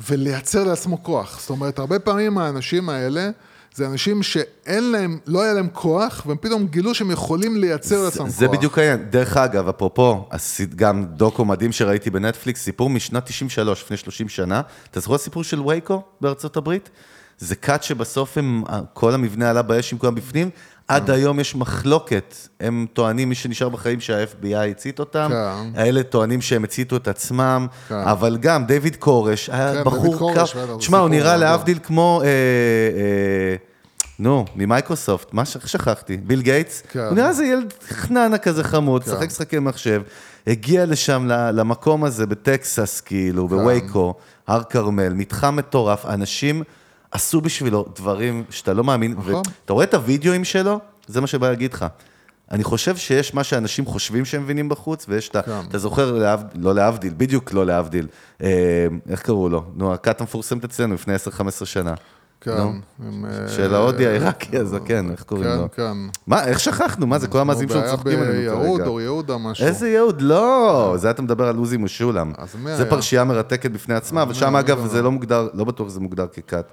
ולייצר 0.09 0.65
לעצמו 0.65 1.03
כוח. 1.03 1.41
זאת 1.41 1.51
אומרת, 1.51 1.79
הרבה 1.79 1.99
פעמים 1.99 2.39
האנשים 2.39 2.89
האלה, 2.89 3.31
זה 3.75 3.87
אנשים 3.87 4.23
שאין 4.23 4.91
להם, 4.91 5.19
לא 5.27 5.43
היה 5.43 5.53
להם 5.53 5.69
כוח, 5.73 6.23
והם 6.27 6.37
פתאום 6.41 6.67
גילו 6.67 6.95
שהם 6.95 7.11
יכולים 7.11 7.57
לייצר 7.57 8.05
לעצמם 8.05 8.27
כוח. 8.27 8.35
זה 8.35 8.49
בדיוק 8.49 8.79
העניין. 8.79 9.11
דרך 9.11 9.37
אגב, 9.37 9.69
אפרופו, 9.69 10.29
גם 10.77 11.05
דוקו 11.05 11.45
מדהים 11.45 11.73
שראיתי 11.73 12.11
בנטפליקס, 12.11 12.63
סיפור 12.63 12.91
משנת 12.91 13.25
93, 13.27 13.83
לפני 13.83 13.97
30 13.97 14.29
שנה. 14.29 14.63
אתה 14.91 15.01
זוכר 15.01 15.19
סיפור 15.19 15.45
של 15.45 15.61
וייקו 15.61 16.03
בארצות 16.21 16.57
הברית? 16.57 16.91
זה 17.39 17.57
כת 17.57 17.83
שבסוף 17.83 18.39
הם, 18.39 18.63
כל 18.93 19.15
המבנה 19.15 19.51
עלה 19.51 19.63
באש 19.63 19.93
עם 19.93 19.99
כולם 19.99 20.15
בפנים. 20.15 20.51
עד 20.91 21.11
היום 21.11 21.41
יש 21.41 21.55
מחלוקת. 21.57 22.35
הם 22.61 22.87
טוענים, 22.93 23.29
מי 23.29 23.35
שנשאר 23.35 23.69
בחיים, 23.69 24.01
שה-FBI 24.01 24.57
הצית 24.71 24.99
אותם. 24.99 25.29
כן. 25.31 25.81
האלה 25.81 26.03
טוענים 26.03 26.41
שהם 26.41 26.65
הציתו 26.65 26.97
את 26.97 27.09
עצמם. 27.09 27.67
כן. 27.89 27.95
אבל 27.95 28.37
גם, 28.41 28.65
דיוויד 28.65 28.97
קורש, 28.97 29.51
היה 29.51 29.75
כן, 29.75 29.85
בחור... 29.85 30.35
זה 30.35 30.43
תשמע, 30.79 30.99
הוא 30.99 31.09
נראה. 31.09 31.37
להבדיל 31.37 31.79
כמו... 31.83 32.23
אה, 32.25 32.27
אה, 32.27 33.57
נו, 34.19 34.45
ממייקרוסופט, 34.57 35.33
מה 35.35 35.45
ש- 35.45 35.57
שכחתי? 35.67 36.17
ביל 36.17 36.43
גייטס? 36.43 36.83
כן. 36.93 36.99
הוא 37.01 37.15
נראה 37.15 37.29
איזה 37.29 37.45
ילד 37.45 37.75
חננה 37.89 38.39
כזה 38.39 38.65
חמוד, 38.65 39.05
כן. 39.05 39.11
שחק 39.11 39.27
משחקי 39.27 39.59
מחשב, 39.59 40.03
הגיע 40.47 40.87
לשם, 40.87 41.27
למקום 41.29 42.05
הזה 42.05 42.27
בטקסס, 42.27 43.01
כאילו, 43.01 43.49
כן. 43.49 43.57
בווייקו, 43.57 44.15
הר 44.47 44.63
כרמל, 44.63 45.13
מתחם 45.13 45.57
מטורף, 45.57 46.07
אנשים 46.07 46.63
עשו 47.11 47.41
בשבילו 47.41 47.87
דברים 47.97 48.45
שאתה 48.51 48.73
לא 48.73 48.85
מאמין, 48.85 49.13
נכון. 49.13 49.35
ואתה 49.35 49.73
רואה 49.73 49.85
את 49.85 49.95
הוידאוים 49.95 50.45
שלו? 50.45 50.81
זה 51.07 51.21
מה 51.21 51.27
שבא 51.27 51.49
להגיד 51.49 51.73
לך. 51.73 51.87
אני 52.51 52.65
חושב 52.65 52.97
שיש 52.97 53.35
מה 53.35 53.45
שאנשים 53.45 53.87
חושבים 53.87 54.25
שהם 54.25 54.43
מבינים 54.43 54.69
בחוץ, 54.69 55.07
ויש 55.09 55.29
את 55.29 55.37
ה... 55.37 55.43
כן. 55.43 55.61
אתה 55.69 55.79
זוכר, 55.79 56.13
להבדיל, 56.13 56.63
לא 56.63 56.75
להבדיל, 56.75 57.15
בדיוק 57.17 57.53
לא 57.53 57.67
להבדיל. 57.67 58.07
אה, 58.43 58.87
איך 59.11 59.23
קראו 59.23 59.49
לו? 59.49 59.65
נו, 59.75 59.95
הכת 59.95 60.21
המפורסמת 60.21 60.65
אצלנו 60.65 60.95
לפני 60.95 61.15
10-15 61.15 61.65
שנה. 61.65 61.95
כן. 62.41 62.57
נו. 62.57 62.73
עם, 63.09 63.25
אה, 63.25 63.49
של 63.49 63.75
ההודי 63.75 64.07
העיראקי 64.07 64.59
הזקן, 64.59 65.11
איך 65.11 65.23
קוראים 65.23 65.47
כן, 65.47 65.57
לו? 65.57 65.69
כן. 65.77 65.97
מה, 66.27 66.45
איך 66.45 66.61
שכחנו? 66.61 67.07
מה 67.07 67.19
זה, 67.19 67.29
כל 67.29 67.39
המאזינים 67.39 67.69
שלנו 67.69 67.83
היה 67.83 67.91
צוחקים 67.91 68.19
עלינו 68.19 68.33
ביהוד, 68.33 68.79
כרגע. 68.79 68.91
אור 68.91 69.01
יהודה, 69.01 69.37
משהו. 69.39 69.67
איזה 69.67 69.89
יהוד? 69.89 70.23
לא, 70.23 70.95
זה 70.97 71.11
אתה 71.11 71.23
מדבר 71.23 71.49
על 71.49 71.57
עוזי 71.57 71.77
משולם. 71.77 72.33
זה 72.65 72.83
היה? 72.83 72.91
פרשייה 72.91 73.25
מרתקת 73.25 73.71
בפני 73.71 73.95
עצמה, 73.95 74.23
אבל 74.23 74.35
שם 74.35 74.57
אגב 74.57 74.87
זה 74.87 75.03
לא 75.03 75.13
מוגדר, 75.13 75.49
לא 75.55 75.65
בטוח 75.65 75.89
שזה 75.89 76.01
מוגדר 76.01 76.27
ככת. 76.27 76.65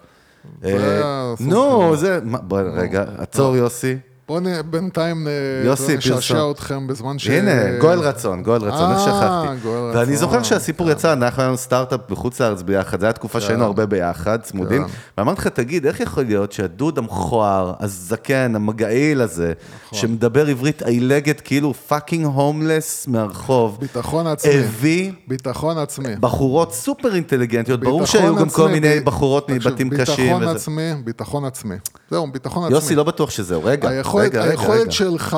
אה, 0.65 1.33
נו, 1.39 1.95
זה, 1.95 2.19
בוא 2.23 2.59
רגע, 2.59 3.05
עצור 3.17 3.55
יוסי. 3.55 3.97
בואו 4.27 4.41
בינתיים 4.69 5.27
אה, 5.27 5.73
נשעשע. 5.97 6.51
אתכם 6.51 6.87
בזמן 6.87 7.19
ש... 7.19 7.27
הנה, 7.27 7.79
גואל 7.79 7.99
רצון, 7.99 8.43
גואל 8.43 8.61
רצון, 8.61 8.91
איך 8.91 8.99
אה, 8.99 9.05
שכחתי. 9.05 9.67
ואני 9.93 10.17
זוכר 10.17 10.43
שהסיפור 10.43 10.91
יצא, 10.91 11.13
אנחנו 11.13 11.41
היינו 11.41 11.57
סטארט-אפ 11.57 11.99
בחוץ 12.09 12.41
לארץ 12.41 12.61
ביחד, 12.61 12.99
זו 12.99 13.05
הייתה 13.05 13.19
תקופה 13.19 13.41
שהיינו 13.41 13.63
הרבה 13.63 13.85
ביחד, 13.85 14.41
צמודים. 14.41 14.83
כן. 14.83 14.93
ואמרתי 15.17 15.41
לך, 15.41 15.47
תגיד, 15.47 15.85
איך 15.85 15.99
יכול 15.99 16.23
להיות 16.23 16.51
שהדוד 16.51 16.97
המכוער, 16.97 17.73
הזקן, 17.79 18.55
המגעיל 18.55 19.21
הזה, 19.21 19.53
נכון. 19.85 19.99
שמדבר 19.99 20.47
עברית 20.47 20.81
עילגת, 20.81 21.41
כאילו 21.41 21.73
fucking 21.73 22.25
הומלס 22.25 23.07
מהרחוב, 23.07 23.77
ביטחון 23.79 24.27
עצמי. 24.27 24.53
הביא 24.53 25.11
ביטחון 25.27 25.77
עצמי. 25.77 26.15
בחורות 26.19 26.73
סופר 26.73 27.15
אינטליגנטיות, 27.15 27.79
ברור 27.79 28.05
שהיו 28.05 28.35
גם 28.35 28.49
כל 28.49 28.69
מיני 28.69 28.99
בחורות 28.99 29.49
מבתים 29.49 29.89
קשים. 29.89 30.37
ביטחון. 30.39 30.55
עצמי, 30.55 30.91
ביטחון 31.03 31.45
עצמי. 31.45 31.75
זהו, 32.11 32.31
ביטחון 32.31 32.63
עצמי. 32.63 32.75
יוסי, 32.75 32.95
לא 32.95 33.03
בטוח 33.03 33.29
שזהו, 33.29 33.63
רגע, 33.63 33.89
היכולת, 33.89 34.25
רגע, 34.25 34.41
רגע, 34.41 34.51
היכולת 34.51 34.81
רגע. 34.81 34.91
שלך, 34.91 35.37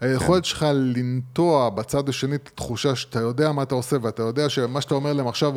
היכולת 0.00 0.44
שלך 0.44 0.66
לנטוע 0.74 1.68
בצד 1.68 2.08
השני 2.08 2.34
את 2.34 2.50
התחושה 2.52 2.96
שאתה 2.96 3.20
יודע 3.20 3.52
מה 3.52 3.62
אתה 3.62 3.74
עושה 3.74 3.96
ואתה 4.02 4.22
יודע 4.22 4.48
שמה 4.48 4.80
שאתה 4.80 4.94
אומר 4.94 5.12
להם 5.12 5.28
עכשיו, 5.28 5.54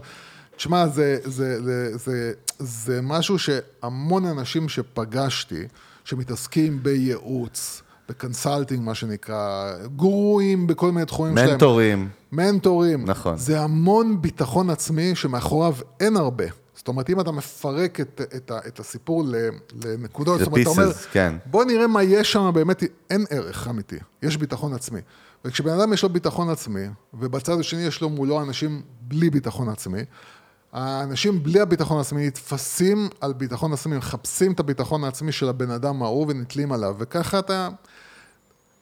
תשמע, 0.58 0.88
זה, 0.88 1.18
זה, 1.24 1.62
זה, 1.64 1.98
זה, 1.98 2.32
זה 2.60 3.00
משהו 3.02 3.40
שהמון 3.40 4.26
אנשים 4.26 4.70
שפגשתי, 4.70 5.64
שמתעסקים 6.06 6.84
בייעוץ, 6.84 7.82
ב 8.10 8.16
consulting, 8.16 8.82
מה 8.84 8.96
שנקרא, 8.96 9.74
גורואים 9.96 10.68
בכל 10.68 10.92
מיני 10.92 11.06
תחומים 11.06 11.38
שלהם. 11.38 11.50
מנטורים. 11.50 12.10
מנטורים. 12.32 13.06
נכון. 13.06 13.38
זה 13.38 13.62
המון 13.62 14.22
ביטחון 14.22 14.70
עצמי 14.70 15.16
שמאחוריו 15.16 15.76
אין 16.00 16.18
הרבה. 16.18 16.63
זאת 16.76 16.88
אומרת, 16.88 17.10
אם 17.10 17.20
אתה 17.20 17.32
מפרק 17.32 18.00
את, 18.00 18.22
את, 18.36 18.52
את 18.68 18.80
הסיפור 18.80 19.24
לנקודות, 19.86 20.40
זאת 20.40 20.48
אומרת, 20.48 20.62
אתה 20.62 20.70
אומר, 20.70 20.94
כן. 20.94 21.34
בוא 21.46 21.66
נראה 21.66 21.88
מה 21.88 22.04
יש 22.04 22.32
שם, 22.32 22.52
באמת 22.54 22.84
אין 23.10 23.26
ערך 23.30 23.68
אמיתי, 23.68 23.98
יש 24.22 24.38
ביטחון 24.38 24.74
עצמי. 24.74 25.00
וכשבן 25.46 25.80
אדם 25.80 25.94
יש 25.94 26.04
לו 26.04 26.10
ביטחון 26.10 26.50
עצמי, 26.50 26.86
ובצד 27.14 27.60
השני 27.60 27.82
יש 27.82 28.02
לו 28.02 28.10
מולו 28.10 28.42
אנשים 28.42 28.82
בלי 29.02 29.30
ביטחון 29.30 29.70
עצמי, 29.70 30.02
האנשים 30.74 31.44
בלי 31.44 31.60
הביטחון 31.60 31.98
העצמי 31.98 32.28
נתפסים 32.28 33.10
על 33.22 33.34
ביטחון 33.34 33.74
עצמי, 33.74 33.98
מחפשים 33.98 34.52
את 34.52 34.60
הביטחון 34.60 35.04
העצמי 35.04 35.32
של 35.32 35.50
הבן 35.50 35.72
אדם 35.72 36.04
ההוא 36.04 36.26
ונתלים 36.30 36.72
עליו, 36.72 36.96
וככה 37.00 37.40
אתה... 37.40 37.70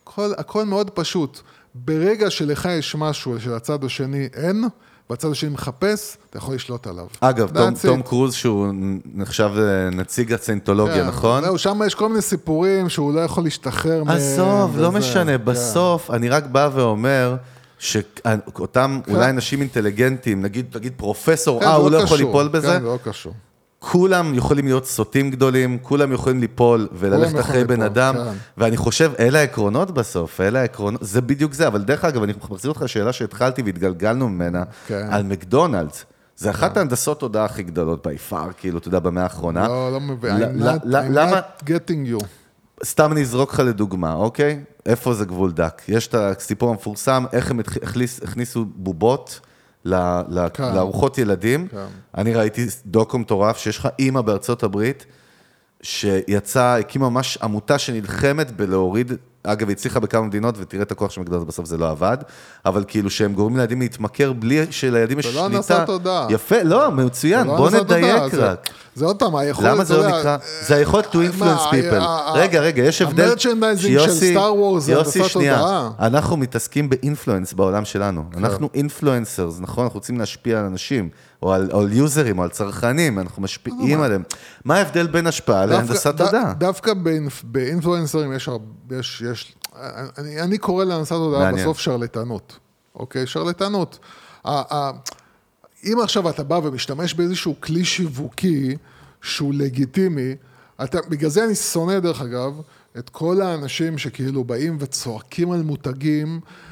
הכל, 0.03 0.31
הכל 0.37 0.65
מאוד 0.65 0.89
פשוט. 0.89 1.39
ברגע 1.75 2.29
שלך 2.29 2.69
יש 2.71 2.95
משהו 2.95 3.39
שלצד 3.39 3.83
השני 3.83 4.29
אין, 4.33 4.63
והצד 5.11 5.31
השני 5.31 5.49
מחפש, 5.49 6.17
אתה 6.29 6.37
יכול 6.37 6.55
לשלוט 6.55 6.87
עליו. 6.87 7.05
אגב, 7.21 7.51
תום, 7.57 7.73
תום. 7.81 8.01
קרוז 8.01 8.33
שהוא 8.33 8.67
נחשב 9.13 9.51
אה, 9.57 9.89
נציג 9.89 10.33
הציינטולוגיה, 10.33 10.95
כן, 10.95 11.07
נכון? 11.07 11.43
זהו, 11.43 11.57
שם 11.57 11.81
יש 11.85 11.95
כל 11.95 12.09
מיני 12.09 12.21
סיפורים 12.21 12.89
שהוא 12.89 13.13
לא 13.13 13.19
יכול 13.19 13.43
להשתחרר 13.43 14.03
מהם. 14.03 14.17
עזוב, 14.17 14.79
לא 14.79 14.91
משנה, 14.91 15.37
כן. 15.37 15.45
בסוף 15.45 16.11
אני 16.11 16.29
רק 16.29 16.45
בא 16.45 16.69
ואומר 16.73 17.35
שאותם 17.79 18.99
אולי 19.07 19.29
אנשים 19.29 19.61
אינטליגנטים, 19.61 20.41
נגיד, 20.41 20.65
תגיד 20.71 20.93
פרופסור, 20.97 21.59
כן, 21.59 21.65
אה, 21.65 21.73
הוא 21.73 21.91
לא 21.91 21.97
יכול 21.97 22.17
קשור, 22.17 22.27
ליפול 22.27 22.47
בזה, 22.47 22.67
כן, 22.67 22.81
זה 22.81 22.85
לא 22.85 22.97
קשור. 23.03 23.33
כולם 23.83 24.33
יכולים 24.35 24.65
להיות 24.65 24.85
סוטים 24.85 25.31
גדולים, 25.31 25.77
כולם 25.81 26.11
יכולים 26.11 26.39
ליפול 26.39 26.87
וללכת 26.93 27.39
אחרי 27.39 27.63
בן 27.63 27.81
אדם, 27.81 28.15
כן. 28.15 28.31
ואני 28.57 28.77
חושב, 28.77 29.11
אלה 29.19 29.39
העקרונות 29.39 29.91
בסוף, 29.91 30.41
אלה 30.41 30.59
העקרונות, 30.61 31.01
זה 31.03 31.21
בדיוק 31.21 31.53
זה, 31.53 31.67
אבל 31.67 31.81
דרך 31.81 32.05
אגב, 32.05 32.23
אני 32.23 32.33
מחזיר 32.51 32.71
אותך 32.71 32.81
לשאלה 32.81 33.13
שהתחלתי 33.13 33.61
והתגלגלנו 33.61 34.29
ממנה, 34.29 34.63
כן. 34.87 35.07
על 35.11 35.23
מקדונלדס. 35.23 36.05
זה 36.37 36.49
אחת 36.49 36.77
ההנדסות 36.77 37.19
תודעה 37.19 37.45
הכי 37.45 37.63
גדולות 37.63 38.07
ביפר, 38.07 38.47
כאילו, 38.57 38.77
אתה 38.77 38.87
יודע, 38.87 38.99
במאה 38.99 39.23
האחרונה. 39.23 39.67
לא, 39.67 39.91
לא 39.91 39.99
מבין. 39.99 40.35
I'm 40.35 40.61
not- 40.63 40.85
getting 41.65 42.21
you. 42.21 42.25
סתם 42.83 43.11
אני 43.11 43.21
אזרוק 43.21 43.53
לך 43.53 43.59
לדוגמה, 43.59 44.13
אוקיי? 44.13 44.59
איפה 44.85 45.13
זה 45.13 45.25
גבול 45.25 45.51
דק? 45.51 45.81
יש 45.87 46.07
את 46.07 46.15
הסיפור 46.15 46.69
המפורסם, 46.69 47.25
איך 47.33 47.51
הם 47.51 47.59
הכניסו 48.23 48.65
בובות 48.75 49.39
כן. 49.43 49.50
לארוחות 49.85 51.17
ילדים. 51.17 51.67
כן. 51.67 51.85
אני 52.17 52.33
ראיתי 52.33 52.65
דוקו 52.85 53.19
מטורף, 53.19 53.57
שיש 53.57 53.77
לך 53.77 53.89
אימא 53.99 54.21
בארצות 54.21 54.63
הברית, 54.63 55.05
שיצאה, 55.81 56.77
הקימה 56.77 57.09
ממש 57.09 57.37
עמותה 57.43 57.77
שנלחמת 57.79 58.51
בלהוריד, 58.51 59.11
אגב, 59.43 59.67
היא 59.67 59.75
הצליחה 59.75 59.99
בכמה 59.99 60.21
מדינות, 60.21 60.55
ותראה 60.57 60.83
את 60.83 60.91
הכוח 60.91 61.11
של 61.11 61.21
מקדונלדס, 61.21 61.47
בסוף 61.47 61.65
זה 61.65 61.77
לא 61.77 61.89
עבד, 61.89 62.17
אבל 62.65 62.83
כאילו 62.87 63.09
שהם 63.09 63.33
גורמים 63.33 63.57
לילדים 63.57 63.79
להתמכר 63.81 64.33
בלי 64.33 64.65
שלילדים 64.71 65.19
יש 65.19 65.25
זה 65.25 65.31
שליטה. 65.31 65.47
לא 65.49 65.55
הנדסת 65.55 65.79
תודעה. 65.85 66.27
יפה, 66.29 66.63
לא, 66.63 66.91
מצוין, 66.91 67.43
זה 67.43 67.47
לא 67.51 67.57
בוא 67.57 67.67
הנדסת 67.67 67.79
תודעה, 67.81 67.99
נדייק 67.99 68.33
זה- 68.35 68.51
רק. 68.51 68.69
זה 68.95 69.05
עוד 69.05 69.19
פעם, 69.19 69.35
היכולת, 69.35 69.67
למה 69.69 69.83
זה 69.83 69.97
לא 69.97 70.07
נקרא? 70.07 70.37
זה 70.67 70.75
היכולת 70.75 71.05
to 71.05 71.17
influence 71.17 71.39
מה, 71.39 71.71
people. 71.71 72.33
רגע, 72.37 72.59
רגע, 72.61 72.83
יש 72.83 73.01
הבדל. 73.01 73.23
ה 73.23 73.29
merchandising 73.29 73.99
של 73.99 74.11
Star 74.11 74.55
Wars 74.55 74.83
זה 74.83 74.91
יוסי, 74.91 75.19
הנדסת 75.19 75.33
שנייה. 75.33 75.57
תודעה. 75.59 75.89
אנחנו 75.99 76.37
מתעסקים 76.37 76.89
ב 76.89 76.96
influence 76.96 77.53
בעולם 77.53 77.85
שלנו. 77.85 78.23
כן. 78.31 78.37
אנחנו 78.45 78.69
influencers, 78.73 79.59
נכון? 79.59 79.83
אנחנו 79.83 79.97
רוצים 79.97 80.19
להשפיע 80.19 80.59
על 80.59 80.65
אנשים, 80.65 81.09
או 81.41 81.53
על 81.53 81.69
או 81.71 81.79
על 81.81 81.93
יוזרים, 81.93 82.37
או 82.39 82.43
על 82.43 82.49
צרכנים, 82.49 83.19
אנחנו 83.19 83.41
משפיעים 83.41 84.01
עליהם. 84.01 84.23
מה 84.65 84.75
ההבדל 84.77 85.07
בין 85.07 85.27
השפעה 85.27 85.65
להנדסת 85.65 86.17
תודעה? 86.17 86.53
דווקא 86.53 86.91
באינפ- 86.93 87.43
באינפלואנסרים 87.43 88.33
יש, 88.33 88.47
הרבה- 88.47 88.65
יש, 88.99 89.23
יש, 89.31 89.55
אני, 90.17 90.41
אני 90.41 90.57
קורא 90.57 90.83
להנדסת 90.85 91.11
תודעה. 91.11 91.51
בסוף 91.51 91.79
שרלטנות, 91.79 92.57
אוקיי? 92.95 93.27
שרלטנות. 93.27 93.99
אם 95.83 95.97
עכשיו 96.03 96.29
אתה 96.29 96.43
בא 96.43 96.55
ומשתמש 96.63 97.13
באיזשהו 97.13 97.55
כלי 97.61 97.85
שיווקי 97.85 98.77
שהוא 99.21 99.53
לגיטימי, 99.53 100.35
אתה, 100.83 100.97
בגלל 101.09 101.29
זה 101.29 101.43
אני 101.45 101.55
שונא 101.55 101.99
דרך 101.99 102.21
אגב 102.21 102.61
את 102.97 103.09
כל 103.09 103.41
האנשים 103.41 103.97
שכאילו 103.97 104.43
באים 104.43 104.77
וצועקים 104.79 105.51
על 105.51 105.61
מותגים, 105.61 106.39
אה, 106.45 106.70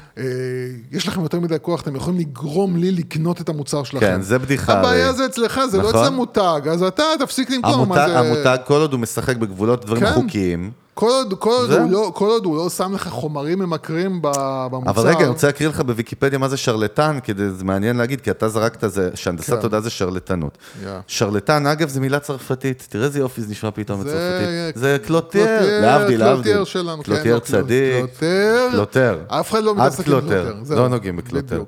יש 0.92 1.08
לכם 1.08 1.22
יותר 1.22 1.40
מדי 1.40 1.56
כוח, 1.62 1.82
אתם 1.82 1.96
יכולים 1.96 2.20
לגרום 2.20 2.76
לי 2.76 2.90
לקנות 2.90 3.40
את 3.40 3.48
המוצר 3.48 3.84
שלכם. 3.84 4.06
כן, 4.06 4.22
זה 4.22 4.38
בדיחה, 4.38 4.78
הבעיה 4.78 5.06
הרי. 5.06 5.16
זה 5.16 5.26
אצלך, 5.26 5.60
זה 5.70 5.78
לא 5.78 5.88
נכון. 5.88 6.00
אצל 6.00 6.12
המותג, 6.12 6.60
אז 6.70 6.82
אתה 6.82 7.02
תפסיק 7.18 7.50
למכור. 7.50 7.96
המותג, 7.96 8.56
כל 8.64 8.80
עוד 8.80 8.92
הוא 8.92 9.00
משחק 9.00 9.36
בגבולות 9.36 9.84
דברים 9.84 10.02
כן. 10.02 10.12
חוקיים. 10.14 10.70
כל 10.94 11.06
עוד, 11.08 11.34
כל, 11.38 11.50
עוד. 11.50 11.72
הוא 11.72 11.90
לא, 11.90 12.12
כל 12.14 12.26
עוד 12.26 12.44
הוא 12.44 12.56
לא 12.56 12.70
שם 12.70 12.94
לך 12.94 13.08
חומרים 13.08 13.58
ממכרים 13.58 14.18
במוצר. 14.22 14.90
אבל 14.90 15.08
רגע, 15.08 15.18
אני 15.20 15.28
רוצה 15.28 15.46
להקריא 15.46 15.68
לך 15.68 15.80
בוויקיפדיה 15.80 16.38
מה 16.38 16.48
זה 16.48 16.56
שרלטן, 16.56 17.18
כי 17.22 17.32
זה 17.56 17.64
מעניין 17.64 17.96
להגיד, 17.96 18.20
כי 18.20 18.30
אתה 18.30 18.48
זרקת 18.48 18.90
זה, 18.90 19.10
שהנדסת 19.14 19.50
כן. 19.54 19.60
תודעה 19.60 19.80
זה 19.80 19.90
שרלטנות. 19.90 20.58
Yeah. 20.82 20.86
שרלטן, 21.06 21.66
אגב, 21.66 21.88
זה 21.88 22.00
מילה 22.00 22.18
צרפתית, 22.20 22.86
תראה 22.90 23.04
איזה 23.04 23.18
יופי 23.18 23.42
זה 23.42 23.50
נשמע 23.50 23.70
פתאום 23.70 24.02
זה- 24.02 24.08
בצרפתית. 24.08 24.80
זה 24.80 24.96
קלוטר, 25.06 25.28
קלוטר, 25.58 25.80
להבדיל, 25.80 26.20
להבדיל. 26.20 26.52
קלוטר 26.52 26.64
שלנו, 26.64 27.02
כן, 27.02 27.02
קלוטר 27.22 27.34
לא, 27.34 27.38
צדיק. 27.38 27.94
קלוטר. 28.18 28.68
קלוטר. 28.72 29.18
אף 29.28 29.50
אחד 29.50 29.62
לא 29.62 29.74
מתעסק 29.74 29.98
עם 29.98 30.04
קלוטר. 30.04 30.54
לא 30.70 30.88
נוגעים 30.88 31.16
בקלוטר. 31.16 31.62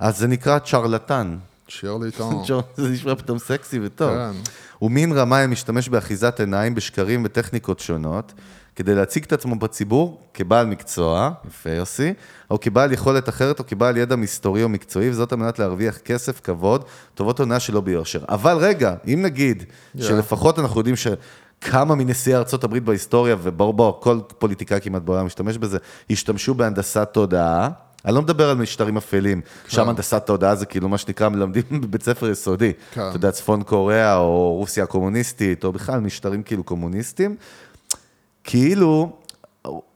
אז 0.00 0.18
זה 0.18 0.26
נקרא 0.26 0.58
צ'רלטן. 0.58 1.36
שירלי 1.68 2.10
טאון. 2.10 2.44
זה 2.76 2.88
נשמע 2.88 3.14
פתאום 3.14 3.38
סקסי 3.38 3.80
וטוב. 3.82 4.10
כן. 4.10 4.30
הוא 4.78 4.90
מין 4.90 5.12
רמאי 5.12 5.42
המשתמש 5.42 5.88
באחיזת 5.88 6.40
עיניים, 6.40 6.74
בשקרים 6.74 7.22
וטכניקות 7.24 7.80
שונות, 7.80 8.32
כדי 8.76 8.94
להציג 8.94 9.24
את 9.24 9.32
עצמו 9.32 9.56
בציבור 9.56 10.20
כבעל 10.34 10.66
מקצוע, 10.66 11.30
יפה 11.48 11.70
יוסי, 11.70 12.12
או 12.50 12.60
כבעל 12.60 12.92
יכולת 12.92 13.28
אחרת, 13.28 13.58
או 13.58 13.66
כבעל 13.66 13.96
ידע 13.96 14.16
מסתורי 14.16 14.62
או 14.62 14.68
מקצועי, 14.68 15.10
וזאת 15.10 15.32
על 15.32 15.38
מנת 15.38 15.58
להרוויח 15.58 15.98
כסף, 15.98 16.40
כבוד, 16.40 16.84
טובות 17.14 17.40
הונאה 17.40 17.60
שלא 17.60 17.80
ביושר. 17.80 18.24
אבל 18.28 18.56
רגע, 18.56 18.94
אם 19.06 19.22
נגיד, 19.22 19.64
שלפחות 19.98 20.58
אנחנו 20.58 20.80
יודעים 20.80 20.96
ש... 20.96 21.06
כמה 21.64 21.94
מנשיאי 21.94 22.42
הברית 22.62 22.82
בהיסטוריה, 22.82 23.36
ובואו 23.42 23.72
בואו, 23.72 24.00
כל 24.00 24.20
פוליטיקאי 24.38 24.80
כמעט 24.80 25.02
בעולם 25.02 25.26
משתמש 25.26 25.58
בזה, 25.58 25.78
השתמשו 26.10 26.54
בהנדסת 26.54 27.08
תודעה. 27.12 27.68
אני 28.04 28.14
לא 28.14 28.22
מדבר 28.22 28.50
על 28.50 28.56
משטרים 28.56 28.96
אפלים, 28.96 29.40
שם 29.68 29.88
הנדסת 29.88 30.22
תודעה 30.26 30.54
זה 30.54 30.66
כאילו 30.66 30.88
מה 30.88 30.98
שנקרא 30.98 31.28
מלמדים 31.28 31.64
בבית 31.82 32.02
ספר 32.02 32.30
יסודי. 32.30 32.72
כן. 32.92 33.00
אתה 33.00 33.16
יודע, 33.16 33.30
צפון 33.30 33.62
קוריאה 33.62 34.16
או 34.16 34.54
רוסיה 34.54 34.84
הקומוניסטית, 34.84 35.64
או 35.64 35.72
בכלל 35.72 36.00
משטרים 36.00 36.42
כאילו 36.42 36.64
קומוניסטיים. 36.64 37.36
כאילו, 38.44 39.16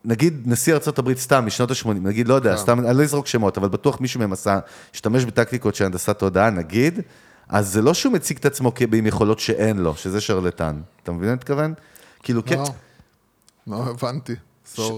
נגיד 0.05 0.43
נשיא 0.45 0.75
ארה"ב 0.75 1.15
סתם, 1.15 1.47
משנות 1.47 1.71
ה-80, 1.71 1.89
נגיד, 1.89 2.29
לא 2.29 2.35
יודע, 2.35 2.51
כן. 2.51 2.57
סתם, 2.57 2.81
אני 2.87 2.99
לא 2.99 3.03
אזרוק 3.03 3.27
שמות, 3.27 3.59
אבל 3.59 3.69
בטוח 3.69 4.01
מישהו 4.01 4.21
מהם 4.21 4.33
עשה, 4.33 4.59
השתמש 4.95 5.25
בטקטיקות 5.25 5.75
של 5.75 5.85
הנדסת 5.85 6.19
תודעה, 6.19 6.51
נגיד, 6.51 7.01
אז 7.49 7.73
זה 7.73 7.83
לא 7.83 7.95
שהוא 7.95 8.13
מציג 8.13 8.37
את 8.37 8.47
עצמו 8.47 8.73
עם 8.95 9.07
יכולות 9.07 9.39
שאין 9.39 9.79
לו, 9.79 9.97
שזה 9.97 10.21
שרלטן. 10.21 10.81
אתה 11.03 11.13
מבין 11.13 11.25
מה 11.25 11.33
אני 11.33 11.37
מתכוון? 11.37 11.75
כאילו, 12.23 12.45
כן, 12.45 12.59
לא, 13.67 13.77
הבנתי. 13.77 14.35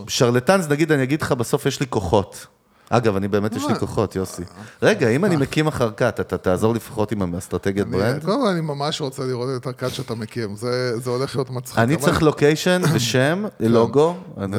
שרלטן 0.09 0.63
זה 0.63 0.69
נגיד, 0.69 0.93
אני 0.93 1.03
אגיד 1.03 1.23
לך, 1.23 1.33
בסוף 1.33 1.67
יש 1.67 1.81
לי 1.81 1.87
כוחות. 1.87 2.47
אגב, 2.91 3.17
אני 3.17 3.29
באמת, 3.29 3.57
יש 3.57 3.65
לי 3.69 3.75
כוחות, 3.79 4.17
יוסי. 4.17 4.43
רגע, 4.83 5.09
אם 5.09 5.25
אני 5.25 5.37
מקים 5.37 5.67
אחר 5.67 5.91
כך, 5.97 6.09
אתה 6.09 6.37
תעזור 6.39 6.75
לפחות 6.75 7.13
עם 7.13 7.35
האסטרטגיית 7.35 7.89
ברנד? 7.89 8.25
קודם 8.25 8.41
כל 8.43 8.49
אני 8.49 8.61
ממש 8.61 9.01
רוצה 9.01 9.25
לראות 9.25 9.49
את 9.57 9.67
הקאט 9.67 9.91
שאתה 9.91 10.15
מקים, 10.15 10.57
זה 10.57 11.11
הולך 11.11 11.37
להיות 11.37 11.51
מצחיק. 11.51 11.79
אני 11.79 11.97
צריך 11.97 12.23
לוקיישן 12.23 12.83
ושם, 12.93 13.45
לוגו, 13.61 14.17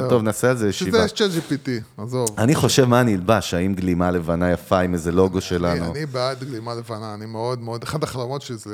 טוב, 0.08 0.22
נעשה 0.22 0.50
על 0.50 0.56
זה 0.56 0.72
שזה 0.72 0.88
ישיבה. 0.88 1.04
יש 1.04 1.12
צ'אט 1.12 1.30
GPT, 1.30 2.02
עזוב. 2.02 2.28
אני 2.38 2.54
חושב 2.54 2.84
מה 2.84 3.00
אני 3.00 3.14
אלבש, 3.14 3.54
האם 3.54 3.74
גלימה 3.74 4.10
לבנה 4.10 4.50
יפה 4.50 4.80
עם 4.80 4.94
איזה 4.94 5.12
לוגו 5.12 5.40
שלנו. 5.40 5.92
אני 5.92 6.06
בעד 6.06 6.44
גלימה 6.44 6.74
לבנה, 6.74 7.14
אני 7.14 7.26
מאוד 7.26 7.60
מאוד, 7.62 7.82
אחד 7.82 8.02
החלומות 8.02 8.42
שלי 8.42 8.56
זה 8.56 8.70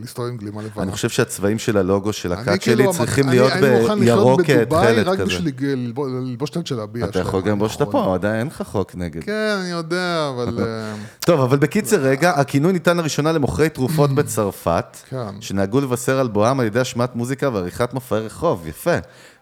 להסתובב 0.00 0.28
עם 0.28 0.36
גלימה 0.36 0.62
לבנה. 0.62 0.82
אני 0.82 0.92
חושב 0.92 1.08
שהצבעים 1.08 1.58
של 1.58 1.76
הלוגו 1.76 2.12
של 2.12 2.32
הקאט 2.32 2.58
כאילו 2.62 2.84
שלי 2.84 2.92
צריכים 2.92 3.28
להיות 3.28 3.52
אני 3.52 3.80
מוכן 3.80 3.98
לחיות 3.98 3.98
בירוק 3.98 4.40
בדובאי 4.40 4.66
תכלת 4.94 5.06
רק 5.06 5.14
כזה. 5.14 5.24
בשביל 5.24 5.52
ללבוש- 5.60 6.50
את 6.60 6.66
של 6.66 6.80
הביאה 6.80 7.04
אתה 7.04 7.12
שלהם. 7.12 7.26
יכול 7.26 7.40
גם 7.40 7.48
ללבוש 7.48 7.72
אותה 7.74 7.84
נכון. 7.84 8.04
פה, 8.04 8.14
עדיין 8.14 8.34
אין 8.38 8.46
לך 8.46 8.60
חוק 8.68 8.94
נגד. 8.94 9.24
כן, 9.24 9.56
אני 9.60 9.70
יודע, 9.70 10.30
אבל... 10.34 10.58
אה, 10.62 10.94
טוב, 11.20 11.40
אבל 11.40 11.58
בקיצר 11.58 12.00
רגע, 12.00 12.30
הכינוי 12.30 12.72
ניתן 12.72 12.96
לראשונה 12.96 13.32
למוכרי 13.32 13.68
תרופות 13.68 14.10
בצרפת, 14.18 14.96
כן. 15.08 15.40
שנהגו 15.40 15.80
לבשר 15.80 16.18
על 16.18 16.28
בואם 16.28 16.60
על 16.60 16.66
ידי 16.66 16.80
השמעת 16.80 17.16
מוזיקה 17.16 17.48
ועריכת 17.52 17.94
מופעי 17.94 18.20
רחוב, 18.20 18.66
יפה. 18.66 18.96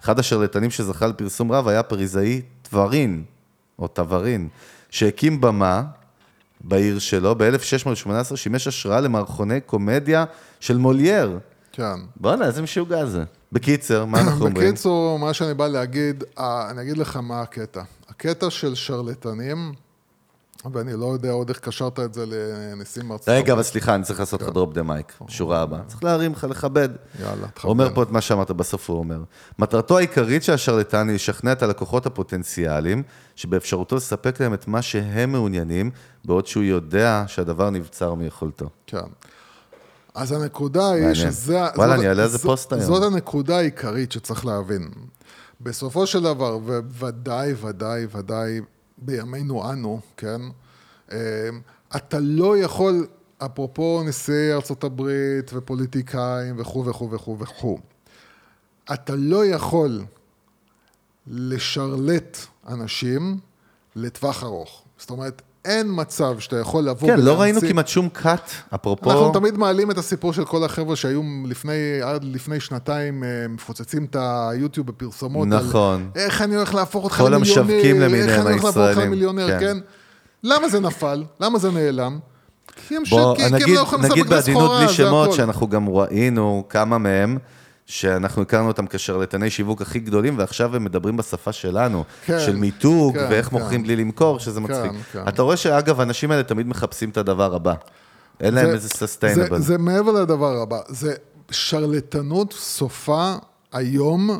אחד 0.05 0.19
השרלטנים 0.19 0.71
שזכה 0.71 1.07
לפרסום 1.07 1.53
רב 1.53 1.69
היה 1.69 1.81
הפריזאי 1.81 2.43
טוורין, 2.71 3.25
או 3.79 3.89
טוורין, 3.89 4.49
שהקים 4.91 5.41
במה 5.41 5.83
בעיר 6.61 6.99
שלו, 6.99 7.35
ב-1618 7.39 8.37
שימש 8.37 8.67
השראה 8.67 9.01
למערכוני 9.01 9.61
קומדיה 9.61 10.25
של 10.61 10.77
מולייר. 10.77 11.39
כן. 11.73 11.97
בואנה, 12.17 12.47
איזה 12.47 12.63
משוגע 12.63 13.07
זה. 13.07 13.25
בקיצר, 13.57 14.05
מה 14.05 14.21
אנחנו 14.21 14.47
אומרים? 14.47 14.69
בקיצור, 14.69 15.19
מה 15.19 15.35
שאני 15.35 15.55
בא 15.55 15.69
להגיד, 15.69 16.25
אני 16.39 16.83
אגיד 16.83 16.99
לך 16.99 17.17
מה 17.17 17.41
הקטע. 17.41 17.83
הקטע 18.09 18.51
של 18.51 18.75
שרלטנים, 18.75 19.73
ואני 20.73 20.93
לא 20.93 21.07
יודע 21.07 21.31
עוד 21.31 21.49
איך 21.49 21.59
קשרת 21.59 22.01
את 22.01 22.15
זה 22.15 22.25
לנשיא 22.27 23.03
מארצות 23.03 23.29
רגע. 23.29 23.53
אבל 23.53 23.63
סליחה, 23.63 23.95
אני 23.95 24.03
צריך 24.05 24.21
לעשות 24.21 24.43
לך 24.43 24.49
drop 24.49 24.73
the 24.73 24.83
mic, 24.83 25.13
שורה 25.29 25.61
הבאה. 25.61 25.81
צריך 25.87 26.05
להרים 26.05 26.33
לך, 26.33 26.45
לכבד. 26.45 26.89
יאללה, 27.21 27.49
תכבד. 27.49 27.69
אומר 27.69 27.95
פה 27.95 28.03
את 28.03 28.11
מה 28.11 28.21
שאמרת, 28.21 28.51
בסוף 28.51 28.91
הוא 28.91 28.99
אומר. 28.99 29.21
מטרתו 29.59 29.99
העיקרית 29.99 30.43
של 30.43 30.53
השרלטן 30.53 31.09
היא 31.09 31.15
לשכנע 31.15 31.53
את 31.53 31.63
הלקוחות 31.63 32.07
הפוטנציאליים, 32.07 33.03
שבאפשרותו 33.37 33.97
לספק 33.97 34.41
להם 34.41 34.55
את 34.55 34.69
מה 34.69 34.83
שהם 34.83 35.33
מעוניינים, 35.33 35.91
בעוד 36.25 36.47
שהוא 36.47 36.65
יודע 36.65 37.25
שהדבר 37.27 37.71
נבצר 37.71 38.15
מיכולתו. 38.15 38.69
כן. 38.87 38.99
אז 40.17 40.33
הנקודה 40.33 40.91
היא 40.91 40.95
מעניין. 40.95 41.15
שזה... 41.15 41.59
וואלה, 41.77 41.95
אני 41.95 42.09
אעלה 42.09 42.23
על 42.23 42.29
זה 42.29 42.39
ז- 42.39 42.43
פוסט 42.43 42.73
היום. 42.73 42.85
זאת 42.85 43.13
הנקודה 43.13 43.59
העיקרית 43.59 44.13
שצריך 44.13 44.47
להבין. 44.47 44.91
בסופו 45.61 46.07
של 46.07 46.23
דבר, 46.23 46.59
וודאי, 46.99 47.55
ודאי, 47.63 48.07
ודאי, 48.13 48.61
בימינו 48.99 49.73
אנו, 49.73 50.01
כן? 50.17 50.41
אה, 51.13 51.19
אתה 51.97 52.19
לא 52.21 52.59
יכול, 52.59 53.07
אפרופו 53.39 54.03
נשיאי 54.07 54.53
הברית 54.85 55.51
ופוליטיקאים 55.55 56.55
וכו' 56.61 56.85
וכו' 56.87 57.11
וכו' 57.11 57.39
וכו', 57.39 57.79
אתה 58.93 59.15
לא 59.17 59.47
יכול 59.47 60.05
לשרלט 61.27 62.39
אנשים 62.69 63.39
לטווח 63.97 64.43
ארוך. 64.45 64.83
זאת 64.99 65.11
אומרת, 65.11 65.43
אין 65.67 65.87
מצב 65.91 66.39
שאתה 66.39 66.59
יכול 66.59 66.85
לבוא 66.85 67.09
כן, 67.09 67.21
לא 67.21 67.41
ראינו 67.41 67.59
ולהמציא- 67.59 67.69
כמעט 67.69 67.89
שום 67.89 68.09
קאט, 68.09 68.51
אפרופו... 68.75 69.11
אנחנו 69.11 69.33
תמיד 69.33 69.59
מעלים 69.59 69.91
את 69.91 69.99
הסיפור 69.99 70.33
של 70.33 70.45
כל 70.45 70.65
החבר'ה 70.65 70.97
שהיו 70.97 71.21
לפני, 71.47 71.73
עד 72.03 72.25
לפני 72.25 72.61
שנתיים 72.61 73.25
אה, 73.25 73.29
מפוצצים 73.49 74.05
את 74.05 74.17
היוטיוב 74.21 74.87
בפרסומות. 74.87 75.49
נכון. 75.49 76.11
על 76.15 76.21
איך 76.21 76.43
אני 76.43 76.57
הולך 76.57 76.75
להפוך 76.75 77.05
אותך 77.05 77.15
כל 77.17 77.23
למיליונר, 77.29 77.61
המשווקים 77.61 77.97
איך 78.03 78.05
למיניהם, 78.11 78.29
אני 78.31 78.51
הולך 78.51 78.65
להפוך 78.65 78.65
אותך 78.67 78.77
הישראלים, 78.77 79.07
למיליונר, 79.13 79.47
כן. 79.49 79.59
כן. 79.61 79.77
למה 80.45 80.69
זה 80.69 80.81
נפל? 80.81 81.25
למה 81.41 81.59
זה 81.59 81.71
נעלם? 81.71 82.19
כי 82.89 82.97
הם 82.97 83.05
ש- 83.05 83.11
בוא, 83.11 83.37
כי- 83.37 83.45
הם 83.45 83.55
נגיד, 83.55 83.69
לא 83.77 83.81
יכולים 83.81 84.05
נגיד 84.05 84.17
לספק 84.19 84.27
את 84.27 84.33
בעדינות 84.37 84.63
הסחורה, 84.63 84.79
בלי 84.79 84.89
זה 84.89 84.95
שמות, 84.95 85.27
הכל. 85.29 85.37
שאנחנו 85.37 85.69
גם 85.69 85.89
ראינו 85.89 86.65
כמה 86.69 86.99
מהם, 86.99 87.39
שאנחנו 87.87 88.43
הכרנו 88.43 88.69
אותם 88.69 88.87
כשרלטני 88.87 89.51
שיווק 89.51 89.83
הכי 89.83 89.99
גדולים, 89.99 90.39
ועכשיו 90.39 90.77
הם 90.77 90.85
מדברים 90.85 91.17
בשפה 91.17 91.53
שלנו, 91.53 92.05
כן, 92.25 92.41
של 92.41 92.57
מיתוג, 92.57 93.19
כן, 93.19 93.27
ואיך 93.31 93.49
כן. 93.49 93.57
מוכרים 93.57 93.83
בלי 93.83 93.97
למכור, 93.97 94.39
שזה 94.39 94.61
מצחיק. 94.61 94.93
כן. 95.13 95.29
אתה 95.29 95.43
רואה 95.43 95.57
שאגב, 95.57 96.01
האנשים 96.01 96.31
האלה 96.31 96.43
תמיד 96.43 96.67
מחפשים 96.67 97.11
את 97.11 97.17
הדבר 97.17 97.55
הבא. 97.55 97.75
אין 98.41 98.55
להם 98.55 98.67
זה- 98.67 98.73
איזה 98.73 98.89
סוסטיינבל. 98.89 99.59
זה, 99.59 99.65
זה 99.65 99.79
מעבר 99.79 100.13
לדבר 100.13 100.57
הבא, 100.63 100.79
זה 100.89 101.15
שרלטנות 101.51 102.53
סופה 102.53 103.35
היום 103.73 104.31
אה, 104.31 104.37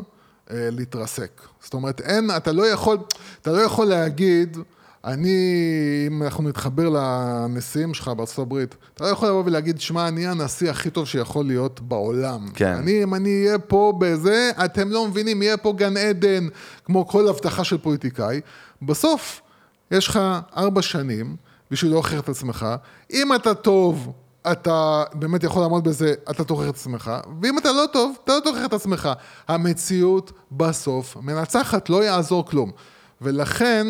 להתרסק. 0.71 1.41
זאת 1.63 1.73
אומרת, 1.73 2.01
אין, 2.01 2.29
אתה 2.37 2.51
לא 2.51 2.67
יכול, 2.67 2.97
אתה 3.41 3.51
לא 3.51 3.57
יכול 3.61 3.85
להגיד, 3.87 4.57
אני, 5.07 5.37
אם 6.07 6.23
אנחנו 6.23 6.49
נתחבר 6.49 6.89
לנשיאים 6.89 7.93
שלך 7.93 8.07
בארצות 8.07 8.39
הברית, 8.39 8.75
אתה 8.93 9.03
לא 9.03 9.09
יכול 9.09 9.29
לבוא 9.29 9.43
ולהגיד, 9.45 9.81
שמע, 9.81 10.07
אני 10.07 10.27
הנשיא 10.27 10.69
הכי 10.69 10.89
טוב 10.89 11.07
שיכול 11.07 11.45
להיות 11.45 11.79
בעולם. 11.79 12.47
כן. 12.53 12.73
אני, 12.73 13.03
אם 13.03 13.15
אני 13.15 13.45
אהיה 13.45 13.59
פה 13.59 13.93
בזה, 13.99 14.51
אתם 14.65 14.89
לא 14.89 15.07
מבינים, 15.07 15.41
יהיה 15.41 15.57
פה 15.57 15.73
גן 15.77 15.97
עדן, 15.97 16.47
כמו 16.85 17.07
כל 17.07 17.27
הבטחה 17.27 17.63
של 17.63 17.77
פוליטיקאי. 17.77 18.41
בסוף, 18.81 19.41
יש 19.91 20.07
לך 20.07 20.19
ארבע 20.57 20.81
שנים 20.81 21.35
בשביל 21.71 21.91
להוכיח 21.91 22.19
את 22.19 22.29
עצמך. 22.29 22.65
אם 23.13 23.35
אתה 23.35 23.53
טוב, 23.53 24.11
אתה 24.51 25.03
באמת 25.13 25.43
יכול 25.43 25.61
לעמוד 25.61 25.83
בזה, 25.83 26.13
אתה 26.29 26.43
תוכיח 26.43 26.69
את 26.69 26.75
עצמך, 26.75 27.11
ואם 27.41 27.57
אתה 27.57 27.71
לא 27.71 27.85
טוב, 27.93 28.15
אתה 28.23 28.33
לא 28.33 28.39
תוכיח 28.39 28.65
את 28.65 28.73
עצמך. 28.73 29.09
המציאות 29.47 30.31
בסוף 30.51 31.17
מנצחת, 31.17 31.89
לא 31.89 32.03
יעזור 32.03 32.45
כלום. 32.45 32.71
ולכן, 33.21 33.87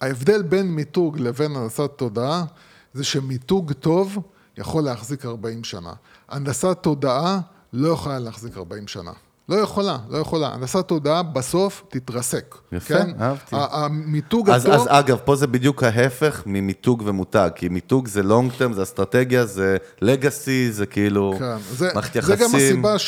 ההבדל 0.00 0.42
בין 0.42 0.66
מיתוג 0.66 1.18
לבין 1.18 1.56
הנדסת 1.56 1.90
תודעה, 1.96 2.44
זה 2.94 3.04
שמיתוג 3.04 3.72
טוב 3.72 4.18
יכול 4.58 4.82
להחזיק 4.82 5.24
40 5.26 5.64
שנה. 5.64 5.92
הנדסת 6.28 6.78
תודעה 6.80 7.40
לא 7.72 7.88
יכולה 7.88 8.18
להחזיק 8.18 8.56
40 8.56 8.88
שנה. 8.88 9.12
לא 9.48 9.56
יכולה, 9.56 9.98
לא 10.08 10.18
יכולה. 10.18 10.48
הנדסת 10.48 10.88
תודעה 10.88 11.22
בסוף 11.22 11.82
תתרסק. 11.88 12.54
יפה, 12.72 12.94
כן? 12.94 13.10
אהבתי. 13.20 13.56
המיתוג 13.58 14.50
אז, 14.50 14.66
הטוב... 14.66 14.74
אז 14.74 14.86
אגב, 14.88 15.18
פה 15.24 15.36
זה 15.36 15.46
בדיוק 15.46 15.82
ההפך 15.82 16.42
ממיתוג 16.46 17.02
ומותג, 17.06 17.50
כי 17.54 17.68
מיתוג 17.68 18.08
זה 18.08 18.22
לונג 18.22 18.52
טרם, 18.52 18.72
זה 18.72 18.82
אסטרטגיה, 18.82 19.46
זה 19.46 19.76
לגאסי, 20.00 20.72
זה 20.72 20.86
כאילו 20.86 21.34
כן, 21.38 21.56
זה, 21.70 21.90
מערכת 21.94 22.12
זה 22.12 22.18
יחסים. 22.18 22.48
גם 22.48 22.54
הסיבה 22.54 22.98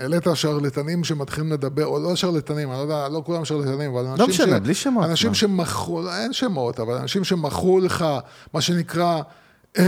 שהעלית 0.00 0.26
שרלטנים 0.34 1.04
שמתחילים 1.04 1.52
לדבר, 1.52 1.86
או 1.86 1.98
לא 1.98 2.16
שרלטנים, 2.16 2.70
אני 2.70 2.76
לא 2.76 2.82
יודע, 2.82 3.08
לא 3.08 3.22
כולם 3.26 3.44
שרלטנים, 3.44 3.90
אבל 3.90 4.06
אנשים 4.06 4.28
משנה, 4.28 4.56
ש... 4.56 4.60
בלי 4.60 4.74
שמות, 4.74 5.04
אנשים 5.04 5.28
מה? 5.28 5.34
שמכרו, 5.34 6.02
לא, 6.02 6.16
אין 6.16 6.32
שמות, 6.32 6.80
אבל 6.80 6.94
אנשים 6.94 7.24
שמכרו 7.24 7.80
לך, 7.80 8.04
מה 8.54 8.60
שנקרא, 8.60 9.22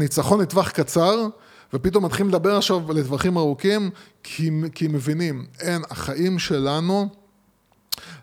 ניצחון 0.00 0.40
לטווח 0.40 0.70
קצר, 0.70 1.26
ופתאום 1.74 2.04
מתחילים 2.04 2.28
לדבר 2.28 2.56
עכשיו 2.56 2.92
לטווחים 2.92 3.36
ארוכים, 3.36 3.90
כי, 4.22 4.50
כי 4.74 4.88
מבינים, 4.88 5.46
אין, 5.60 5.82
החיים 5.90 6.38
שלנו 6.38 7.08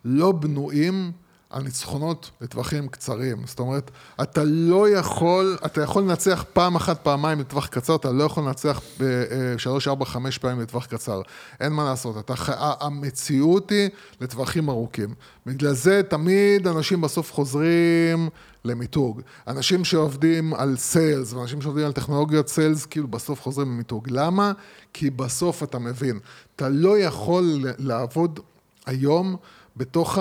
לא 0.05 0.32
בנויים 0.32 1.11
על 1.50 1.64
ניצחונות 1.64 2.32
לטווחים 2.41 2.88
קצרים. 2.88 3.38
זאת 3.45 3.60
אומרת, 3.60 3.91
אתה 4.22 4.41
לא 4.43 4.89
יכול, 4.89 5.58
אתה 5.66 5.82
יכול 5.82 6.04
לנצח 6.04 6.45
פעם 6.54 6.76
אחת, 6.76 7.04
פעמיים 7.04 7.39
לטווח 7.39 7.68
קצר, 7.68 7.95
אתה 7.95 8.12
לא 8.12 8.24
יכול 8.24 8.43
לנצח 8.43 8.82
בשלוש, 9.00 9.88
ארבע, 9.88 10.06
חמש 10.06 10.38
פעמים 10.38 10.60
לטווח 10.60 10.86
קצר. 10.86 11.22
אין 11.60 11.74
מה 11.74 11.84
לעשות, 11.84 12.18
אתה, 12.18 12.34
ה- 12.48 12.86
המציאות 12.86 13.70
היא 13.70 13.89
לטווחים 14.22 14.70
ארוכים. 14.70 15.14
בגלל 15.45 15.74
זה 15.74 16.02
תמיד 16.10 16.68
אנשים 16.68 17.02
בסוף 17.02 17.34
חוזרים 17.34 18.30
למיתוג. 18.66 19.22
אנשים 19.48 19.86
שעובדים 19.86 20.54
על 20.54 20.78
sales, 20.78 21.34
ואנשים 21.34 21.62
שעובדים 21.62 21.86
על 21.86 21.91
טכנולוגיות 21.91 22.48
sales, 22.47 22.86
כאילו 22.86 23.08
בסוף 23.08 23.41
חוזרים 23.41 23.68
למיתוג. 23.72 24.08
למה? 24.10 24.52
כי 24.93 25.10
בסוף 25.10 25.64
אתה 25.64 25.80
מבין, 25.80 26.20
אתה 26.56 26.70
לא 26.70 27.00
יכול 27.00 27.66
לעבוד 27.78 28.39
היום 28.86 29.36
בתוך 29.78 30.18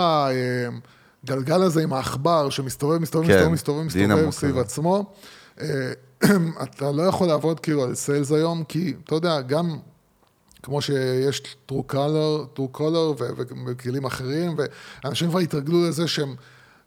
הגלגל 1.31 1.63
הזה 1.63 1.83
עם 1.83 1.93
העכבר 1.93 2.51
שמסתובב, 2.51 2.99
מסתובב, 2.99 3.27
כן, 3.27 3.49
מסתובב, 3.49 3.83
מסתובב, 3.83 4.07
מסתובב 4.07 4.31
סביב. 4.31 4.59
עצמו. 4.59 5.05
אה, 5.61 5.93
אתה 6.63 6.93
לא 6.93 7.03
יכול 7.03 7.27
לעבוד 7.29 7.61
כאילו 7.61 7.85
על 7.85 7.95
sales 7.95 8.33
היום, 8.33 8.65
כי 8.65 8.95
אתה 9.05 9.15
יודע, 9.15 9.41
גם 9.41 9.77
כמו 10.63 10.83
שיש 10.83 11.43
Truecaller, 11.67 12.45
Truecaller 12.55 13.13
וכלים 13.67 14.05
אחרים, 14.05 14.57
ואנשים 15.05 15.29
כבר 15.29 15.39
התרגלו 15.39 15.89
לזה 15.89 16.09
שהם... 16.09 16.35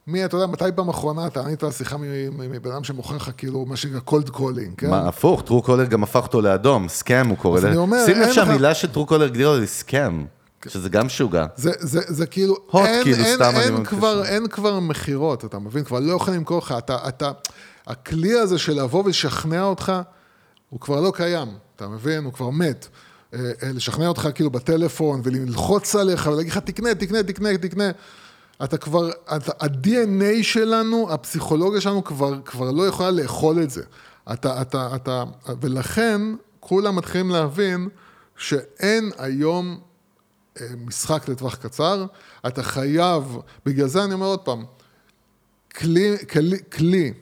מי, 0.08 0.26
אתה 0.26 0.38
יודע, 0.38 0.48
מתי 0.48 0.66
פעם 0.76 0.90
אחרונה 0.90 1.28
אתה 1.28 1.42
ענית 1.42 1.64
על 1.64 1.72
שיחה 1.72 1.98
מבן 2.32 2.72
אדם 2.72 2.84
שמוכר 2.84 3.16
לך 3.16 3.32
כאילו 3.38 3.66
מה 3.66 3.76
שנקרא 3.76 4.00
cold 4.00 4.30
calling, 4.30 4.74
כן? 4.78 4.90
מה, 4.90 5.08
הפוך, 5.08 5.42
Truecaller 5.41 5.86
גם 5.86 6.04
הפך 6.04 6.24
אותו 6.24 6.42
לאדום, 6.42 6.90
scam 6.89 7.28
הוא 7.28 7.38
קורא 7.38 7.60
אומר, 7.76 8.06
שים 8.06 8.20
לב 8.20 8.32
שהמילה 8.32 8.76
ש 8.76 9.06
Truecaller 9.06 9.26
הגדירה 9.26 9.58
לי 9.58 9.68
scam, 9.68 10.26
שזה 10.68 10.89
גם 10.89 11.05
משוגע. 11.05 11.45
זה, 11.55 11.72
זה, 11.80 12.01
זה 12.07 12.26
כאילו, 12.26 12.55
Hot, 12.70 12.78
אין, 12.78 13.03
כאילו, 13.03 13.26
אין, 13.26 13.36
סתם 13.36 13.51
אין, 13.55 13.86
כבר. 13.86 14.26
אין 14.26 14.47
כבר 14.47 14.80
מכירות, 14.80 15.45
אתה 15.45 15.60
מבין? 15.60 15.84
כבר 15.84 15.99
לא 15.99 16.14
יכולים 16.14 16.39
למכור 16.39 16.57
לך. 16.57 16.76
אתה, 16.78 17.07
אתה, 17.07 17.32
הכלי 17.88 18.39
הזה 18.39 18.57
של 18.57 18.82
לבוא 18.82 19.03
ולשכנע 19.03 19.64
אותך, 19.64 19.93
הוא 20.70 20.80
כבר 20.80 21.01
לא 21.01 21.12
קיים, 21.16 21.47
אתה 21.76 21.88
מבין? 21.88 22.24
הוא 22.24 22.34
כבר 22.34 22.49
מת. 22.49 22.88
אה, 23.34 23.39
אה, 23.64 23.72
לשכנע 23.72 24.07
אותך 24.07 24.30
כאילו 24.36 24.49
בטלפון 24.49 25.22
וללחוץ 25.24 25.95
עליך 25.95 26.28
ולהגיד 26.28 26.51
לך 26.51 26.57
תקנה, 26.57 26.95
תקנה, 26.95 27.24
תקנה, 27.24 27.57
תקנה. 27.57 27.91
אתה 28.64 28.78
כבר, 28.78 29.10
אתה, 29.36 29.51
ה-DNA 29.60 30.43
שלנו, 30.43 31.07
הפסיכולוגיה 31.12 31.82
שלנו 31.82 32.03
כבר, 32.03 32.41
כבר 32.45 32.72
לא 32.72 32.88
יכולה 32.88 33.12
לאכול 33.12 33.64
את 33.64 33.70
זה. 33.70 33.84
אתה, 34.34 34.62
אתה, 34.62 34.95
אתה, 34.95 35.24
ולכן 35.62 36.22
כולם 36.60 36.95
מתחילים 36.95 37.30
להבין 37.30 37.89
שאין 38.38 39.12
היום 39.18 39.80
משחק 40.88 41.30
לטווח 41.30 41.55
קצר, 41.55 42.05
אתה 42.47 42.64
חייב, 42.64 43.38
בגלל 43.66 43.88
זה 43.88 44.03
אני 44.03 44.14
אומר 44.14 44.26
עוד 44.26 44.39
פעם, 44.39 44.64
כלי, 45.78 46.16
כלי, 46.32 46.57
כלי 46.72 47.14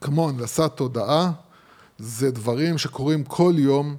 כמו 0.00 0.28
הנדסת 0.28 0.70
תודעה, 0.74 1.30
זה 1.98 2.30
דברים 2.30 2.78
שקורים 2.78 3.24
כל 3.24 3.52
יום, 3.56 3.96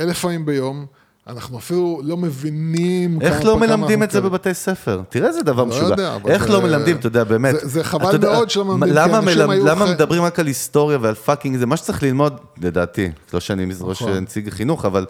אלף 0.00 0.20
פעמים 0.20 0.46
ביום, 0.46 0.86
אנחנו 1.26 1.58
אפילו 1.58 2.00
לא 2.04 2.16
מבינים 2.16 3.20
איך 3.20 3.44
לא 3.44 3.56
מלמדים 3.58 4.02
את 4.02 4.10
זה. 4.10 4.20
בבתי 4.20 4.54
ספר? 4.54 5.02
תראה 5.08 5.28
איזה 5.28 5.42
דבר 5.42 5.62
לא 5.64 5.68
משוגע. 5.68 5.86
יודע, 5.86 6.14
אבל 6.16 6.30
איך 6.30 6.46
זה- 6.46 6.52
לא 6.52 6.62
מלמדים, 6.62 6.96
אתה 6.96 7.06
יודע, 7.06 7.24
באמת. 7.24 7.54
זה- 7.60 7.68
זה 7.68 7.84
חבל 7.84 8.06
אתה 8.08 8.16
יודע, 8.16 8.32
מאוד 8.32 8.50
שלא 8.50 8.64
מלמדים, 8.64 8.94
כי 8.94 9.00
למה 9.00 9.18
אנשים 9.18 9.38
מלמד- 9.38 9.54
היו 9.54 9.66
למה 9.66 9.86
חי- 9.86 9.92
מדברים 9.92 10.22
רק 10.22 10.38
על 10.38 10.46
היסטוריה 10.46 10.98
ועל 11.00 11.14
fucking 11.14 11.56
זה? 11.56 11.66
מה 11.66 11.76
שצריך 11.76 12.02
ללמוד, 12.02 12.32
לדעתי, 12.62 13.10
לא 13.34 13.40
שאני 13.40 13.66
ראש 13.80 14.02
נכון. 14.02 14.12
נציג 14.18 14.50
חינוך, 14.50 14.84
אבל 14.84 15.06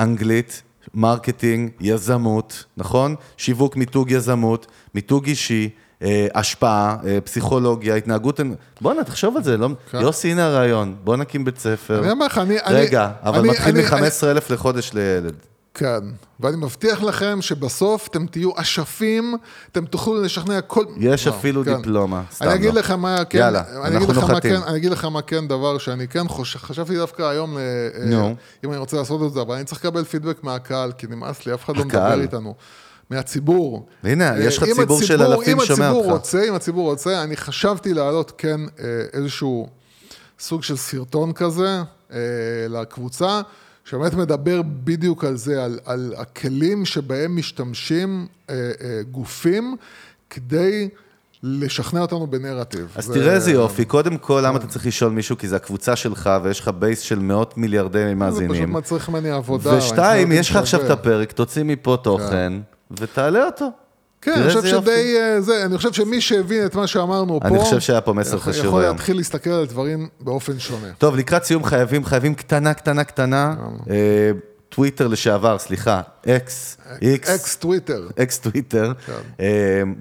אנגלית, 0.00 0.62
marketing, 0.94 1.70
יזמות, 1.80 2.64
נכון? 2.76 3.14
שיווק, 3.36 3.76
מיתוג, 3.76 4.10
יזמות, 4.10 4.66
מיתוג 4.94 5.26
אישי. 5.26 5.68
אה, 6.02 6.26
השפעה, 6.34 6.96
אה, 7.06 7.18
פסיכולוגיה, 7.20 7.94
התנהגות, 7.94 8.40
בואנה, 8.80 9.04
תחשוב 9.04 9.36
על 9.36 9.42
זה, 9.42 9.56
לא... 9.56 9.68
כן. 9.90 10.00
יוסי, 10.00 10.30
הנה 10.30 10.46
הרעיון, 10.46 10.94
בוא 11.04 11.16
נקים 11.16 11.44
בית 11.44 11.58
ספר. 11.58 12.00
אני 12.02 12.10
אומר 12.10 12.26
לך, 12.26 12.38
אני... 12.38 12.56
רגע, 12.66 13.04
אני- 13.04 13.28
אבל 13.30 13.38
אני- 13.38 13.48
מתחיל 13.48 13.74
אני- 13.76 13.84
מ-15,000 14.06 14.52
לחודש 14.52 14.90
לילד. 14.94 15.34
כן, 15.74 16.00
ואני 16.40 16.56
מבטיח 16.56 17.02
לכם 17.02 17.38
שבסוף 17.42 18.08
אתם 18.08 18.26
תהיו 18.26 18.50
אשפים, 18.56 19.34
אתם 19.72 19.84
תוכלו 19.84 20.22
לשכנע 20.22 20.60
כל... 20.60 20.84
יש 20.96 21.26
וואו, 21.26 21.38
אפילו 21.38 21.64
כן. 21.64 21.76
דיפלומה, 21.76 22.22
סתם 22.32 22.44
אני 22.44 22.54
אגיד 22.54 22.74
לא. 22.74 22.80
לך 22.80 22.90
מה 22.90 23.24
כן, 23.24 23.38
יאללה, 23.38 23.62
אני 23.84 23.96
אגיד 23.96 24.08
אנחנו 24.10 24.28
נוחתים. 24.28 24.56
כן, 24.56 24.62
אני 24.68 24.76
אגיד 24.76 24.90
לך 24.92 25.04
מה 25.04 25.22
כן 25.22 25.48
דבר 25.48 25.78
שאני 25.78 26.08
כן 26.08 26.28
חושב, 26.28 26.58
חשבתי 26.58 26.96
דווקא 26.96 27.22
היום, 27.22 27.58
אה, 27.58 27.62
אה, 27.62 28.04
נו. 28.04 28.34
אם 28.64 28.70
אני 28.70 28.78
רוצה 28.78 28.96
לעשות 28.96 29.22
את 29.26 29.32
זה, 29.32 29.40
אבל 29.40 29.54
אני 29.54 29.64
צריך 29.64 29.84
לקבל 29.84 30.04
פידבק 30.04 30.44
מהקהל, 30.44 30.92
כי 30.92 31.06
נמאס 31.06 31.46
לי, 31.46 31.54
אף 31.54 31.64
אחד 31.64 31.76
לא 31.76 31.82
הקהל. 31.82 32.10
מדבר 32.10 32.22
איתנו. 32.22 32.54
מהציבור. 33.10 33.86
הנה, 34.04 34.32
יש 34.38 34.56
לך 34.56 34.62
אה, 34.62 34.68
אם 34.68 34.74
ציבור 34.74 35.02
של 35.02 35.22
הציבור- 35.22 35.34
אלפים 35.40 35.60
אם 35.60 35.66
שומע 35.66 35.84
הציבור 35.86 36.02
אותך. 36.04 36.12
רוצה, 36.12 36.44
אם 36.48 36.54
הציבור 36.54 36.90
רוצה, 36.90 37.22
אני 37.22 37.36
חשבתי 37.36 37.94
להעלות 37.94 38.32
כן 38.38 38.60
אה, 38.80 38.84
איזשהו 39.12 39.68
סוג 40.40 40.62
של 40.62 40.76
סרטון 40.76 41.32
כזה 41.32 41.82
אה, 42.12 42.18
לקבוצה, 42.68 43.40
שבאמת 43.84 44.14
מדבר 44.14 44.62
בדיוק 44.84 45.24
על 45.24 45.36
זה, 45.36 45.64
על, 45.64 45.78
על 45.84 46.14
הכלים 46.18 46.84
שבהם 46.84 47.36
משתמשים 47.36 48.26
אה, 48.50 48.54
אה, 48.54 49.00
גופים 49.10 49.76
כדי 50.30 50.88
לשכנע 51.42 52.00
אותנו 52.00 52.26
בנרטיב. 52.26 52.92
אז 52.96 53.04
זה- 53.04 53.14
תראה 53.14 53.34
איזה 53.34 53.50
יופי, 53.50 53.84
קודם 53.84 54.16
כל, 54.18 54.42
למה 54.46 54.58
אתה 54.58 54.66
צריך 54.66 54.86
לשאול 54.86 55.12
מישהו? 55.12 55.38
כי 55.38 55.48
זה 55.48 55.56
הקבוצה 55.56 55.96
שלך, 55.96 56.30
ויש 56.42 56.60
לך 56.60 56.68
בייס 56.68 57.00
של 57.00 57.18
מאות 57.18 57.56
מיליארדי 57.58 57.98
זה 57.98 58.04
פשוט 58.04 58.18
מאזינים. 58.18 58.72
מצריך 58.72 59.08
ממני 59.08 59.30
עבודה. 59.30 59.74
ושתיים, 59.76 60.32
יש 60.32 60.50
לך 60.50 60.56
עכשיו 60.56 60.80
את. 60.86 60.90
הפרק, 60.90 61.32
תוציא 61.32 61.62
מפה 61.62 61.96
תוכן, 62.02 62.52
ותעלה 62.90 63.46
אותו. 63.46 63.68
כן, 64.22 64.32
אני 64.32 64.44
חושב. 64.54 64.62
שדי, 64.82 65.16
אה, 65.20 65.40
זה, 65.40 65.64
אני 65.64 65.76
חושב 65.76 65.92
שמי 65.92 66.20
שהבין 66.20 66.66
את 66.66 66.74
מה 66.74 66.86
שאמרנו 66.86 67.40
פה, 67.40 67.48
אני 67.48 67.58
חושב 67.58 67.80
שהיה 67.80 68.00
פה 68.00 68.12
מסר 68.12 68.36
יכול- 68.36 68.52
חשוב 68.52 68.64
יכול 68.66 68.82
היום. 68.82 68.92
להתחיל 68.96 69.16
להסתכל 69.16 69.50
על 69.50 69.66
דברים 69.66 70.08
באופן 70.20 70.58
שונה. 70.58 70.86
טוב, 70.98 71.16
לקראת 71.16 71.44
סיום 71.44 71.64
חייבים, 71.64 72.04
חייבים 72.04 72.34
קטנה, 72.34 72.74
קטנה, 72.74 73.04
קטנה. 73.04 73.54
אה, 73.90 74.30
טוויטר 74.68 75.08
לשעבר, 75.08 75.58
סליחה, 75.58 76.00
אקס, 76.28 76.76
איקס, 77.02 77.30
אקס 77.30 77.56
טוויטר. 77.56 78.08
אקס 78.22 78.38
טוויטר. 78.38 78.92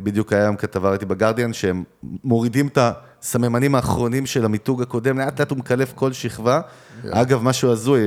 בדיוק 0.03 0.33
היה 0.33 0.41
היום 0.43 0.55
כתבה, 0.55 0.89
ראיתי 0.89 1.05
בגרדיאן, 1.05 1.53
שהם 1.53 1.83
מורידים 2.23 2.67
את 2.67 2.77
הסממנים 3.21 3.75
האחרונים 3.75 4.25
של 4.25 4.45
המיתוג 4.45 4.81
הקודם, 4.81 5.19
לאט 5.19 5.39
לאט 5.39 5.49
הוא 5.51 5.57
מקלף 5.57 5.91
כל 5.95 6.13
שכבה. 6.13 6.61
אגב, 7.11 7.43
משהו 7.43 7.71
הזוי, 7.71 8.01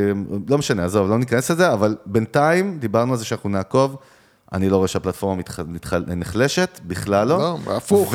לא 0.49 0.59
משנה, 0.59 0.85
עזוב, 0.85 1.09
לא 1.11 1.19
ניכנס 1.19 1.51
לזה, 1.51 1.73
אבל 1.73 1.97
בינתיים 2.07 2.79
דיברנו 2.79 3.12
על 3.12 3.19
זה 3.19 3.25
שאנחנו 3.25 3.49
נעקוב. 3.51 3.97
אני 4.55 4.69
לא 4.69 4.77
רואה 4.77 4.89
שהפלטפורמה. 4.89 5.43
נחלשת, 6.07 6.81
בכלל 6.87 7.29
לא. 7.29 7.39
לא, 7.39 7.59
הפוך, 7.77 8.15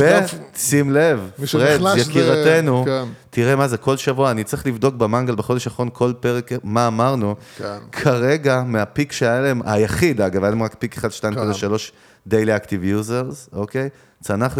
ושים 0.55 0.91
לב, 0.91 1.29
פרד, 1.37 1.45
שנחלש 1.47 1.99
זה- 2.01 2.11
יקירתנו, 2.11 2.83
כן. 2.85 3.03
תראה 3.29 3.55
מה 3.55 3.67
זה, 3.67 3.77
כל 3.77 3.97
שבוע, 3.97 4.31
אני 4.31 4.43
צריך 4.43 4.67
לבדוק 4.67 4.95
במנגל 4.95 5.35
בחודש 5.35 5.67
האחרון 5.67 5.89
כל 5.93 6.13
פרק, 6.19 6.51
מה 6.63 6.87
אמרנו. 6.87 7.35
כן. 7.57 7.77
כרגע, 7.91 8.63
מהפיק 8.65 9.11
שהיה 9.11 9.39
להם, 9.41 9.61
היחיד, 9.65 10.21
אגב, 10.21 10.43
היה 10.43 10.49
להם 10.51 10.63
רק 10.63 10.75
פיק 10.79 10.97
1, 10.97 11.11
2.3 11.11 11.91
Daily 12.29 12.33
Active 12.63 12.83
Users, 13.07 13.55
אוקיי? 13.55 13.89
צנח 14.21 14.57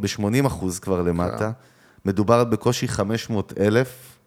ב-80 0.00 0.46
אחוז 0.46 0.78
כבר 0.78 1.02
למטה. 1.02 1.38
כן. 1.38 1.50
מדובר 2.04 2.44
בקושי 2.44 2.88
500 2.88 3.52
אלף. 3.60 4.17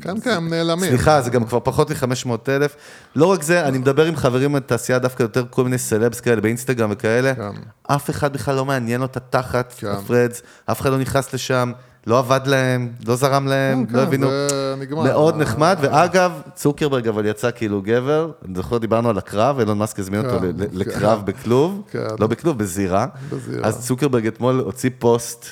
כן, 0.00 0.20
כן, 0.20 0.30
הם 0.30 0.48
נעלמים. 0.48 0.90
סליחה, 0.90 1.22
זה 1.22 1.30
גם 1.30 1.44
כבר 1.44 1.60
פחות 1.60 1.90
מ-500 1.90 2.30
אלף. 2.48 2.76
לא 3.16 3.26
רק 3.26 3.42
זה, 3.42 3.68
אני 3.68 3.78
מדבר 3.78 4.04
עם 4.04 4.16
חברים 4.16 4.52
מהתעשייה, 4.52 4.98
דווקא 4.98 5.22
יותר 5.22 5.44
כל 5.50 5.64
מיני 5.64 5.78
סלבס 5.78 6.20
כאלה 6.20 6.40
באינסטגרם 6.40 6.90
וכאלה. 6.92 7.34
כן. 7.34 7.50
אף 7.82 8.10
אחד 8.10 8.32
בכלל 8.32 8.56
לא 8.56 8.64
מעניין 8.64 9.02
אותה 9.02 9.20
תחת 9.20 9.74
כן. 9.76 9.86
הפרדס, 9.86 10.42
אף 10.70 10.80
אחד 10.80 10.90
לא 10.90 10.98
נכנס 10.98 11.34
לשם, 11.34 11.72
לא 12.06 12.18
עבד 12.18 12.40
להם, 12.46 12.88
לא 13.06 13.16
זרם 13.16 13.46
להם, 13.46 13.86
כן, 13.86 13.92
לא 13.94 14.00
כן, 14.00 14.06
הבינו. 14.06 14.26
זה 14.26 14.74
נגמר. 14.78 15.02
מאוד 15.02 15.34
אה, 15.34 15.40
נחמד, 15.40 15.78
ואגב, 15.80 16.40
צוקרברג 16.54 17.08
אבל 17.08 17.26
יצא 17.26 17.50
כאילו 17.50 17.82
גבר, 17.82 18.30
אני 18.44 18.54
זוכר, 18.54 18.78
דיברנו 18.78 19.08
על 19.10 19.18
הקרב, 19.18 19.58
אילון 19.58 19.78
מאסק 19.78 19.98
הזמין 19.98 20.26
אותו 20.26 20.40
כן, 20.40 20.58
כן. 20.58 20.64
לקרב 20.72 21.22
בכלוב. 21.24 21.82
לא 22.20 22.26
בכלוב, 22.26 22.58
בזירה. 22.58 23.06
בזירה. 23.32 23.68
אז 23.68 23.86
צוקרברג 23.86 24.26
אתמול 24.26 24.60
הוציא 24.60 24.90
פוסט, 24.98 25.46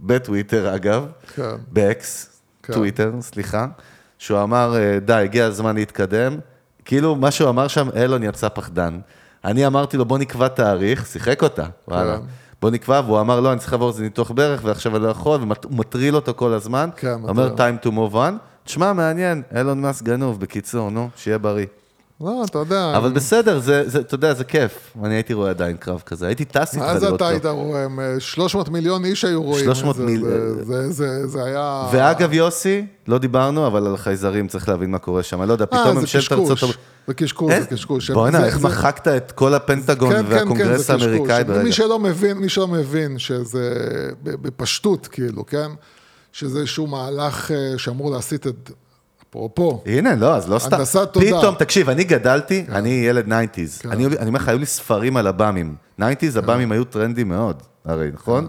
בטוויטר 0.00 0.74
אגב, 0.74 1.06
כן. 1.34 1.56
באקס, 1.72 2.37
כן. 2.68 2.74
טוויטר, 2.74 3.12
סליחה, 3.20 3.66
שהוא 4.18 4.42
אמר, 4.42 4.76
אה, 4.76 4.98
די, 5.00 5.12
הגיע 5.12 5.44
הזמן 5.44 5.74
להתקדם. 5.74 6.36
כאילו, 6.84 7.16
מה 7.16 7.30
שהוא 7.30 7.50
אמר 7.50 7.68
שם, 7.68 7.88
אילון 7.96 8.22
יצא 8.22 8.48
פחדן. 8.48 9.00
אני 9.44 9.66
אמרתי 9.66 9.96
לו, 9.96 10.04
בוא 10.04 10.18
נקבע 10.18 10.48
תאריך, 10.48 11.06
שיחק 11.06 11.42
אותה, 11.42 11.66
וואלה. 11.88 12.16
כן. 12.16 12.22
בוא 12.62 12.70
נקבע, 12.70 13.00
והוא 13.04 13.20
אמר, 13.20 13.40
לא, 13.40 13.52
אני 13.52 13.60
צריך 13.60 13.72
לעבור 13.72 13.88
איזה 13.88 14.02
ניתוח 14.02 14.30
ברך, 14.30 14.60
ועכשיו 14.64 14.96
אני 14.96 15.04
לא 15.04 15.08
יכול, 15.08 15.40
והוא 15.40 15.48
מטריל 15.70 16.16
אותו 16.16 16.34
כל 16.36 16.52
הזמן. 16.52 16.90
כן, 16.96 17.08
הוא 17.08 17.28
אומר, 17.28 17.52
מטריל. 17.52 17.76
time 17.76 17.84
to 17.84 17.88
move 17.88 18.14
on. 18.14 18.32
תשמע, 18.64 18.92
מעניין, 18.92 19.42
אילון 19.56 19.80
מאסק 19.80 20.02
גנוב, 20.02 20.40
בקיצור, 20.40 20.90
נו, 20.90 21.08
שיהיה 21.16 21.38
בריא. 21.38 21.66
לא, 22.20 22.44
אתה 22.44 22.58
יודע. 22.58 22.92
אבל 22.96 23.12
בסדר, 23.12 23.58
זה, 23.60 23.88
זה, 23.88 24.00
אתה 24.00 24.14
יודע, 24.14 24.34
זה 24.34 24.44
כיף. 24.44 24.96
אני 25.04 25.14
הייתי 25.14 25.32
רואה 25.34 25.50
עדיין 25.50 25.76
קרב 25.76 26.02
כזה, 26.06 26.26
הייתי 26.26 26.44
טס 26.44 26.74
איתך 26.74 26.84
אז 26.84 27.02
לראות 27.02 27.16
אתה 27.16 27.24
אותו. 27.24 27.26
היית 27.28 27.46
רואה, 27.46 27.84
הם, 27.84 28.00
אה, 28.00 28.20
300 28.20 28.68
מיליון 28.68 29.04
איש 29.04 29.24
היו 29.24 29.42
רואים. 29.42 29.64
300 29.64 29.96
את 30.00 30.02
זה, 30.06 30.10
זה- 30.54 30.64
זה- 30.64 30.92
זה- 30.92 31.26
זה 31.26 31.44
היה... 31.44 31.88
ואגב, 31.92 32.32
יוסי, 32.32 32.86
לא 33.08 33.18
דיברנו, 33.18 33.66
אבל 33.66 33.86
על 33.86 33.96
חייזרים 33.96 34.48
צריך 34.48 34.68
להבין 34.68 34.90
מה 34.90 34.98
קורה 34.98 35.22
שם. 35.22 35.40
אני 35.42 35.48
לא 35.48 35.52
יודע, 35.52 35.64
אה, 35.72 35.78
פתאום 35.80 35.94
זה 35.94 36.00
ממשלת 36.00 36.32
ארצות. 36.32 36.62
הברית... 36.62 36.76
זה 37.06 37.14
קשקוש, 37.14 37.54
זה 37.60 37.66
קשקוש. 37.66 38.10
בוא'נה, 38.10 38.38
זה- 38.40 38.44
איך 38.46 38.58
זה- 38.58 38.68
מחקת 38.68 39.08
את 39.08 39.32
כל 39.32 39.54
הפנטגון 39.54 40.10
כן, 40.12 40.22
כן, 40.22 40.28
כן, 40.28 40.34
והקונגרס 40.34 40.86
זה. 40.86 40.92
האמריקאי 40.92 41.44
ברגע. 41.44 41.62
מי 41.62 41.72
שלא 41.72 41.98
מבין, 41.98 42.36
מי 42.36 42.48
שלא 42.48 42.68
מבין 42.68 43.18
שזה 43.18 43.74
בפשטות, 44.22 45.06
כאילו, 45.06 45.46
כן? 45.46 45.68
שזה 46.32 46.58
איזשהו 46.58 46.86
מהלך 46.86 47.50
אה, 47.50 47.78
שאמור 47.78 48.10
להסיט 48.10 48.46
את... 48.46 48.70
אפרופו, 49.30 49.82
הנה, 49.86 50.14
לא, 50.14 50.34
אז 50.34 50.50
לא 50.50 50.58
סתם. 50.58 50.76
הנדסת 50.76 51.08
תודעה. 51.12 51.38
פתאום, 51.38 51.54
תקשיב, 51.54 51.88
אני 51.88 52.04
גדלתי, 52.04 52.64
אני 52.68 52.88
ילד 52.88 53.26
90's. 53.26 53.90
אני 53.90 54.06
אני 54.06 54.28
אומר 54.28 54.38
לך, 54.38 54.48
היו 54.48 54.58
לי 54.58 54.66
ספרים 54.66 55.16
על 55.16 55.26
הבאמים. 55.26 55.74
90's, 56.00 56.38
הבאמים 56.38 56.72
היו 56.72 56.84
טרנדים 56.84 57.28
מאוד, 57.28 57.62
הרי, 57.84 58.10
נכון? 58.14 58.48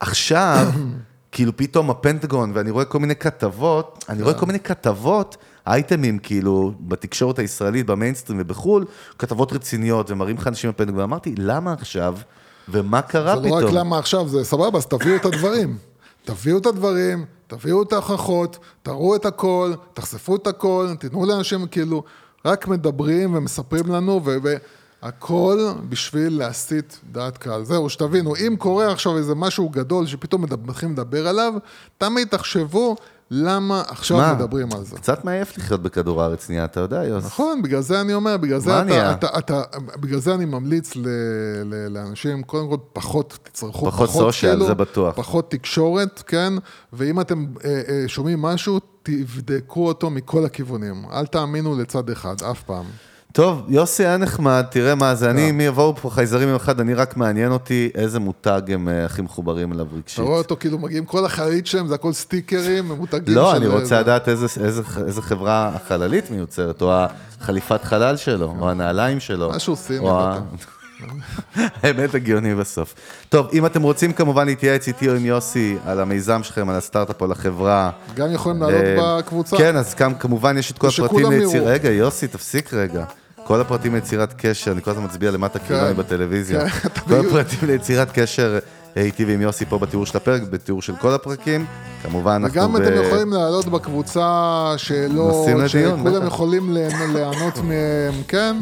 עכשיו, 0.00 0.66
כאילו 1.32 1.56
פתאום 1.56 1.90
הפנטגון, 1.90 2.52
ואני 2.54 2.70
רואה 2.70 2.84
כל 2.84 2.98
מיני 2.98 3.16
כתבות, 3.16 4.04
אני 4.08 4.22
רואה 4.22 4.34
כל 4.34 4.46
מיני 4.46 4.60
כתבות, 4.60 5.36
אייטמים, 5.66 6.18
כאילו, 6.18 6.72
בתקשורת 6.80 7.38
הישראלית, 7.38 7.86
במיינסטרים 7.86 8.38
ובחו"ל, 8.42 8.84
כתבות 9.18 9.52
רציניות, 9.52 10.10
ומראים 10.10 10.36
לך 10.36 10.46
אנשים 10.46 10.70
בפנטגון, 10.70 11.00
ואמרתי, 11.00 11.34
למה 11.38 11.72
עכשיו, 11.72 12.16
ומה 12.68 13.02
קרה 13.02 13.36
זה 13.36 13.48
לא 13.48 13.54
רק 13.54 13.62
פתאום? 13.62 13.76
למה 13.76 13.98
עכשיו, 13.98 14.28
זה 14.28 14.44
סבבה, 14.44 14.78
אז 14.78 14.86
תביאו 14.86 15.16
את 15.16 15.24
הדברים. 15.24 15.76
תביאו 16.24 16.58
את 16.58 16.66
הדברים, 16.66 17.24
תביאו 17.46 17.82
את 17.82 17.92
ההוכחות, 17.92 18.58
תראו 18.82 19.16
את 19.16 19.26
הכל, 19.26 19.72
תחשפו 19.94 20.36
את 20.36 20.46
הכל, 20.46 20.88
תיתנו 20.98 21.26
לאנשים 21.26 21.66
כאילו, 21.66 22.02
רק 22.44 22.68
מדברים 22.68 23.34
ומספרים 23.34 23.86
לנו, 23.86 24.20
והכל 25.02 25.58
בשביל 25.88 26.38
להסיט 26.38 26.94
דעת 27.12 27.38
קהל. 27.38 27.64
זהו, 27.64 27.90
שתבינו, 27.90 28.36
אם 28.36 28.56
קורה 28.58 28.92
עכשיו 28.92 29.16
איזה 29.16 29.34
משהו 29.34 29.68
גדול 29.68 30.06
שפתאום 30.06 30.44
מתחילים 30.64 30.92
לדבר 30.92 31.28
עליו, 31.28 31.54
תמיד 31.98 32.28
תחשבו 32.28 32.96
למה 33.30 33.82
עכשיו 33.88 34.16
מה? 34.16 34.34
מדברים 34.34 34.68
על 34.72 34.84
זה. 34.84 34.96
קצת 34.96 35.24
מעייף 35.24 35.58
לחיות 35.58 35.82
בכדור 35.82 36.22
הארץ 36.22 36.50
נהיה, 36.50 36.64
אתה 36.64 36.80
יודע, 36.80 37.04
יוס. 37.04 37.24
נכון, 37.24 37.62
בגלל 37.62 37.80
זה 37.80 38.00
אני 38.00 38.14
אומר, 38.14 38.36
בגלל 38.36 38.58
זה 38.58 38.82
נהיה? 38.82 39.12
אתה, 39.12 39.38
אתה, 39.38 39.38
אתה, 39.38 39.78
בגלל 40.00 40.18
זה 40.18 40.34
אני 40.34 40.44
ממליץ 40.44 40.96
ל, 40.96 41.08
ל, 41.64 41.88
לאנשים, 41.88 42.42
קודם 42.42 42.68
כל 42.68 42.76
פחות 42.92 43.38
תצרכו, 43.42 43.86
פחות 43.86 44.10
סושיאל, 44.10 44.66
זה 44.66 44.74
בטוח. 44.74 45.14
פחות 45.16 45.50
תקשורת, 45.50 46.22
כן, 46.26 46.52
ואם 46.92 47.20
אתם 47.20 47.46
אה, 47.64 47.82
אה, 47.88 48.04
שומעים 48.06 48.42
משהו, 48.42 48.80
תבדקו 49.02 49.86
אותו 49.86 50.10
מכל 50.10 50.44
הכיוונים, 50.44 51.04
אל 51.12 51.26
תאמינו 51.26 51.78
לצד 51.78 52.10
אחד, 52.10 52.34
אף 52.50 52.62
פעם. 52.62 52.84
טוב, 53.36 53.62
יוסי 53.68 54.06
היה 54.06 54.16
נחמד, 54.16 54.64
תראה 54.70 54.94
מה 54.94 55.14
זה, 55.14 55.26
לא. 55.26 55.30
אני, 55.30 55.50
אם 55.50 55.60
יבואו 55.60 55.96
פה 55.96 56.10
חייזרים 56.10 56.48
יום 56.48 56.56
אחד, 56.56 56.80
אני 56.80 56.94
רק 56.94 57.16
מעניין 57.16 57.52
אותי 57.52 57.90
איזה 57.94 58.18
מותג 58.20 58.60
הם 58.68 58.88
אה, 58.88 59.04
הכי 59.04 59.22
מחוברים 59.22 59.72
אליו 59.72 59.86
אתה 59.86 59.96
רגשית. 59.96 60.18
רואה 60.18 60.38
אותו, 60.38 60.56
כאילו 60.60 60.78
מגיעים 60.78 61.04
כל 61.04 61.24
החללית 61.24 61.66
שלהם, 61.66 61.86
זה 61.86 61.94
הכל 61.94 62.12
סטיקרים, 62.12 62.88
ממותגים 62.88 63.34
לא, 63.36 63.50
של- 63.50 63.56
אני 63.56 63.66
רוצה 63.66 64.00
לדעת 64.00 64.28
איזה, 64.28 65.22
חברה 65.22 65.70
החללית 65.74 66.30
מיוצרת, 66.30 66.82
או 66.82 66.92
החליפת 67.40 67.84
חלל 67.84 68.16
שלו, 68.16 68.54
או 68.60 68.70
הנעליים 68.70 69.20
שלו. 69.20 69.50
משהו 69.50 69.76
סיני 69.76 70.08
ה- 70.10 70.38
האמת 71.82 72.14
הגיוני 72.14 72.54
בסוף. 72.54 72.94
טוב, 73.28 73.46
אם 73.52 73.66
אתם 73.66 73.82
רוצים 73.82 74.12
כמובן 74.12 74.46
להתייעץ 74.46 74.88
איתי 74.88 75.08
או 75.08 75.14
עם 75.14 75.24
יוסי 75.24 75.76
על 75.86 76.00
המיזם 76.00 76.42
שלכם, 76.42 76.68
על 76.68 76.76
הסטארט-אפ 76.76 77.20
או 77.20 77.26
לחברה. 77.26 77.90
גם 78.14 78.32
יכולים 78.32 78.62
לעלות 78.62 78.74
אה, 78.84 79.18
בקבוצה. 79.18 79.56
כן, 79.56 79.76
אז 79.76 79.94
כמובן 80.18 80.58
יש 80.58 80.70
את 80.70 80.78
כל 80.78 80.88
הפרטים. 80.88 81.30
ליציר... 81.30 81.68
רגע, 81.68 81.90
יוסי, 81.90 82.28
תפסיק 82.28 82.74
רגע. 82.74 83.04
כל 83.46 83.60
הפרטים 83.60 83.94
ליצירת 83.94 84.34
קשר, 84.36 84.72
אני 84.72 84.82
כל 84.82 84.90
הזמן 84.90 85.04
מצביע 85.04 85.30
למטה 85.30 85.58
כאילו 85.58 85.78
כן. 85.80 85.84
אני 85.86 85.94
בטלוויזיה. 85.94 86.68
כן, 86.70 86.88
כל. 86.88 87.14
הפרטים 87.26 87.58
ליצירת 87.62 88.08
קשר 88.14 88.58
אה, 88.96 89.02
איתי 89.02 89.24
ועם 89.24 89.40
יוסי 89.40 89.64
פה 89.66 89.78
בתיאור 89.78 90.06
של 90.06 90.16
הפרק, 90.16 90.42
בתיאור 90.42 90.82
של 90.82 90.96
כל 90.96 91.14
הפרקים. 91.14 91.64
כמובן, 92.02 92.32
אנחנו... 92.44 92.48
וגם 92.60 92.76
אתם 92.76 93.02
יכולים 93.06 93.32
לעלות 93.32 93.66
בקבוצה 93.66 94.74
שאלות, 94.76 95.34
נושאים 95.34 95.58
לדיון, 95.60 95.98
שכולם. 96.00 96.26
יכולים 96.26 96.72
ליהנות- 96.72 97.58
מהם, 97.64 98.22
כן? 98.28 98.56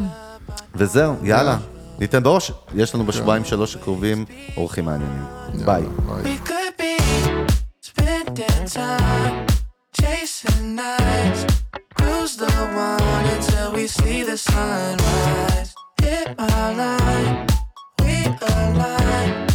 וזהו, 0.75 1.13
יאללה. 1.23 1.57
ניתן 1.99 2.23
בראש. 2.23 2.51
יש 2.75 2.95
לנו 2.95 3.05
בשבועיים 3.05 3.45
שלוש 3.45 3.75
הקרובים 3.75 4.25
אורחים 4.57 4.85
מעניינים. 4.85 5.23
ביי. 5.65 5.83
Chasing 10.01 10.77
nights. 10.77 11.64
Cruise 12.05 12.37
the 12.37 12.45
one 12.45 13.25
until 13.35 13.73
we 13.73 13.87
see 13.87 14.21
the 14.21 14.37
sunrise. 14.37 15.73
Hit 15.99 16.37
my 16.37 16.75
line, 16.81 17.47
we 17.99 18.25
align. 18.41 19.47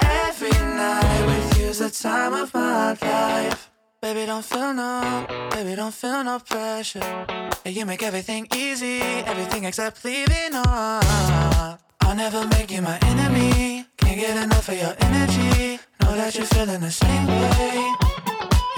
Every 0.00 0.56
night 0.82 1.26
with 1.26 1.58
you's 1.58 1.80
the 1.80 1.90
time 1.90 2.32
of 2.32 2.54
my 2.54 2.96
life. 3.02 3.70
Baby, 4.00 4.24
don't 4.24 4.42
feel 4.42 4.72
no, 4.72 5.26
baby, 5.50 5.76
don't 5.76 5.92
feel 5.92 6.24
no 6.24 6.38
pressure. 6.38 7.26
And 7.66 7.76
you 7.76 7.84
make 7.84 8.02
everything 8.02 8.46
easy, 8.56 9.02
everything 9.02 9.64
except 9.64 10.02
leaving 10.02 10.54
on. 10.54 11.78
I'll 12.00 12.16
never 12.16 12.46
make 12.46 12.70
you 12.70 12.80
my 12.80 12.98
enemy. 13.02 13.84
Can't 13.98 14.18
get 14.18 14.42
enough 14.44 14.66
of 14.66 14.78
your 14.80 14.94
energy. 15.00 15.78
Know 16.00 16.16
that 16.16 16.34
you're 16.34 16.46
feeling 16.46 16.80
the 16.80 16.90
same 16.90 17.26
way. 17.26 17.92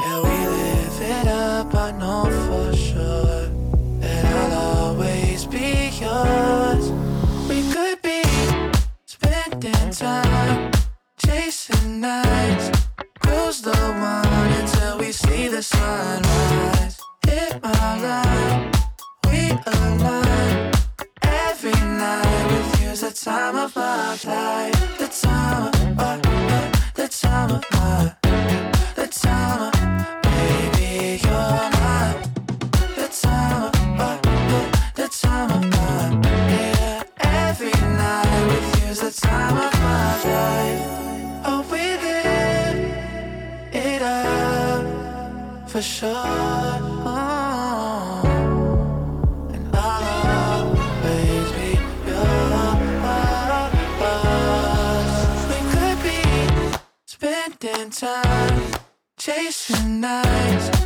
Yeah, 0.00 0.18
we 0.26 0.36
live 0.56 1.00
it 1.00 1.28
up, 1.28 1.72
I 1.76 1.92
know 1.92 2.24
for 2.48 2.76
sure. 2.76 2.79
yours. 6.00 6.90
We 7.48 7.62
could 7.72 8.00
be 8.02 8.22
spending 9.04 9.90
time 9.90 10.72
chasing 11.18 12.00
nights. 12.00 12.70
cruise 13.20 13.60
the 13.62 13.70
wine 13.70 14.52
until 14.60 14.98
we 14.98 15.12
see 15.12 15.48
the 15.48 15.62
sunrise. 15.62 16.98
Hit 17.26 17.62
my 17.62 18.00
line, 18.06 18.72
we 19.26 19.50
align. 19.66 20.72
Every 21.22 21.72
night 21.72 22.46
with 22.50 22.82
is 22.82 23.00
the 23.02 23.10
time 23.10 23.56
of 23.56 23.76
our 23.76 24.16
life, 24.24 24.98
the 24.98 25.08
time 25.08 25.66
of 25.66 26.00
our, 26.00 26.16
the 26.94 27.08
time 27.08 27.50
of 27.50 27.64
our, 27.74 28.16
the 28.96 29.06
time 29.06 29.62
of 29.62 29.69
life. 40.24 40.82
Oh, 41.44 41.62
we 41.70 41.82
live 42.06 42.78
it 43.72 44.02
up 44.02 44.84
for 45.68 45.82
sure. 45.82 46.12
Oh. 47.04 48.22
And 49.54 49.76
I'll 49.76 50.66
always 50.66 51.52
be 51.58 51.70
yours. 52.06 53.70
We 55.50 55.58
could 55.72 55.98
be 56.08 56.20
spending 57.06 57.90
time 57.90 58.60
chasing 59.16 60.00
nights. 60.00 60.80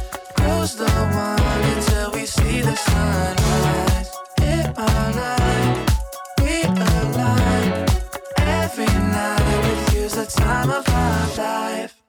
The 0.76 0.86
until 0.86 2.10
we 2.12 2.26
see 2.26 2.60
the 2.60 2.74
sunrise. 2.74 4.10
Hit 4.40 4.76
my 4.76 5.10
line, 5.12 5.86
time 10.26 10.70
of 10.70 10.88
our 10.88 11.36
life. 11.36 12.03